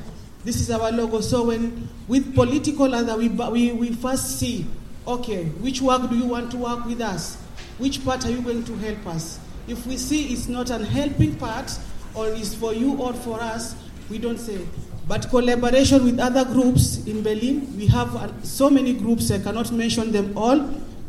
This 0.45 0.63
is 0.63 0.71
our 0.71 0.91
logo. 0.93 1.21
So 1.21 1.49
when 1.49 1.91
with 2.09 2.35
political 2.35 2.95
other, 2.95 3.19
we, 3.19 3.29
we, 3.29 3.73
we 3.73 3.93
first 3.93 4.39
see, 4.39 4.65
okay, 5.07 5.45
which 5.61 5.83
work 5.83 6.09
do 6.09 6.17
you 6.17 6.25
want 6.25 6.51
to 6.53 6.57
work 6.57 6.87
with 6.87 7.03
us? 7.03 7.37
Which 7.77 8.03
part 8.03 8.25
are 8.25 8.31
you 8.31 8.41
going 8.41 8.65
to 8.65 8.75
help 8.77 9.07
us? 9.09 9.39
If 9.69 9.87
we 9.87 9.99
see 9.99 10.33
it's 10.33 10.49
not 10.49 10.71
an 10.71 10.85
helping 10.85 11.37
part 11.37 11.71
or 12.15 12.29
is 12.29 12.55
for 12.55 12.73
you 12.73 12.97
or 12.97 13.13
for 13.13 13.41
us, 13.43 13.77
we 14.09 14.17
don't 14.19 14.39
say. 14.39 14.59
But 15.07 15.29
collaboration 15.31 16.05
with 16.05 16.21
other 16.21 16.45
groups 16.45 17.05
in 17.07 17.23
Berlin, 17.23 17.77
we 17.77 17.87
have 17.89 18.15
uh, 18.15 18.29
so 18.43 18.71
many 18.71 18.95
groups, 18.95 19.31
I 19.31 19.39
cannot 19.41 19.73
mention 19.73 20.13
them 20.13 20.37
all, 20.37 20.59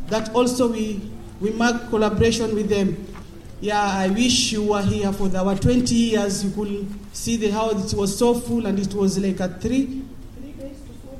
that 0.07 0.33
also 0.33 0.71
we, 0.71 1.01
we 1.39 1.51
mark 1.51 1.89
collaboration 1.89 2.55
with 2.55 2.69
them. 2.69 3.07
Yeah, 3.61 3.81
I 3.81 4.09
wish 4.09 4.51
you 4.51 4.63
were 4.63 4.81
here 4.81 5.13
for 5.13 5.29
the, 5.29 5.39
our 5.39 5.55
20 5.55 5.93
years. 5.95 6.43
You 6.43 6.51
could 6.51 6.87
see 7.15 7.37
the 7.37 7.49
how 7.51 7.69
it 7.69 7.93
was 7.93 8.17
so 8.17 8.33
full 8.33 8.65
and 8.65 8.77
it 8.79 8.93
was 8.93 9.17
like 9.17 9.39
a 9.39 9.47
three, 9.47 10.01
three 10.37 10.51
days 10.51 10.77
to 10.81 10.93
four 11.07 11.15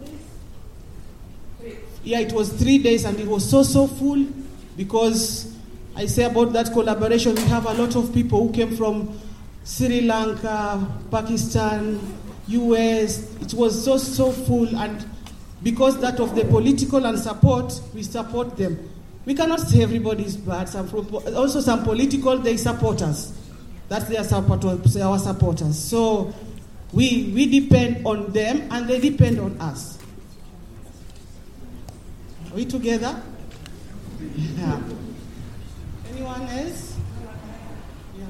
days? 1.64 1.86
Yeah, 2.04 2.20
it 2.20 2.34
was 2.34 2.52
three 2.52 2.80
days 2.80 3.06
and 3.06 3.18
it 3.20 3.28
was 3.28 3.50
so, 3.50 3.64
so 3.64 3.88
full 3.88 4.26
because 4.76 5.56
I 5.96 6.08
say 6.08 6.24
about 6.24 6.52
that 6.54 6.74
collaboration, 6.74 7.36
we 7.36 7.44
have 7.44 7.66
a 7.66 7.74
lot 7.74 7.96
of 7.96 8.14
people 8.14 8.48
who 8.48 8.52
came 8.54 8.76
from 8.76 9.18
Sri 9.64 10.02
Lanka, 10.02 10.86
Pakistan, 11.12 12.00
US. 12.48 13.36
It 13.42 13.54
was 13.54 13.84
so, 13.84 13.98
so 13.98 14.32
full, 14.32 14.76
and 14.76 15.06
because 15.62 16.00
that 16.02 16.20
of 16.20 16.36
the 16.36 16.44
political 16.46 17.06
and 17.06 17.18
support, 17.18 17.80
we 17.94 18.04
support 18.04 18.58
them. 18.58 18.90
We 19.26 19.34
cannot 19.34 19.62
say 19.62 19.82
everybody 19.82 20.26
is 20.26 20.36
bad. 20.36 20.68
Some, 20.68 20.90
also, 21.36 21.62
some 21.62 21.84
political, 21.84 22.38
they 22.38 22.58
support 22.58 23.02
us. 23.02 23.38
That's 23.88 24.06
their 24.06 24.24
support, 24.24 24.66
our 24.66 25.20
supporters. 25.20 25.80
So 25.80 26.34
we, 26.92 27.32
we 27.34 27.46
depend 27.48 28.06
on 28.06 28.32
them, 28.34 28.68
and 28.72 28.88
they 28.88 29.00
depend 29.00 29.40
on 29.40 29.60
us. 29.62 29.98
Are 32.52 32.56
we 32.56 32.66
together? 32.66 33.22
Yeah. 34.36 34.82
Anyone 36.12 36.42
else? 36.44 36.98
Yeah. 38.18 38.26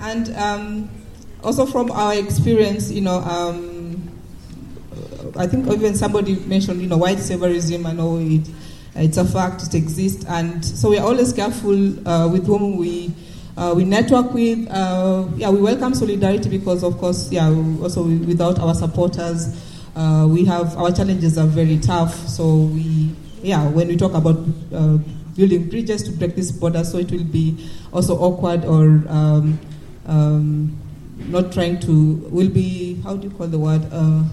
And 0.00 0.36
um, 0.36 0.90
also 1.42 1.66
from 1.66 1.90
our 1.90 2.14
experience, 2.14 2.90
you 2.90 3.00
know, 3.00 3.18
um, 3.20 4.10
I 5.36 5.46
think 5.46 5.66
even 5.68 5.94
somebody 5.94 6.36
mentioned, 6.46 6.80
you 6.82 6.88
know, 6.88 6.96
white 6.96 7.18
saviorism. 7.18 7.86
I 7.86 7.92
know 7.92 8.18
it, 8.18 8.48
it's 8.94 9.16
a 9.16 9.24
fact, 9.24 9.62
it 9.62 9.74
exists, 9.74 10.24
and 10.28 10.64
so 10.64 10.90
we 10.90 10.98
are 10.98 11.06
always 11.06 11.32
careful 11.32 12.08
uh, 12.08 12.28
with 12.28 12.46
whom 12.46 12.76
we. 12.76 13.12
Uh, 13.56 13.74
we 13.74 13.84
network 13.84 14.32
with, 14.32 14.66
uh, 14.70 15.26
yeah, 15.36 15.50
we 15.50 15.60
welcome 15.60 15.92
solidarity 15.92 16.48
because, 16.48 16.82
of 16.82 16.96
course, 16.96 17.30
yeah, 17.30 17.48
also 17.82 18.04
without 18.04 18.58
our 18.58 18.74
supporters, 18.74 19.54
uh, 19.96 20.26
we 20.30 20.46
have 20.46 20.74
our 20.78 20.90
challenges 20.90 21.36
are 21.36 21.48
very 21.48 21.76
tough. 21.78 22.14
So 22.26 22.70
we, 22.72 23.10
yeah, 23.42 23.68
when 23.68 23.88
we 23.88 23.96
talk 23.96 24.14
about 24.14 24.38
uh, 24.72 24.96
building 25.36 25.68
bridges 25.68 26.02
to 26.04 26.12
break 26.12 26.36
this 26.36 26.50
border, 26.52 26.84
so 26.84 26.98
it 26.98 27.10
will 27.10 27.24
be 27.24 27.68
also 27.92 28.16
awkward 28.16 28.64
or 28.64 29.04
um, 29.08 29.58
um, 30.06 30.80
not 31.28 31.52
trying 31.52 31.80
to, 31.80 32.14
will 32.30 32.48
be, 32.48 33.00
how 33.02 33.16
do 33.16 33.28
you 33.28 33.34
call 33.34 33.46
the 33.46 33.58
word? 33.58 33.82
Uh, 33.92 34.24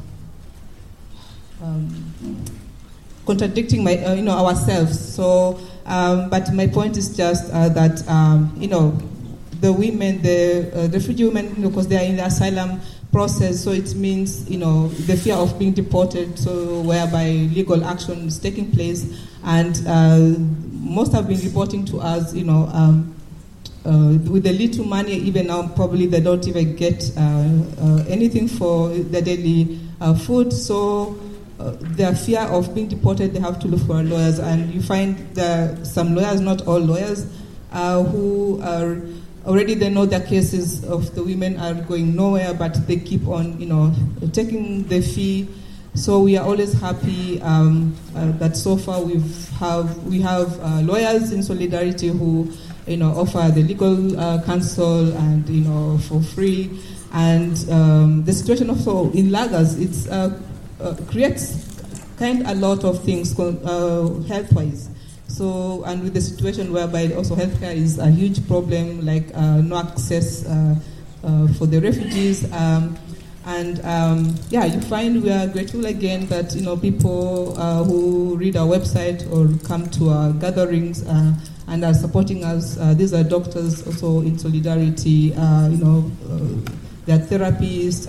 um, 1.62 2.46
contradicting 3.26 3.84
my, 3.84 3.98
uh, 3.98 4.14
you 4.14 4.22
know, 4.22 4.32
ourselves. 4.32 4.98
So, 5.16 5.60
um, 5.86 6.30
but 6.30 6.54
my 6.54 6.68
point 6.68 6.98
is 6.98 7.16
just 7.16 7.52
uh, 7.52 7.70
that, 7.70 8.08
um, 8.08 8.54
you 8.58 8.68
know, 8.68 8.98
the 9.60 9.74
women, 9.74 10.22
the 10.22 10.72
uh, 10.74 10.88
refugee 10.90 11.26
women, 11.26 11.54
you 11.56 11.64
know, 11.64 11.70
because 11.70 11.88
they 11.88 11.98
are 11.98 12.06
in 12.06 12.16
the 12.16 12.26
asylum 12.26 12.80
process, 13.12 13.64
so 13.64 13.72
it 13.72 13.96
means, 13.96 14.50
you 14.50 14.58
know, 14.58 14.90
the 14.90 15.18
fear 15.18 15.36
of 15.36 15.58
being 15.58 15.74
deported, 15.74 16.38
so 16.38 16.82
whereby 16.82 17.30
legal 17.30 17.84
action 17.84 18.28
is 18.28 18.38
taking 18.38 18.72
place, 18.72 19.20
and 19.44 19.82
uh, 19.88 20.38
most 20.74 21.12
have 21.14 21.28
been 21.28 21.40
reporting 21.42 21.86
to 21.86 22.00
us, 22.00 22.36
you 22.36 22.44
know, 22.44 22.70
um, 22.74 23.16
uh, 23.86 24.18
with 24.30 24.44
the 24.44 24.54
little 24.54 24.86
money, 24.86 25.14
even 25.14 25.48
now, 25.48 25.68
probably 25.70 26.08
they 26.08 26.20
don't 26.20 26.46
even 26.48 26.76
get 26.76 27.12
uh, 27.18 27.22
uh, 27.22 28.04
anything 28.08 28.48
for 28.48 28.90
their 28.90 29.22
daily 29.22 29.80
uh, 30.02 30.14
food. 30.14 30.52
So, 30.52 31.18
uh, 31.60 31.76
their 31.80 32.16
fear 32.16 32.42
of 32.42 32.76
being 32.76 32.88
deported, 32.88 33.34
they 33.34 33.40
have 33.40 33.60
to 33.60 33.68
look 33.68 33.82
for 33.82 34.04
lawyers, 34.04 34.40
and 34.40 34.74
you 34.74 34.82
find 34.82 35.18
that 35.36 35.88
some 35.88 36.16
lawyers, 36.16 36.42
not 36.42 36.68
all 36.68 36.80
lawyers, 36.80 37.26
who 37.72 38.62
are 38.62 39.02
already 39.46 39.74
they 39.74 39.90
know 39.90 40.06
their 40.06 40.26
cases 40.26 40.84
of 40.84 41.16
the 41.16 41.24
women 41.24 41.58
are 41.58 41.74
going 41.74 42.16
nowhere, 42.16 42.54
but 42.54 42.86
they 42.88 42.98
keep 42.98 43.26
on, 43.28 43.60
you 43.60 43.66
know, 43.66 43.94
taking 44.34 44.84
the 44.88 45.02
fee. 45.02 45.48
So 45.98 46.20
we 46.20 46.38
are 46.38 46.45
always 46.45 46.74
happy 46.74 47.41
um, 47.41 47.95
uh, 48.16 48.32
that 48.34 48.56
so 48.56 48.78
far 48.78 49.02
we've 49.02 49.50
have 49.58 50.06
we 50.06 50.22
have 50.22 50.60
uh, 50.62 50.82
lawyers 50.82 51.32
in 51.32 51.41
solidarity 51.41 52.10
who, 52.10 52.54
you 52.86 52.98
know, 52.98 53.10
offer 53.10 53.52
the 53.52 53.64
legal 53.64 54.18
uh, 54.18 54.43
counsel 54.43 55.12
and 55.18 55.50
you 55.50 55.62
know 55.62 55.98
for 55.98 56.22
free. 56.22 56.80
And 57.14 57.58
um, 57.72 58.24
the 58.26 58.32
situation 58.32 58.70
also 58.70 59.12
in 59.14 59.30
lagers, 59.32 59.82
it 59.82 60.12
uh, 60.12 60.38
uh, 60.80 60.95
creates 61.10 61.66
kind 62.18 62.45
a 62.45 62.54
lot 62.54 62.84
of 62.84 63.04
things 63.04 63.38
uh, 63.39 64.08
health-wise. 64.28 64.89
So, 65.28 65.84
and 65.86 66.04
with 66.04 66.14
the 66.14 66.22
situation 66.22 66.72
whereby 66.72 67.12
also 67.14 67.36
healthcare 67.36 67.76
is 67.76 67.98
a 67.98 68.12
huge 68.12 68.48
problem, 68.48 69.04
like 69.04 69.34
no 69.36 69.78
access 69.78 70.43
for 70.43 71.66
the 71.66 71.80
refugees. 71.82 72.52
Um, 72.54 72.98
and 73.48 73.84
um, 73.86 74.36
yeah, 74.50 74.66
you 74.66 74.80
find 74.82 75.24
we 75.24 75.32
are 75.32 75.48
grateful 75.48 75.86
again 75.86 76.28
that 76.28 76.54
you 76.54 76.62
know 76.62 76.78
people 76.78 77.58
uh, 77.58 77.84
who 77.84 78.36
read 78.36 78.56
our 78.56 78.68
website 78.68 79.24
or 79.32 79.48
come 79.66 79.89
to 79.91 80.10
our 80.10 80.34
gatherings 80.34 81.02
and 81.68 81.84
are 81.84 81.93
supporting 81.93 82.43
us. 82.43 82.76
these 82.95 83.14
are 83.14 83.24
doctors 83.24 83.88
also 83.88 84.22
in 84.22 84.38
solidarity. 84.38 85.34
you 85.72 85.80
know, 85.80 86.12
they 87.06 87.14
are 87.14 87.20
therapists 87.20 88.06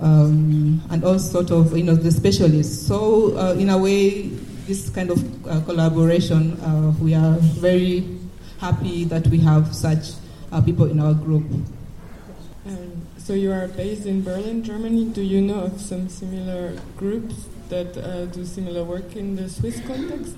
um, 0.00 0.80
and 0.90 1.04
all 1.04 1.18
sort 1.18 1.50
of 1.50 1.76
you 1.76 1.84
know 1.84 1.94
the 1.94 2.10
specialists. 2.10 2.86
So 2.86 3.36
uh, 3.36 3.54
in 3.54 3.70
a 3.70 3.78
way, 3.78 4.28
this 4.66 4.88
kind 4.90 5.10
of 5.10 5.46
uh, 5.46 5.60
collaboration, 5.62 6.58
uh, 6.60 6.92
we 7.00 7.14
are 7.14 7.36
very 7.38 8.18
happy 8.58 9.04
that 9.04 9.26
we 9.28 9.38
have 9.40 9.74
such 9.74 10.12
uh, 10.52 10.60
people 10.60 10.86
in 10.90 11.00
our 11.00 11.14
group. 11.14 11.44
So 13.30 13.36
you 13.36 13.52
are 13.52 13.68
based 13.68 14.06
in 14.06 14.24
Berlin, 14.24 14.64
Germany. 14.64 15.04
Do 15.04 15.22
you 15.22 15.40
know 15.40 15.60
of 15.60 15.80
some 15.80 16.08
similar 16.08 16.76
groups 16.96 17.46
that 17.68 17.96
uh, 17.96 18.24
do 18.24 18.44
similar 18.44 18.82
work 18.82 19.14
in 19.14 19.36
the 19.36 19.48
Swiss 19.48 19.80
context? 19.86 20.34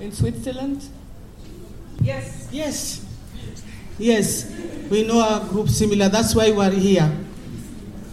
In 0.00 0.10
Switzerland? 0.10 0.88
Yes. 2.00 2.48
Yes. 2.50 3.04
Yes. 3.98 4.50
We 4.88 5.06
know 5.06 5.20
a 5.20 5.46
group 5.46 5.68
similar. 5.68 6.08
That's 6.08 6.34
why 6.34 6.50
we 6.50 6.64
are 6.64 6.70
here. 6.70 7.12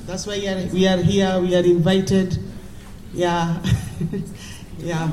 That's 0.07 0.27
why 0.27 0.37
we 0.37 0.49
are, 0.49 0.67
we 0.67 0.87
are 0.89 0.97
here. 0.97 1.39
We 1.39 1.55
are 1.55 1.63
invited. 1.63 2.37
Yeah. 3.13 3.63
yeah. 4.77 5.09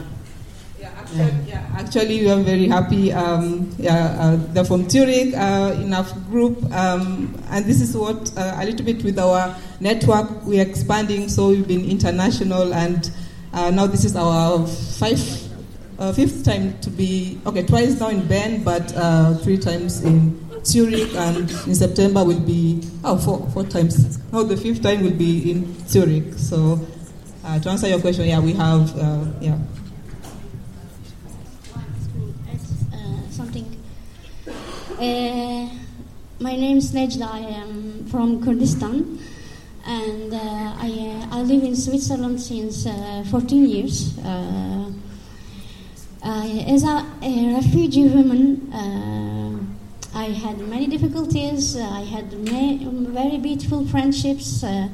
Actually, 1.76 2.20
we 2.20 2.30
are 2.30 2.43
very 2.43 2.68
happy. 2.68 3.12
Um, 3.12 3.74
yeah, 3.78 4.16
uh, 4.18 4.36
they're 4.53 4.64
from 4.64 4.89
Zurich, 4.91 5.34
uh, 5.34 5.74
enough 5.80 6.12
group, 6.28 6.62
um, 6.72 7.34
and 7.51 7.64
this 7.64 7.80
is 7.80 7.97
what 7.97 8.30
uh, 8.36 8.57
a 8.59 8.64
little 8.64 8.84
bit 8.84 9.03
with 9.05 9.18
our 9.18 9.57
network 9.80 10.45
we're 10.45 10.62
expanding. 10.62 11.28
So 11.28 11.49
we've 11.51 11.66
been 11.66 11.89
international, 11.89 12.74
and 12.74 13.11
uh, 13.53 13.70
now 13.70 13.86
this 13.86 14.05
is 14.05 14.16
our 14.16 14.64
uh, 14.64 16.12
fifth 16.12 16.45
time 16.45 16.78
to 16.80 16.91
be 16.91 17.41
okay, 17.47 17.64
twice 17.64 17.99
now 18.01 18.09
in 18.09 18.26
Bern, 18.26 18.62
but 18.64 18.93
uh, 18.97 19.34
three 19.39 19.59
times 19.59 20.03
in 20.03 20.45
Zurich, 20.64 21.14
and 21.14 21.51
in 21.66 21.74
September 21.74 22.24
will 22.24 22.41
be 22.41 22.82
oh 23.05 23.16
four 23.16 23.49
four 23.51 23.64
times. 23.64 24.18
No, 24.32 24.43
the 24.43 24.57
fifth 24.57 24.82
time 24.82 25.03
will 25.03 25.16
be 25.16 25.51
in 25.51 25.89
Zurich. 25.89 26.34
So 26.34 26.80
to 27.62 27.70
answer 27.70 27.89
your 27.89 28.01
question, 28.01 28.26
yeah, 28.26 28.41
we 28.41 28.53
have 28.53 28.93
yeah. 29.41 29.59
Uh, 32.93 33.30
something. 33.30 33.64
Uh, 34.99 35.68
my 36.40 36.57
name 36.57 36.78
is 36.78 36.90
Nejda. 36.90 37.22
I 37.22 37.38
am 37.38 38.05
from 38.11 38.42
Kurdistan, 38.42 39.20
and 39.86 40.34
uh, 40.34 40.74
I 40.76 41.24
I 41.30 41.42
live 41.42 41.62
in 41.62 41.76
Switzerland 41.76 42.40
since 42.40 42.82
14 43.30 43.64
years. 43.64 44.18
as 46.24 46.82
a, 46.82 47.07
a 47.22 47.55
refugee 47.55 48.09
woman. 48.09 48.72
I 50.14 50.32
had 50.32 50.59
many 50.59 50.88
difficulties. 50.88 51.76
Uh, 51.76 51.88
I 51.88 52.01
had 52.01 52.32
very 52.32 53.38
beautiful 53.38 53.86
friendships. 53.86 54.64
Uh, 54.64 54.88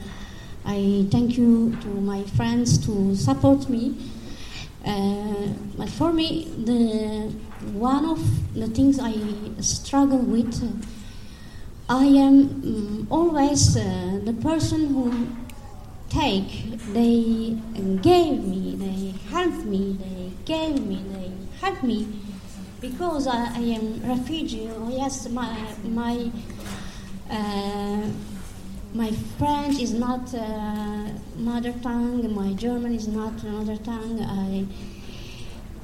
I 0.66 1.07
thank 1.11 1.38
you 1.38 1.76
to 1.80 1.88
my 1.88 2.24
friends 2.36 2.76
to 2.84 3.16
support 3.16 3.70
me. 3.70 3.96
Uh, 4.84 5.48
but 5.78 5.88
for 5.88 6.12
me, 6.12 6.52
the 6.62 7.32
one 7.73 8.05
of 8.05 8.21
the 8.55 8.69
things 8.69 8.99
I 9.01 9.15
struggle 9.61 10.19
with, 10.19 10.55
I 11.89 12.05
am 12.05 12.35
um, 12.35 13.07
always 13.11 13.77
uh, 13.77 14.21
the 14.25 14.33
person 14.33 14.95
who 14.95 15.29
take. 16.09 16.79
They 16.93 17.57
gave 18.03 18.45
me, 18.45 18.77
they 18.77 19.15
helped 19.31 19.65
me, 19.65 19.99
they 20.01 20.33
gave 20.45 20.87
me, 20.87 21.03
they 21.09 21.33
helped 21.61 21.83
me 21.83 22.07
because 22.81 23.27
I, 23.27 23.57
I 23.57 23.65
am 23.79 24.03
refugee. 24.07 24.69
Oh, 24.77 24.91
yes, 24.91 25.29
my 25.31 25.57
my 25.85 26.31
uh, 27.31 28.09
my 28.95 29.11
French 29.39 29.81
is 29.81 29.93
not 29.93 30.33
uh, 30.35 31.09
mother 31.37 31.73
tongue. 31.83 32.33
My 32.35 32.53
German 32.53 32.95
is 32.95 33.09
not 33.09 33.43
mother 33.43 33.77
tongue. 33.77 34.21
I, 34.21 34.67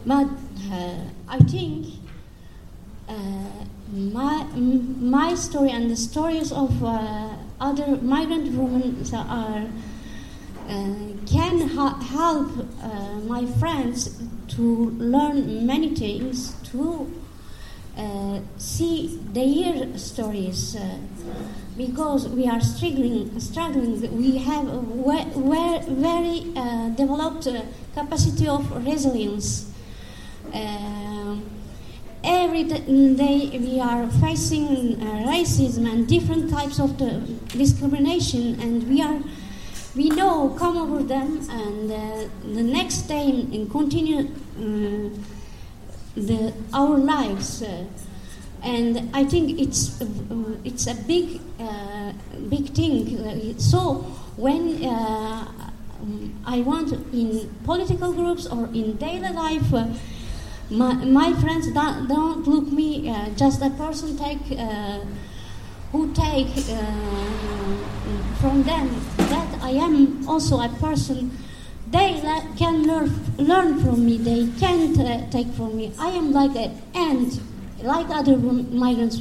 but 0.07 0.27
uh, 0.73 0.95
I 1.29 1.39
think 1.39 1.87
uh, 3.09 3.13
my 3.93 4.45
my 4.55 5.35
story 5.35 5.71
and 5.71 5.91
the 5.91 5.97
stories 5.97 6.53
of 6.53 6.83
uh, 6.85 7.31
other 7.61 7.97
migrant 7.97 8.53
women 8.55 9.05
are. 9.15 9.67
Can 11.27 11.69
ha- 11.69 11.99
help 12.01 12.51
my 13.27 13.45
friends 13.59 14.21
to 14.49 14.91
learn 14.99 15.67
many 15.67 15.95
things 15.95 16.55
to 16.71 17.11
uh, 17.97 18.41
see 18.57 19.19
their 19.33 19.99
stories 19.99 20.77
uh, 20.77 20.97
because 21.77 22.29
we 22.29 22.49
are 22.49 22.61
struggling. 22.61 23.39
Struggling, 23.41 24.17
we 24.17 24.39
have 24.39 24.69
a 24.69 24.81
very 25.89 26.53
uh, 26.57 26.89
developed 26.91 27.49
capacity 27.95 28.47
of 28.47 28.71
resilience. 28.87 29.70
Um, 30.53 31.49
every 32.25 32.65
day 32.65 33.51
we 33.59 33.81
are 33.81 34.09
facing 34.21 35.01
uh, 35.01 35.27
racism 35.27 35.91
and 35.91 36.07
different 36.07 36.51
types 36.51 36.79
of 36.81 36.97
discrimination, 37.49 38.61
and 38.61 38.89
we 38.89 39.01
are 39.03 39.21
we 39.95 40.09
know 40.11 40.51
come 40.59 40.77
over 40.77 41.03
them, 41.03 41.47
and 41.51 41.91
uh, 41.91 42.29
the 42.43 42.63
next 42.63 43.03
day 43.03 43.47
continue 43.71 44.29
the, 46.17 46.53
our 46.73 46.99
lives. 46.99 47.63
Uh, 47.63 47.85
and 48.63 49.11
I 49.15 49.25
think 49.25 49.59
it's 49.59 50.01
uh, 50.03 50.07
it's 50.65 50.87
a 50.87 50.95
big 50.95 51.41
uh, 51.59 52.13
big 52.49 52.75
thing. 52.75 53.59
So 53.59 54.05
when 54.37 54.85
I 56.47 56.61
want 56.61 56.93
in 57.13 57.49
political 57.65 58.13
groups 58.13 58.47
or 58.47 58.67
in 58.67 58.97
daily 58.97 59.33
life, 59.33 59.73
my, 60.71 60.95
my 60.95 61.33
friends 61.41 61.71
don't, 61.73 62.09
don't 62.09 62.47
look 62.47 62.67
me 62.67 63.11
uh, 63.11 63.29
just 63.31 63.61
a 63.63 63.71
person 63.71 64.17
take 64.17 64.59
uh, 64.59 65.01
who 65.93 66.13
take 66.15 66.49
uh, 66.71 67.77
from 68.41 68.63
them 68.63 68.89
that 69.17 69.63
I 69.63 69.71
am 69.71 70.29
also 70.29 70.61
a 70.61 70.69
person 70.81 71.37
they 71.91 72.21
can 72.57 72.85
learn, 72.85 73.11
learn 73.37 73.81
from 73.83 74.07
me. 74.07 74.17
They 74.17 74.47
can 74.61 74.99
uh, 75.01 75.29
take 75.31 75.49
from 75.49 75.77
me. 75.77 75.93
I 75.99 76.11
am 76.11 76.33
like 76.33 76.55
an 76.55 76.81
ant, 76.95 77.41
like 77.83 78.09
other 78.11 78.37
migrants. 78.37 79.21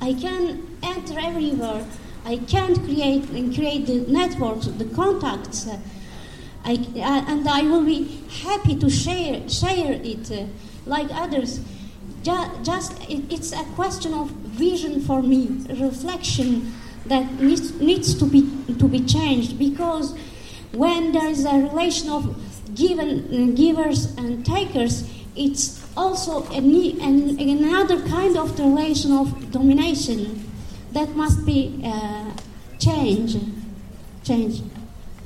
I 0.00 0.14
can 0.14 0.66
enter 0.82 1.18
everywhere. 1.20 1.86
I 2.24 2.38
can 2.38 2.74
create 2.84 3.28
and 3.30 3.54
create 3.54 3.86
the 3.86 4.00
networks, 4.10 4.66
the 4.66 4.84
contacts. 4.86 5.68
I, 6.64 6.74
uh, 6.74 7.24
and 7.28 7.48
I 7.48 7.62
will 7.62 7.84
be 7.84 8.04
happy 8.42 8.76
to 8.76 8.88
share 8.90 9.48
share 9.48 9.92
it 9.92 10.30
uh, 10.30 10.46
like 10.86 11.08
others. 11.12 11.60
Just, 12.22 12.62
just 12.62 13.10
it, 13.10 13.32
it's 13.32 13.52
a 13.52 13.64
question 13.74 14.14
of 14.14 14.30
vision 14.30 15.00
for 15.00 15.22
me, 15.22 15.48
reflection 15.80 16.72
that 17.06 17.32
needs, 17.40 17.80
needs 17.80 18.14
to 18.14 18.24
be 18.24 18.48
to 18.78 18.86
be 18.86 19.00
changed 19.04 19.58
because 19.58 20.16
when 20.72 21.12
there 21.12 21.28
is 21.28 21.44
a 21.44 21.54
relation 21.54 22.08
of 22.10 22.74
given, 22.74 23.54
givers 23.54 24.16
and 24.16 24.44
takers, 24.46 25.08
it's 25.36 25.84
also 25.96 26.44
an, 26.52 26.74
an, 27.00 27.38
another 27.38 28.00
kind 28.08 28.36
of 28.36 28.58
relation 28.58 29.12
of 29.12 29.50
domination 29.50 30.48
that 30.92 31.14
must 31.14 31.44
be 31.44 31.80
uh, 31.84 32.30
changed. 32.78 33.40
changed. 34.24 34.62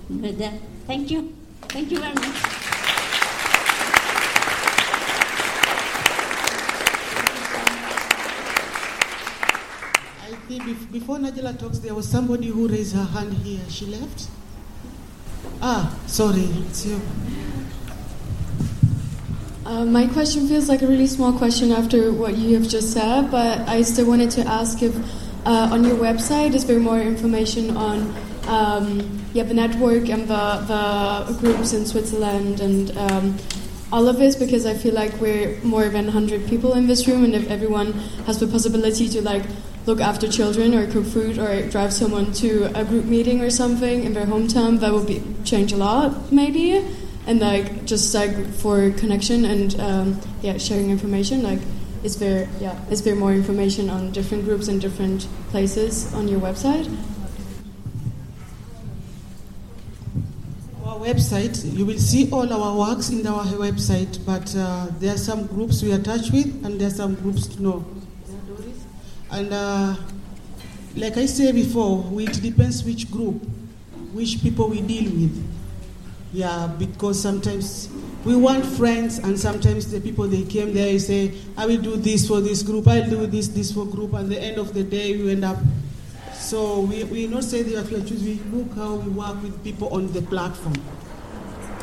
But, 0.09 0.41
uh, 0.41 0.51
thank 0.87 1.11
you. 1.11 1.35
Thank 1.63 1.91
you 1.91 1.99
very 1.99 2.15
much. 2.15 2.66
Before 10.59 11.19
Najla 11.19 11.59
talks, 11.59 11.79
there 11.81 11.95
was 11.95 12.09
somebody 12.09 12.49
who 12.49 12.67
raised 12.67 12.95
her 12.95 13.05
hand 13.05 13.33
here. 13.35 13.61
She 13.69 13.87
left? 13.87 14.29
Ah, 15.61 15.95
sorry, 16.07 16.49
it's 16.65 16.87
you. 16.87 17.01
Uh, 19.67 19.85
my 19.85 20.07
question 20.07 20.49
feels 20.49 20.69
like 20.69 20.81
a 20.81 20.87
really 20.87 21.07
small 21.07 21.33
question 21.33 21.73
after 21.73 22.13
what 22.13 22.37
you 22.37 22.55
have 22.55 22.69
just 22.69 22.93
said, 22.93 23.31
but 23.31 23.69
I 23.69 23.83
still 23.83 24.07
wanted 24.07 24.31
to 24.33 24.47
ask 24.47 24.83
if 24.83 24.95
uh, 25.45 25.69
on 25.73 25.85
your 25.85 25.97
website 25.97 26.55
is 26.55 26.65
there 26.67 26.79
more 26.79 27.01
information 27.01 27.77
on 27.77 28.15
um, 28.49 29.21
yeah 29.33 29.43
the 29.43 29.55
network 29.55 30.09
and 30.09 30.29
the, 30.29 30.45
the 30.67 31.39
groups 31.41 31.73
in 31.73 31.85
Switzerland 31.85 32.61
and 32.61 32.97
um, 32.97 33.37
all 33.93 34.09
of 34.09 34.17
this 34.19 34.37
because 34.37 34.67
I 34.67 34.75
feel 34.75 34.95
like 34.95 35.13
we're 35.21 35.61
more 35.63 35.89
than 35.89 36.07
100 36.07 36.47
people 36.49 36.75
in 36.75 36.87
this 36.87 37.07
room 37.07 37.25
and 37.25 37.35
if 37.35 37.51
everyone 37.51 37.93
has 38.27 38.41
the 38.41 38.47
possibility 38.47 39.09
to 39.11 39.23
like 39.23 39.45
look 39.87 40.01
after 40.01 40.29
children 40.29 40.75
or 40.75 40.91
cook 40.91 41.07
food 41.07 41.39
or 41.39 41.69
drive 41.71 41.93
someone 41.93 42.33
to 42.33 42.65
a 42.75 42.85
group 42.85 43.05
meeting 43.05 43.41
or 43.41 43.51
something 43.51 44.03
in 44.03 44.13
their 44.13 44.27
hometown 44.27 44.81
that 44.81 44.93
would 44.93 45.07
be 45.07 45.23
change 45.45 45.73
a 45.73 45.77
lot 45.77 46.33
maybe 46.33 46.85
and 47.27 47.41
like 47.41 47.85
just 47.85 48.13
like 48.15 48.35
for 48.55 48.91
connection 48.93 49.45
and 49.45 49.79
um, 49.81 50.21
yeah 50.43 50.59
sharing 50.59 50.91
information 50.91 51.43
like 51.43 51.61
is 52.03 52.19
there 52.19 52.49
yeah 52.61 52.77
is 52.91 53.03
there 53.03 53.15
more 53.15 53.33
information 53.33 53.89
on 53.89 54.11
different 54.11 54.45
groups 54.45 54.69
and 54.69 54.81
different 54.81 55.29
places 55.51 56.13
on 56.15 56.29
your 56.29 56.41
website 56.41 56.87
Our 60.87 61.01
website, 61.01 61.77
you 61.77 61.85
will 61.85 61.99
see 61.99 62.31
all 62.31 62.51
our 62.53 62.79
works 62.79 63.11
in 63.11 63.27
our 63.27 63.45
website, 63.59 64.25
but 64.25 64.55
uh, 64.57 64.87
there 65.01 65.15
are 65.15 65.19
some 65.19 65.47
groups 65.47 65.83
we 65.83 65.93
are 65.93 65.99
touched 65.99 66.33
with, 66.33 66.65
and 66.65 66.81
there 66.81 66.87
are 66.87 66.99
some 67.03 67.17
groups 67.17 67.59
no. 67.59 67.85
And 69.31 69.53
uh, 69.53 69.97
like 70.95 71.17
I 71.17 71.27
said 71.27 71.55
before, 71.55 72.05
it 72.21 72.41
depends 72.43 72.85
which 72.85 73.11
group, 73.11 73.43
which 74.13 74.43
people 74.43 74.69
we 74.69 74.81
deal 74.81 75.11
with. 75.11 75.53
Yeah, 76.33 76.67
because 76.79 77.21
sometimes 77.21 77.89
we 78.25 78.37
want 78.37 78.65
friends, 78.65 79.19
and 79.19 79.39
sometimes 79.39 79.91
the 79.91 80.01
people 80.01 80.27
they 80.27 80.43
came 80.43 80.75
there, 80.75 80.93
you 80.93 80.99
say, 80.99 81.33
I 81.57 81.67
will 81.67 81.81
do 81.81 81.97
this 81.97 82.27
for 82.29 82.41
this 82.41 82.63
group, 82.63 82.89
I'll 82.89 83.09
do 83.09 83.27
this, 83.27 83.49
this 83.49 83.73
for 83.73 83.87
group, 83.87 84.13
and 84.15 84.31
the 84.31 84.41
end 84.41 84.59
of 84.59 84.75
the 84.75 84.83
day, 84.83 85.17
we 85.17 85.31
end 85.31 85.45
up. 85.45 85.59
So 86.35 86.81
we, 86.81 87.05
we 87.05 87.27
not 87.27 87.45
say 87.45 87.63
that 87.63 87.89
we 87.89 87.97
are 87.97 88.05
choosing, 88.05 88.53
we 88.53 88.59
look 88.59 88.75
how 88.75 88.97
we 88.97 89.11
work 89.11 89.43
with 89.43 89.63
people 89.65 89.89
on 89.95 90.13
the 90.13 90.23
platform. 90.23 90.75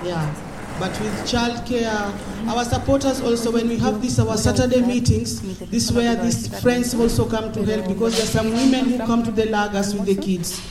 Yeah. 0.03 0.52
But 0.79 0.99
with 0.99 1.13
childcare, 1.25 2.47
our 2.49 2.65
supporters 2.65 3.21
also, 3.21 3.51
when 3.51 3.69
we 3.69 3.77
have 3.77 4.01
this, 4.01 4.19
our 4.19 4.35
Saturday 4.37 4.81
meetings, 4.81 5.39
this 5.69 5.85
is 5.89 5.91
where 5.93 6.15
these 6.15 6.59
friends 6.61 6.93
also 6.95 7.29
come 7.29 7.51
to 7.53 7.63
help 7.63 7.87
because 7.87 8.15
there 8.17 8.23
are 8.23 8.27
some 8.43 8.51
women 8.53 8.85
who 8.89 8.97
come 8.97 9.23
to 9.23 9.31
the 9.31 9.43
lagers 9.43 9.93
with 9.93 10.05
the 10.05 10.15
kids, 10.15 10.61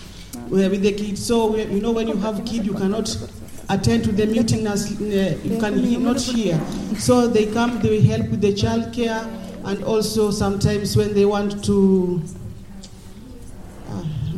with 0.51 0.83
the 0.83 0.93
kids. 0.93 1.25
So, 1.25 1.57
you 1.57 1.81
know, 1.81 1.93
when 1.93 2.09
you 2.09 2.17
have 2.17 2.45
kid, 2.45 2.67
you 2.67 2.75
cannot 2.75 3.17
attend 3.69 4.05
to 4.05 4.13
the 4.13 4.27
meeting 4.27 4.67
as 4.67 5.01
uh, 5.01 5.39
you 5.45 5.59
can 5.59 5.79
he- 5.79 5.97
not 5.97 6.21
hear. 6.21 6.61
So 6.99 7.27
they 7.29 7.47
come, 7.53 7.79
they 7.81 8.01
help 8.01 8.29
with 8.29 8.41
the 8.41 8.53
childcare, 8.53 9.25
and 9.65 9.85
also 9.85 10.31
sometimes 10.33 10.97
when 10.97 11.15
they 11.15 11.25
want 11.25 11.65
to 11.65 12.21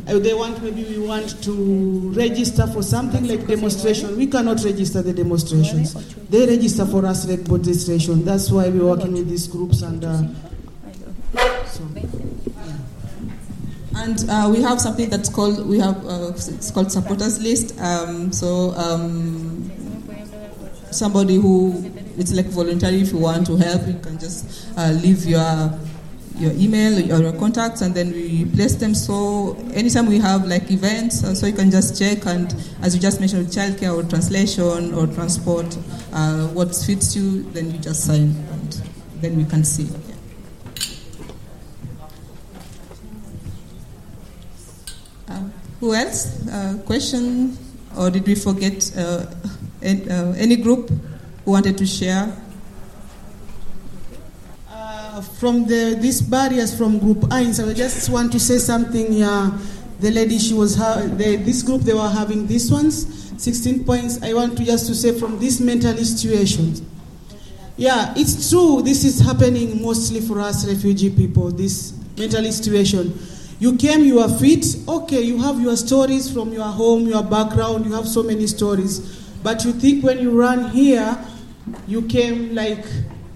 uh, 0.07 0.19
they 0.19 0.33
want 0.33 0.61
maybe 0.61 0.83
we 0.83 0.99
want 0.99 1.43
to 1.43 2.11
register 2.11 2.67
for 2.67 2.83
something 2.83 3.27
like 3.27 3.47
demonstration. 3.47 4.15
We 4.17 4.27
cannot 4.27 4.63
register 4.63 5.01
the 5.01 5.13
demonstrations. 5.13 5.93
They 6.29 6.45
register 6.45 6.85
for 6.85 7.05
us 7.05 7.27
like 7.27 7.47
registration. 7.47 8.23
That's 8.23 8.51
why 8.51 8.69
we're 8.69 8.85
working 8.85 9.13
with 9.13 9.29
these 9.29 9.47
groups 9.47 9.81
and. 9.81 10.03
Uh, 10.05 10.23
so. 11.65 11.83
And 13.97 14.29
uh, 14.29 14.49
we 14.51 14.61
have 14.61 14.81
something 14.81 15.09
that's 15.09 15.29
called 15.29 15.65
we 15.65 15.79
have 15.79 16.05
uh, 16.05 16.33
it's 16.35 16.69
called 16.69 16.91
supporters 16.91 17.41
list. 17.41 17.79
Um, 17.79 18.31
so 18.33 18.71
um, 18.75 19.71
somebody 20.91 21.35
who 21.35 21.91
it's 22.17 22.33
like 22.33 22.47
voluntary. 22.47 23.01
If 23.01 23.13
you 23.13 23.19
want 23.19 23.47
to 23.47 23.55
help, 23.55 23.87
you 23.87 23.97
can 23.99 24.19
just 24.19 24.67
uh, 24.77 24.91
leave 24.91 25.25
your 25.25 25.71
your 26.37 26.51
email 26.53 26.93
or 27.13 27.21
your 27.21 27.33
contacts, 27.33 27.81
and 27.81 27.95
then 27.95 28.11
we 28.11 28.45
place 28.45 28.75
them. 28.75 28.93
So 28.93 29.55
anytime 29.73 30.07
we 30.07 30.19
have 30.19 30.45
like 30.45 30.69
events, 30.71 31.23
uh, 31.23 31.33
so 31.33 31.47
you 31.47 31.53
can 31.53 31.71
just 31.71 31.97
check. 31.97 32.25
And 32.25 32.53
as 32.81 32.95
you 32.95 33.01
just 33.01 33.19
mentioned, 33.19 33.47
childcare 33.47 33.95
or 33.95 34.03
translation 34.07 34.93
or 34.93 35.07
transport, 35.07 35.77
uh, 36.13 36.47
what 36.47 36.75
fits 36.75 37.15
you, 37.15 37.43
then 37.51 37.71
you 37.71 37.79
just 37.79 38.05
sign, 38.05 38.35
and 38.51 38.81
then 39.21 39.37
we 39.37 39.45
can 39.45 39.63
see. 39.63 39.89
Um, 45.27 45.53
who 45.79 45.93
else? 45.93 46.47
Uh, 46.47 46.77
question? 46.85 47.57
Or 47.97 48.09
did 48.09 48.27
we 48.27 48.35
forget 48.35 48.91
uh, 48.97 49.25
any, 49.81 50.09
uh, 50.09 50.33
any 50.33 50.57
group 50.57 50.89
who 51.45 51.51
wanted 51.51 51.77
to 51.77 51.85
share? 51.85 52.35
From 55.21 55.65
the 55.65 55.95
these 55.97 56.21
barriers 56.21 56.77
from 56.77 56.99
Group 56.99 57.19
Eins, 57.31 57.65
I 57.65 57.73
just 57.73 58.09
want 58.09 58.33
to 58.33 58.39
say 58.39 58.57
something. 58.57 59.13
Yeah, 59.13 59.49
the 60.01 60.11
lady 60.11 60.37
she 60.37 60.53
was 60.53 60.75
ha- 60.75 61.07
the, 61.07 61.37
this 61.37 61.63
group 61.63 61.83
they 61.83 61.93
were 61.93 62.09
having 62.09 62.45
these 62.47 62.69
ones, 62.69 63.31
16 63.41 63.85
points. 63.85 64.21
I 64.21 64.33
want 64.33 64.57
to 64.57 64.65
just 64.65 64.87
to 64.87 64.95
say 64.95 65.17
from 65.17 65.39
this 65.39 65.61
mental 65.61 65.95
situation. 65.95 66.85
Yeah, 67.77 68.13
it's 68.17 68.49
true. 68.49 68.81
This 68.81 69.05
is 69.05 69.21
happening 69.21 69.81
mostly 69.81 70.19
for 70.19 70.41
us 70.41 70.67
refugee 70.67 71.09
people. 71.09 71.49
This 71.49 71.93
mental 72.17 72.43
situation. 72.51 73.17
You 73.57 73.77
came, 73.77 74.01
you 74.01 74.19
are 74.19 74.27
fit. 74.37 74.65
Okay, 74.85 75.21
you 75.21 75.41
have 75.41 75.61
your 75.61 75.77
stories 75.77 76.29
from 76.29 76.51
your 76.51 76.65
home, 76.67 77.07
your 77.07 77.23
background. 77.23 77.85
You 77.85 77.93
have 77.93 78.05
so 78.07 78.21
many 78.21 78.47
stories, 78.47 78.99
but 79.41 79.63
you 79.63 79.71
think 79.71 80.03
when 80.03 80.19
you 80.19 80.37
run 80.37 80.71
here, 80.71 81.17
you 81.87 82.01
came 82.01 82.53
like 82.53 82.83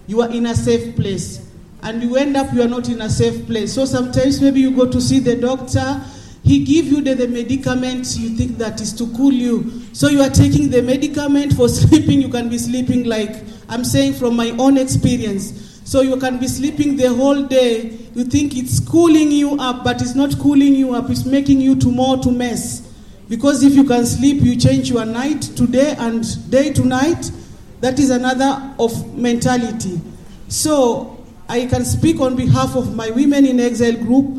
you 0.08 0.22
are 0.22 0.30
in 0.30 0.46
a 0.48 0.56
safe 0.56 0.94
place 0.98 1.46
and 1.84 2.04
you 2.04 2.16
end 2.18 2.36
up 2.36 2.54
you 2.54 2.62
are 2.62 2.68
not 2.68 2.90
in 2.90 3.02
a 3.02 3.10
safe 3.10 3.46
place. 3.46 3.74
So 3.74 3.86
sometimes 3.86 4.42
maybe 4.42 4.60
you 4.60 4.72
go 4.76 4.90
to 4.90 5.00
see 5.00 5.20
the 5.20 5.36
doctor. 5.36 6.02
He 6.44 6.64
give 6.64 6.86
you 6.88 7.02
the, 7.02 7.14
the 7.16 7.28
medicament. 7.28 8.16
You 8.18 8.30
think 8.36 8.58
that 8.58 8.82
is 8.82 8.94
to 8.94 9.08
cool 9.16 9.34
you. 9.34 9.70
So 9.94 10.08
you 10.10 10.22
are 10.22 10.30
taking 10.30 10.70
the 10.70 10.82
medicament 10.82 11.54
for 11.54 11.68
sleeping. 11.70 12.22
You 12.22 12.30
can 12.30 12.50
be 12.50 12.58
sleeping 12.58 13.06
like 13.06 13.44
i'm 13.72 13.84
saying 13.86 14.14
from 14.14 14.36
my 14.36 14.50
own 14.58 14.78
experience. 14.78 15.82
So 15.86 16.02
you 16.02 16.18
can 16.18 16.38
be 16.38 16.48
sleeping 16.48 16.98
the 16.98 17.14
whole 17.14 17.44
day. 17.44 17.98
You 18.14 18.24
think 18.24 18.56
it's 18.58 18.80
cooling 18.80 19.32
you 19.32 19.58
up 19.60 19.84
but 19.84 20.02
it's 20.02 20.16
not 20.16 20.38
cooling 20.40 20.76
you 20.76 20.94
up. 20.94 21.10
It's 21.10 21.26
making 21.26 21.62
you 21.62 21.76
to 21.78 21.92
more 21.92 22.18
to 22.18 22.32
mess. 22.32 22.82
Because 23.28 23.64
if 23.64 23.74
you 23.74 23.84
can 23.84 24.06
sleep 24.06 24.42
you 24.42 24.56
change 24.56 24.90
your 24.90 25.06
night 25.06 25.42
to 25.42 25.68
day 25.68 25.96
and 25.98 26.50
day 26.52 26.74
to 26.74 26.84
night. 26.84 27.32
That 27.82 27.98
is 27.98 28.10
another 28.10 28.74
of 28.78 29.18
mentality. 29.18 30.02
So 30.50 31.19
I 31.50 31.66
can 31.66 31.84
speak 31.84 32.20
on 32.22 32.36
behalf 32.36 32.76
of 32.76 32.96
my 32.96 33.10
Women 33.10 33.44
in 33.44 33.60
Exile 33.60 33.98
group. 33.98 34.38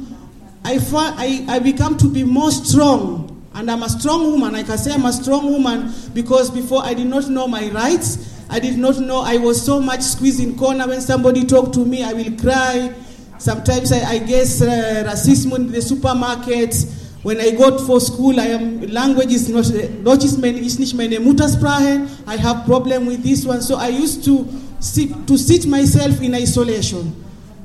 I, 0.64 0.78
I, 0.94 1.44
I 1.56 1.58
become 1.58 1.98
to 1.98 2.08
be 2.08 2.22
more 2.22 2.52
strong. 2.52 3.26
And 3.52 3.68
I'm 3.68 3.82
a 3.82 3.88
strong 3.88 4.30
woman. 4.30 4.54
I 4.54 4.62
can 4.62 4.78
say 4.78 4.92
I'm 4.92 5.04
a 5.04 5.12
strong 5.12 5.50
woman 5.50 5.92
because 6.14 6.50
before 6.50 6.84
I 6.84 6.94
did 6.94 7.08
not 7.08 7.28
know 7.28 7.48
my 7.48 7.68
rights. 7.70 8.38
I 8.48 8.60
did 8.60 8.78
not 8.78 8.98
know 8.98 9.22
I 9.22 9.38
was 9.38 9.64
so 9.64 9.80
much 9.80 10.02
squeezed 10.02 10.40
in 10.40 10.56
corner. 10.56 10.86
When 10.86 11.00
somebody 11.00 11.44
talk 11.44 11.72
to 11.72 11.84
me, 11.84 12.04
I 12.04 12.12
will 12.12 12.36
cry. 12.38 12.94
Sometimes 13.38 13.90
I, 13.90 14.08
I 14.08 14.18
guess 14.18 14.62
uh, 14.62 15.04
racism 15.06 15.56
in 15.56 15.72
the 15.72 15.82
supermarket. 15.82 16.74
When 17.22 17.38
I 17.38 17.50
go 17.50 17.76
for 17.78 18.00
school, 18.00 18.40
I 18.40 18.46
am 18.46 18.80
language 18.86 19.32
is 19.32 19.48
not 19.50 19.66
Deutsch 20.04 20.24
ist 20.24 20.38
meine, 20.38 20.58
ist 20.58 20.78
nicht 20.78 20.94
meine 20.94 21.20
Muttersprache. 21.20 22.08
I 22.26 22.36
have 22.36 22.64
problem 22.64 23.06
with 23.06 23.22
this 23.22 23.44
one, 23.44 23.60
so 23.60 23.76
I 23.76 23.88
used 23.88 24.24
to 24.24 24.46
sit 24.80 25.26
to 25.26 25.36
sit 25.36 25.66
myself 25.66 26.22
in 26.22 26.34
isolation. 26.34 27.12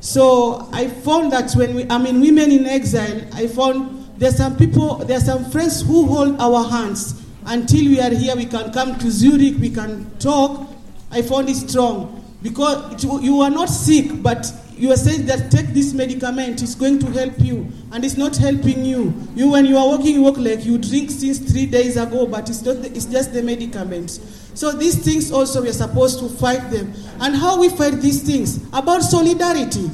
So 0.01 0.67
I 0.73 0.87
found 0.87 1.31
that 1.31 1.53
when 1.53 1.73
we, 1.73 1.85
I 1.89 1.97
mean 1.97 2.19
women 2.19 2.51
in 2.51 2.65
exile, 2.65 3.21
I 3.33 3.47
found 3.47 4.07
there's 4.17 4.35
some 4.35 4.57
people, 4.57 4.97
there 4.97 5.17
are 5.17 5.21
some 5.21 5.49
friends 5.51 5.81
who 5.81 6.05
hold 6.05 6.39
our 6.39 6.69
hands 6.69 7.21
until 7.45 7.85
we 7.85 8.01
are 8.01 8.09
here. 8.13 8.35
We 8.35 8.45
can 8.45 8.73
come 8.73 8.99
to 8.99 9.09
Zurich, 9.09 9.55
we 9.57 9.69
can 9.69 10.11
talk. 10.19 10.67
I 11.11 11.21
found 11.21 11.49
it 11.49 11.55
strong 11.55 12.25
because 12.43 12.93
it, 12.93 13.23
you 13.23 13.39
are 13.39 13.49
not 13.49 13.69
sick, 13.69 14.21
but 14.21 14.45
you 14.77 14.91
are 14.91 14.97
saying 14.97 15.25
that 15.27 15.51
take 15.51 15.67
this 15.67 15.93
medicament, 15.93 16.61
it's 16.61 16.75
going 16.75 16.99
to 16.99 17.07
help 17.11 17.33
you, 17.39 17.71
and 17.91 18.03
it's 18.03 18.17
not 18.17 18.35
helping 18.35 18.83
you. 18.83 19.13
You, 19.35 19.51
when 19.51 19.65
you 19.65 19.77
are 19.77 19.87
walking, 19.87 20.15
you 20.15 20.21
walk 20.23 20.37
like 20.37 20.65
you 20.65 20.77
drink 20.77 21.11
since 21.11 21.39
three 21.39 21.65
days 21.65 21.97
ago, 21.97 22.25
but 22.25 22.49
it's 22.49 22.61
not. 22.61 22.81
The, 22.81 22.87
it's 22.91 23.05
just 23.05 23.33
the 23.33 23.41
medicaments. 23.41 24.19
So 24.53 24.71
these 24.71 25.03
things 25.03 25.31
also 25.31 25.61
we 25.61 25.69
are 25.69 25.73
supposed 25.73 26.19
to 26.19 26.29
fight 26.29 26.71
them. 26.71 26.93
And 27.19 27.35
how 27.35 27.59
we 27.59 27.69
fight 27.69 28.01
these 28.01 28.23
things 28.23 28.65
about 28.73 29.01
solidarity. 29.01 29.89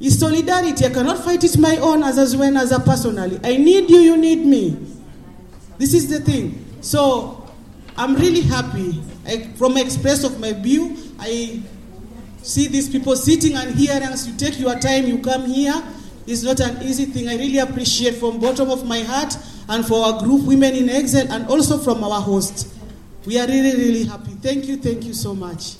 Is 0.00 0.18
solidarity. 0.18 0.84
I 0.84 0.90
cannot 0.90 1.24
fight 1.24 1.44
it 1.44 1.56
my 1.56 1.78
own 1.78 2.02
as 2.02 2.18
as 2.18 2.36
when 2.36 2.56
as 2.56 2.72
a 2.72 2.80
personally. 2.80 3.40
I 3.42 3.56
need 3.56 3.88
you. 3.88 4.00
You 4.00 4.16
need 4.16 4.44
me. 4.44 4.76
This 5.78 5.94
is 5.94 6.08
the 6.08 6.20
thing. 6.20 6.62
So 6.82 7.50
I'm 7.96 8.14
really 8.14 8.42
happy. 8.42 9.02
I, 9.26 9.44
from 9.56 9.78
express 9.78 10.24
of 10.24 10.38
my 10.40 10.52
view, 10.52 10.96
I 11.18 11.62
see 12.44 12.68
these 12.68 12.90
people 12.90 13.16
sitting 13.16 13.54
and 13.56 13.74
hearing 13.74 14.02
as 14.02 14.28
you 14.28 14.36
take 14.36 14.60
your 14.60 14.78
time, 14.78 15.06
you 15.06 15.18
come 15.18 15.46
here. 15.46 15.74
It's 16.26 16.42
not 16.42 16.60
an 16.60 16.82
easy 16.82 17.06
thing. 17.06 17.28
I 17.28 17.36
really 17.36 17.58
appreciate 17.58 18.16
from 18.16 18.38
bottom 18.38 18.70
of 18.70 18.86
my 18.86 19.00
heart 19.00 19.36
and 19.68 19.84
for 19.84 20.04
our 20.04 20.22
group 20.22 20.44
Women 20.46 20.74
in 20.74 20.90
Exile 20.90 21.30
and 21.32 21.46
also 21.48 21.78
from 21.78 22.04
our 22.04 22.20
host. 22.20 22.68
We 23.26 23.38
are 23.38 23.46
really, 23.46 23.72
really 23.76 24.04
happy. 24.04 24.32
Thank 24.32 24.66
you, 24.66 24.76
thank 24.76 25.04
you 25.04 25.14
so 25.14 25.34
much. 25.34 25.76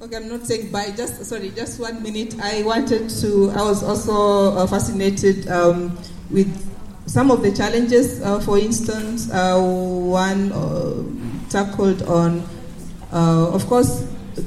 Okay, 0.00 0.16
I'm 0.16 0.28
not 0.28 0.46
saying 0.46 0.70
bye. 0.70 0.92
Just 0.96 1.24
sorry, 1.24 1.50
just 1.50 1.80
one 1.80 2.02
minute. 2.02 2.36
I 2.40 2.62
wanted 2.62 3.10
to. 3.20 3.50
I 3.50 3.62
was 3.62 3.82
also 3.82 4.56
uh, 4.56 4.66
fascinated 4.66 5.48
um, 5.48 5.98
with 6.30 6.75
some 7.06 7.30
of 7.30 7.42
the 7.42 7.52
challenges. 7.52 8.20
Uh, 8.20 8.40
for 8.40 8.58
instance, 8.58 9.30
uh, 9.32 9.58
one 9.60 10.52
uh, 10.52 11.02
tackled 11.48 12.02
on, 12.02 12.46
uh, 13.12 13.50
of 13.52 13.66
course, 13.66 14.00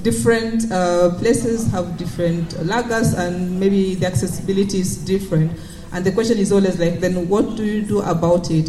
different 0.04 0.72
uh, 0.72 1.16
places 1.18 1.72
have 1.72 1.98
different 1.98 2.50
lagers, 2.66 3.18
and 3.18 3.60
maybe 3.60 3.96
the 3.96 4.06
accessibility 4.06 4.80
is 4.80 4.98
different. 4.98 5.52
And 5.92 6.06
the 6.06 6.12
question 6.12 6.38
is 6.38 6.52
always 6.52 6.78
like, 6.78 7.00
then 7.00 7.28
what 7.28 7.56
do 7.56 7.66
you 7.66 7.82
do 7.82 8.02
about 8.02 8.52
it? 8.52 8.66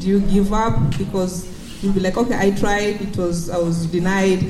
do 0.00 0.08
you 0.08 0.20
give 0.20 0.54
up 0.54 0.96
because 0.96 1.46
you'll 1.82 1.92
be 1.92 2.00
like, 2.00 2.16
okay, 2.16 2.38
I 2.38 2.50
tried, 2.52 3.02
it 3.02 3.16
was 3.16 3.50
I 3.50 3.58
was 3.58 3.84
denied. 3.86 4.40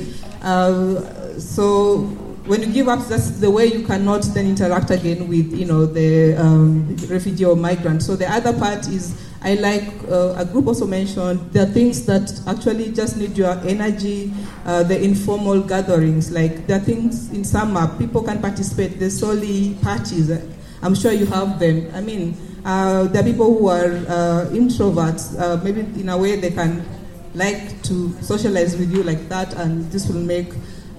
so 1.41 2.30
when 2.51 2.63
you 2.63 2.73
give 2.73 2.89
up, 2.89 2.99
that's 3.07 3.31
the 3.39 3.49
way 3.49 3.67
you 3.67 3.87
cannot 3.87 4.23
then 4.35 4.45
interact 4.45 4.91
again 4.91 5.29
with, 5.29 5.57
you 5.57 5.67
know, 5.67 5.87
the 5.87 6.35
um, 6.35 6.97
refugee 7.09 7.45
or 7.45 7.55
migrant. 7.55 8.03
So 8.03 8.17
the 8.17 8.29
other 8.29 8.53
part 8.53 8.89
is, 8.89 9.15
I 9.41 9.55
like 9.55 9.87
uh, 10.11 10.35
a 10.37 10.45
group 10.45 10.67
also 10.67 10.85
mentioned 10.85 11.39
there 11.53 11.63
are 11.63 11.71
things 11.71 12.05
that 12.07 12.29
actually 12.49 12.91
just 12.91 13.17
need 13.17 13.39
your 13.39 13.57
energy, 13.61 14.33
uh, 14.67 14.83
the 14.83 15.01
informal 15.01 15.61
gatherings. 15.61 16.33
Like 16.33 16.67
there 16.67 16.79
are 16.79 16.85
things 16.85 17.31
in 17.31 17.45
summer 17.45 17.87
people 17.97 18.25
can 18.25 18.41
participate. 18.41 18.99
The 18.99 19.11
Soli 19.11 19.77
parties, 19.81 20.29
I'm 20.83 20.97
sure 20.97 21.13
you 21.13 21.27
have 21.27 21.61
them. 21.61 21.89
I 21.95 22.01
mean, 22.01 22.37
uh, 22.65 23.05
there 23.05 23.23
are 23.23 23.25
people 23.25 23.57
who 23.57 23.69
are 23.69 23.95
uh, 24.09 24.51
introverts. 24.51 25.39
Uh, 25.39 25.63
maybe 25.63 25.83
in 26.01 26.09
a 26.09 26.19
way 26.19 26.35
they 26.35 26.51
can 26.51 26.85
like 27.33 27.81
to 27.85 28.13
socialize 28.23 28.77
with 28.77 28.91
you 28.93 29.05
like 29.05 29.29
that, 29.29 29.55
and 29.55 29.89
this 29.93 30.09
will 30.09 30.21
make 30.21 30.53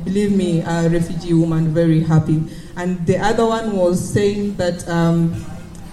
believe 0.03 0.35
me, 0.35 0.61
a 0.61 0.89
refugee 0.89 1.33
woman 1.33 1.73
very 1.73 2.01
happy. 2.01 2.43
And 2.75 3.05
the 3.05 3.17
other 3.17 3.45
one 3.45 3.75
was 3.75 3.99
saying 4.13 4.55
that 4.55 4.87
um, 4.87 5.33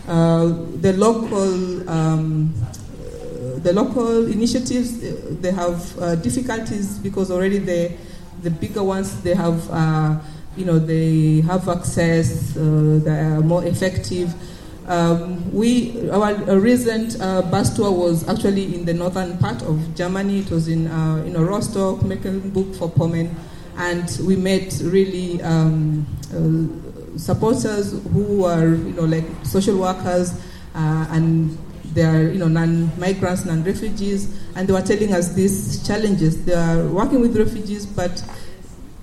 uh, 0.08 0.46
the 0.80 0.94
local 0.94 1.88
um, 1.90 2.54
uh, 2.58 3.58
the 3.58 3.72
local 3.74 4.26
initiatives 4.26 5.04
uh, 5.04 5.36
they 5.42 5.52
have 5.52 5.98
uh, 5.98 6.14
difficulties 6.16 6.98
because 6.98 7.30
already 7.30 7.58
the 7.58 7.92
the 8.42 8.50
bigger 8.50 8.82
ones 8.82 9.20
they 9.22 9.34
have 9.34 9.68
uh, 9.70 10.18
you 10.56 10.64
know 10.64 10.78
they 10.78 11.42
have 11.42 11.68
access 11.68 12.56
uh, 12.56 13.00
they 13.04 13.20
are 13.20 13.40
more 13.40 13.64
effective. 13.66 14.32
Um, 14.86 15.52
we 15.52 16.08
our, 16.10 16.32
recent 16.58 17.18
bus 17.18 17.76
tour 17.76 17.92
was 17.92 18.26
actually 18.26 18.74
in 18.74 18.86
the 18.86 18.94
northern 18.94 19.36
part 19.36 19.60
of 19.60 19.94
Germany. 19.94 20.38
It 20.38 20.50
was 20.50 20.68
in 20.68 20.84
you 20.84 21.32
know 21.32 21.42
Rostock, 21.44 22.02
Mecklenburg-Vorpommern 22.02 23.34
and 23.78 24.18
we 24.26 24.36
met 24.36 24.78
really 24.82 25.40
um, 25.42 26.04
uh, 26.34 27.18
supporters 27.18 27.92
who 28.12 28.44
are, 28.44 28.66
you 28.66 28.92
know, 28.92 29.04
like 29.04 29.24
social 29.44 29.78
workers 29.78 30.34
uh, 30.74 31.06
and 31.10 31.56
they 31.94 32.02
are, 32.04 32.28
you 32.28 32.38
know, 32.38 32.48
non-migrants, 32.48 33.44
non-refugees, 33.44 34.36
and 34.56 34.68
they 34.68 34.72
were 34.72 34.82
telling 34.82 35.14
us 35.14 35.32
these 35.32 35.86
challenges. 35.86 36.44
They 36.44 36.54
are 36.54 36.86
working 36.88 37.20
with 37.20 37.36
refugees, 37.36 37.86
but 37.86 38.22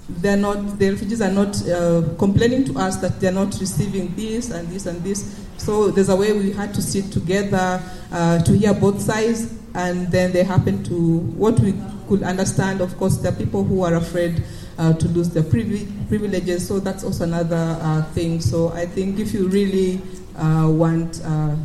they're 0.08 0.38
not, 0.38 0.78
the 0.78 0.92
refugees 0.92 1.22
are 1.22 1.32
not 1.32 1.68
uh, 1.68 2.04
complaining 2.20 2.66
to 2.66 2.78
us 2.78 2.98
that 2.98 3.20
they're 3.20 3.32
not 3.32 3.58
receiving 3.60 4.14
this 4.16 4.52
and 4.52 4.68
this 4.68 4.86
and 4.86 5.04
this. 5.04 5.44
So 5.58 5.90
there's 5.90 6.10
a 6.10 6.16
way 6.16 6.32
we 6.34 6.52
had 6.52 6.74
to 6.76 6.82
sit 6.82 7.12
together 7.12 7.82
uh, 8.12 8.40
to 8.44 8.58
hear 8.58 8.74
both 8.74 9.02
sides, 9.02 9.54
and 9.74 10.12
then 10.12 10.32
they 10.32 10.44
happen 10.44 10.84
to, 10.84 11.20
what 11.20 11.60
we 11.60 11.74
could 12.08 12.24
understand, 12.24 12.82
of 12.82 12.96
course, 12.98 13.18
there 13.18 13.32
are 13.32 13.36
people 13.36 13.64
who 13.64 13.84
are 13.84 13.96
afraid 13.96 14.44
uh, 14.78 14.94
to 14.94 15.08
lose 15.10 15.30
their 15.30 15.44
privileges. 15.44 16.68
So 16.68 16.80
that's 16.80 17.04
also 17.04 17.24
another 17.24 17.78
uh, 17.82 18.04
thing. 18.14 18.42
So 18.42 18.70
I 18.70 18.86
think 18.86 19.20
if 19.20 19.34
you 19.34 19.48
really 19.48 20.02
uh, 20.38 20.70
want 20.70 21.22
uh, 21.24 21.56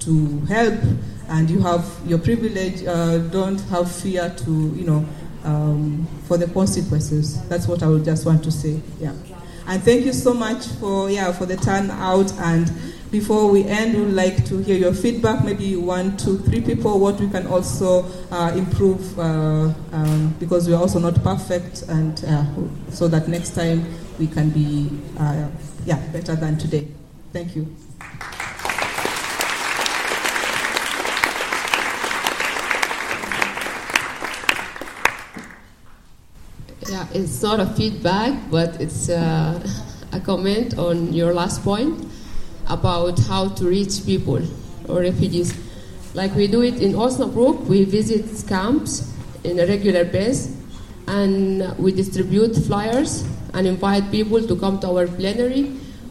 to 0.00 0.40
help 0.46 0.80
and 1.28 1.50
you 1.50 1.60
have 1.60 1.84
your 2.06 2.18
privilege, 2.18 2.84
uh, 2.84 3.18
don't 3.18 3.60
have 3.62 3.90
fear 3.90 4.34
to, 4.38 4.50
you 4.50 4.84
know, 4.84 5.06
um, 5.44 6.06
for 6.24 6.36
the 6.36 6.46
consequences. 6.48 7.46
That's 7.48 7.68
what 7.68 7.82
I 7.82 7.88
would 7.88 8.04
just 8.04 8.26
want 8.26 8.42
to 8.44 8.50
say. 8.50 8.80
Yeah. 8.98 9.12
And 9.66 9.82
thank 9.82 10.06
you 10.06 10.14
so 10.14 10.32
much 10.32 10.66
for 10.80 11.10
yeah 11.10 11.30
for 11.30 11.44
the 11.44 11.56
turnout 11.56 12.32
and 12.38 12.72
before 13.10 13.50
we 13.50 13.64
end, 13.64 13.94
we 13.94 14.02
would 14.02 14.14
like 14.14 14.44
to 14.46 14.58
hear 14.58 14.76
your 14.76 14.92
feedback, 14.92 15.44
maybe 15.44 15.76
one, 15.76 16.16
two, 16.16 16.38
three 16.38 16.60
people, 16.60 16.98
what 16.98 17.18
we 17.18 17.28
can 17.28 17.46
also 17.46 18.04
uh, 18.30 18.52
improve 18.54 19.18
uh, 19.18 19.72
um, 19.92 20.34
because 20.38 20.68
we 20.68 20.74
are 20.74 20.80
also 20.80 20.98
not 20.98 21.22
perfect, 21.22 21.82
and 21.88 22.24
uh, 22.26 22.44
so 22.90 23.08
that 23.08 23.28
next 23.28 23.54
time 23.54 23.86
we 24.18 24.26
can 24.26 24.50
be 24.50 24.90
uh, 25.18 25.48
yeah, 25.86 25.96
better 26.08 26.36
than 26.36 26.58
today. 26.58 26.86
Thank 27.32 27.56
you. 27.56 27.74
Yeah, 36.90 37.06
it's 37.12 37.42
not 37.42 37.60
a 37.60 37.66
feedback, 37.66 38.50
but 38.50 38.80
it's 38.80 39.08
uh, 39.08 39.66
a 40.12 40.20
comment 40.20 40.76
on 40.78 41.12
your 41.12 41.32
last 41.32 41.62
point 41.62 42.08
about 42.68 43.18
how 43.20 43.48
to 43.48 43.68
reach 43.68 44.04
people 44.04 44.42
or 44.88 45.00
refugees. 45.00 45.54
Like 46.14 46.34
we 46.34 46.46
do 46.46 46.62
it 46.62 46.80
in 46.80 46.92
Osnabrück, 46.92 47.64
we 47.66 47.84
visit 47.84 48.24
camps 48.48 49.12
in 49.44 49.60
a 49.60 49.66
regular 49.66 50.04
base 50.04 50.54
and 51.06 51.76
we 51.78 51.92
distribute 51.92 52.54
flyers 52.54 53.24
and 53.54 53.66
invite 53.66 54.10
people 54.10 54.46
to 54.46 54.56
come 54.56 54.78
to 54.80 54.88
our 54.88 55.06
plenary, 55.06 55.64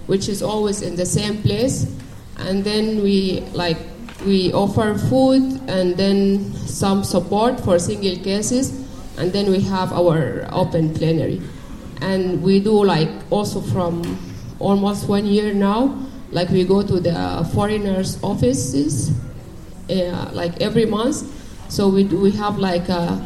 which 0.08 0.28
is 0.30 0.42
always 0.42 0.82
in 0.82 0.96
the 0.96 1.06
same 1.06 1.42
place. 1.42 1.94
And 2.38 2.64
then 2.64 3.04
we 3.04 3.42
like 3.54 3.78
we 4.26 4.52
offer 4.54 4.98
food 4.98 5.62
and 5.68 5.96
then 5.96 6.54
some 6.54 7.04
support 7.04 7.60
for 7.60 7.78
single 7.78 8.18
cases, 8.24 8.72
and 9.18 9.32
then 9.32 9.50
we 9.50 9.60
have 9.62 9.94
our 9.94 10.48
open 10.52 10.94
plenary. 10.94 11.42
And 12.02 12.42
we 12.42 12.60
do 12.60 12.84
like 12.84 13.10
also 13.30 13.62
from 13.62 14.02
almost 14.60 15.08
one 15.08 15.26
year 15.26 15.54
now 15.54 16.07
like 16.32 16.50
we 16.50 16.64
go 16.64 16.82
to 16.82 17.00
the 17.00 17.50
foreigners' 17.54 18.22
offices, 18.24 19.12
uh, 19.90 20.30
like 20.34 20.62
every 20.62 20.86
month. 20.86 21.24
So 21.70 21.88
we 21.90 22.06
we 22.06 22.32
have 22.32 22.58
like 22.58 22.90
a, 22.90 23.22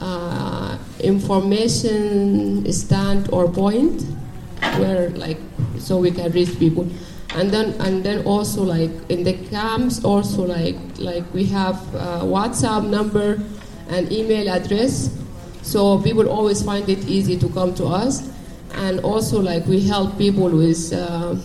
a 0.00 0.78
information 1.00 2.70
stand 2.72 3.28
or 3.32 3.48
point 3.48 4.02
where 4.78 5.10
like 5.10 5.38
so 5.78 5.98
we 5.98 6.10
can 6.10 6.30
reach 6.32 6.58
people. 6.58 6.88
And 7.34 7.50
then 7.50 7.74
and 7.80 8.04
then 8.04 8.26
also 8.26 8.62
like 8.62 8.90
in 9.08 9.24
the 9.24 9.32
camps 9.48 10.04
also 10.04 10.44
like 10.44 10.76
like 10.98 11.24
we 11.32 11.44
have 11.46 11.76
whatsapp 12.22 12.88
number 12.88 13.40
and 13.88 14.12
email 14.12 14.48
address. 14.48 15.10
So 15.62 15.98
people 16.02 16.28
always 16.28 16.62
find 16.62 16.88
it 16.88 17.06
easy 17.08 17.38
to 17.38 17.48
come 17.48 17.74
to 17.74 17.86
us. 17.86 18.28
And 18.74 19.00
also 19.00 19.40
like 19.40 19.66
we 19.66 19.80
help 19.80 20.18
people 20.18 20.50
with 20.50 20.92
uh, 20.92 21.36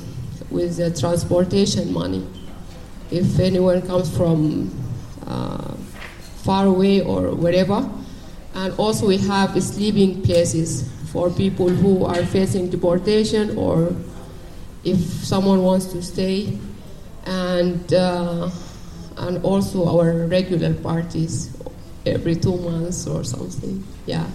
with 0.49 0.77
the 0.77 0.91
transportation 0.91 1.93
money. 1.93 2.25
If 3.11 3.39
anyone 3.39 3.81
comes 3.81 4.15
from 4.15 4.71
uh, 5.25 5.75
far 6.47 6.65
away 6.65 7.01
or 7.01 7.35
wherever. 7.35 7.89
And 8.55 8.73
also 8.79 9.07
we 9.07 9.17
have 9.17 9.61
sleeping 9.61 10.21
places 10.23 10.89
for 11.11 11.29
people 11.29 11.67
who 11.69 12.05
are 12.05 12.25
facing 12.25 12.69
deportation 12.69 13.57
or 13.57 13.93
if 14.83 14.97
someone 15.25 15.61
wants 15.63 15.87
to 15.87 16.01
stay. 16.01 16.57
And, 17.25 17.93
uh, 17.93 18.49
and 19.17 19.43
also 19.43 19.89
our 19.89 20.27
regular 20.27 20.73
parties 20.73 21.51
every 22.05 22.35
two 22.35 22.55
months 22.57 23.05
or 23.05 23.25
something. 23.25 23.83
Yeah, 24.05 24.25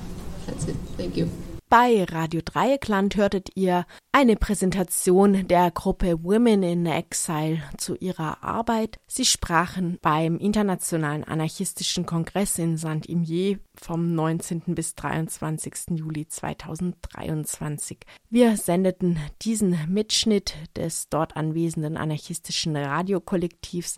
that's 0.46 0.68
it. 0.68 0.76
Thank 0.98 1.16
you. 1.16 1.30
Bei 1.72 2.04
Radio 2.04 2.42
Dreieckland 2.44 3.16
hörtet 3.16 3.48
ihr 3.54 3.86
eine 4.12 4.36
Präsentation 4.36 5.48
der 5.48 5.70
Gruppe 5.70 6.22
Women 6.22 6.62
in 6.62 6.84
Exile 6.84 7.62
zu 7.78 7.94
ihrer 7.96 8.44
Arbeit. 8.44 9.00
Sie 9.06 9.24
sprachen 9.24 9.98
beim 10.02 10.36
Internationalen 10.36 11.24
Anarchistischen 11.24 12.04
Kongress 12.04 12.58
in 12.58 12.76
Saint-Imier 12.76 13.58
vom 13.74 14.14
19. 14.14 14.74
bis 14.74 14.96
23. 14.96 15.96
Juli 15.96 16.28
2023. 16.28 18.00
Wir 18.28 18.58
sendeten 18.58 19.18
diesen 19.40 19.78
Mitschnitt 19.88 20.54
des 20.76 21.08
dort 21.08 21.38
anwesenden 21.38 21.96
anarchistischen 21.96 22.76
Radiokollektivs 22.76 23.96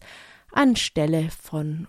anstelle 0.52 1.28
von 1.42 1.88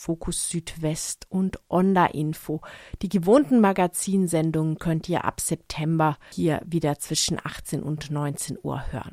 Fokus 0.00 0.48
Südwest 0.48 1.26
und 1.28 1.60
Onda 1.68 2.06
Info. 2.06 2.62
Die 3.02 3.10
gewohnten 3.10 3.60
Magazinsendungen 3.60 4.78
könnt 4.78 5.10
ihr 5.10 5.26
ab 5.26 5.42
September 5.42 6.16
hier 6.32 6.62
wieder 6.64 6.98
zwischen 6.98 7.38
18 7.38 7.82
und 7.82 8.10
19 8.10 8.58
Uhr 8.62 8.82
hören. 8.92 9.08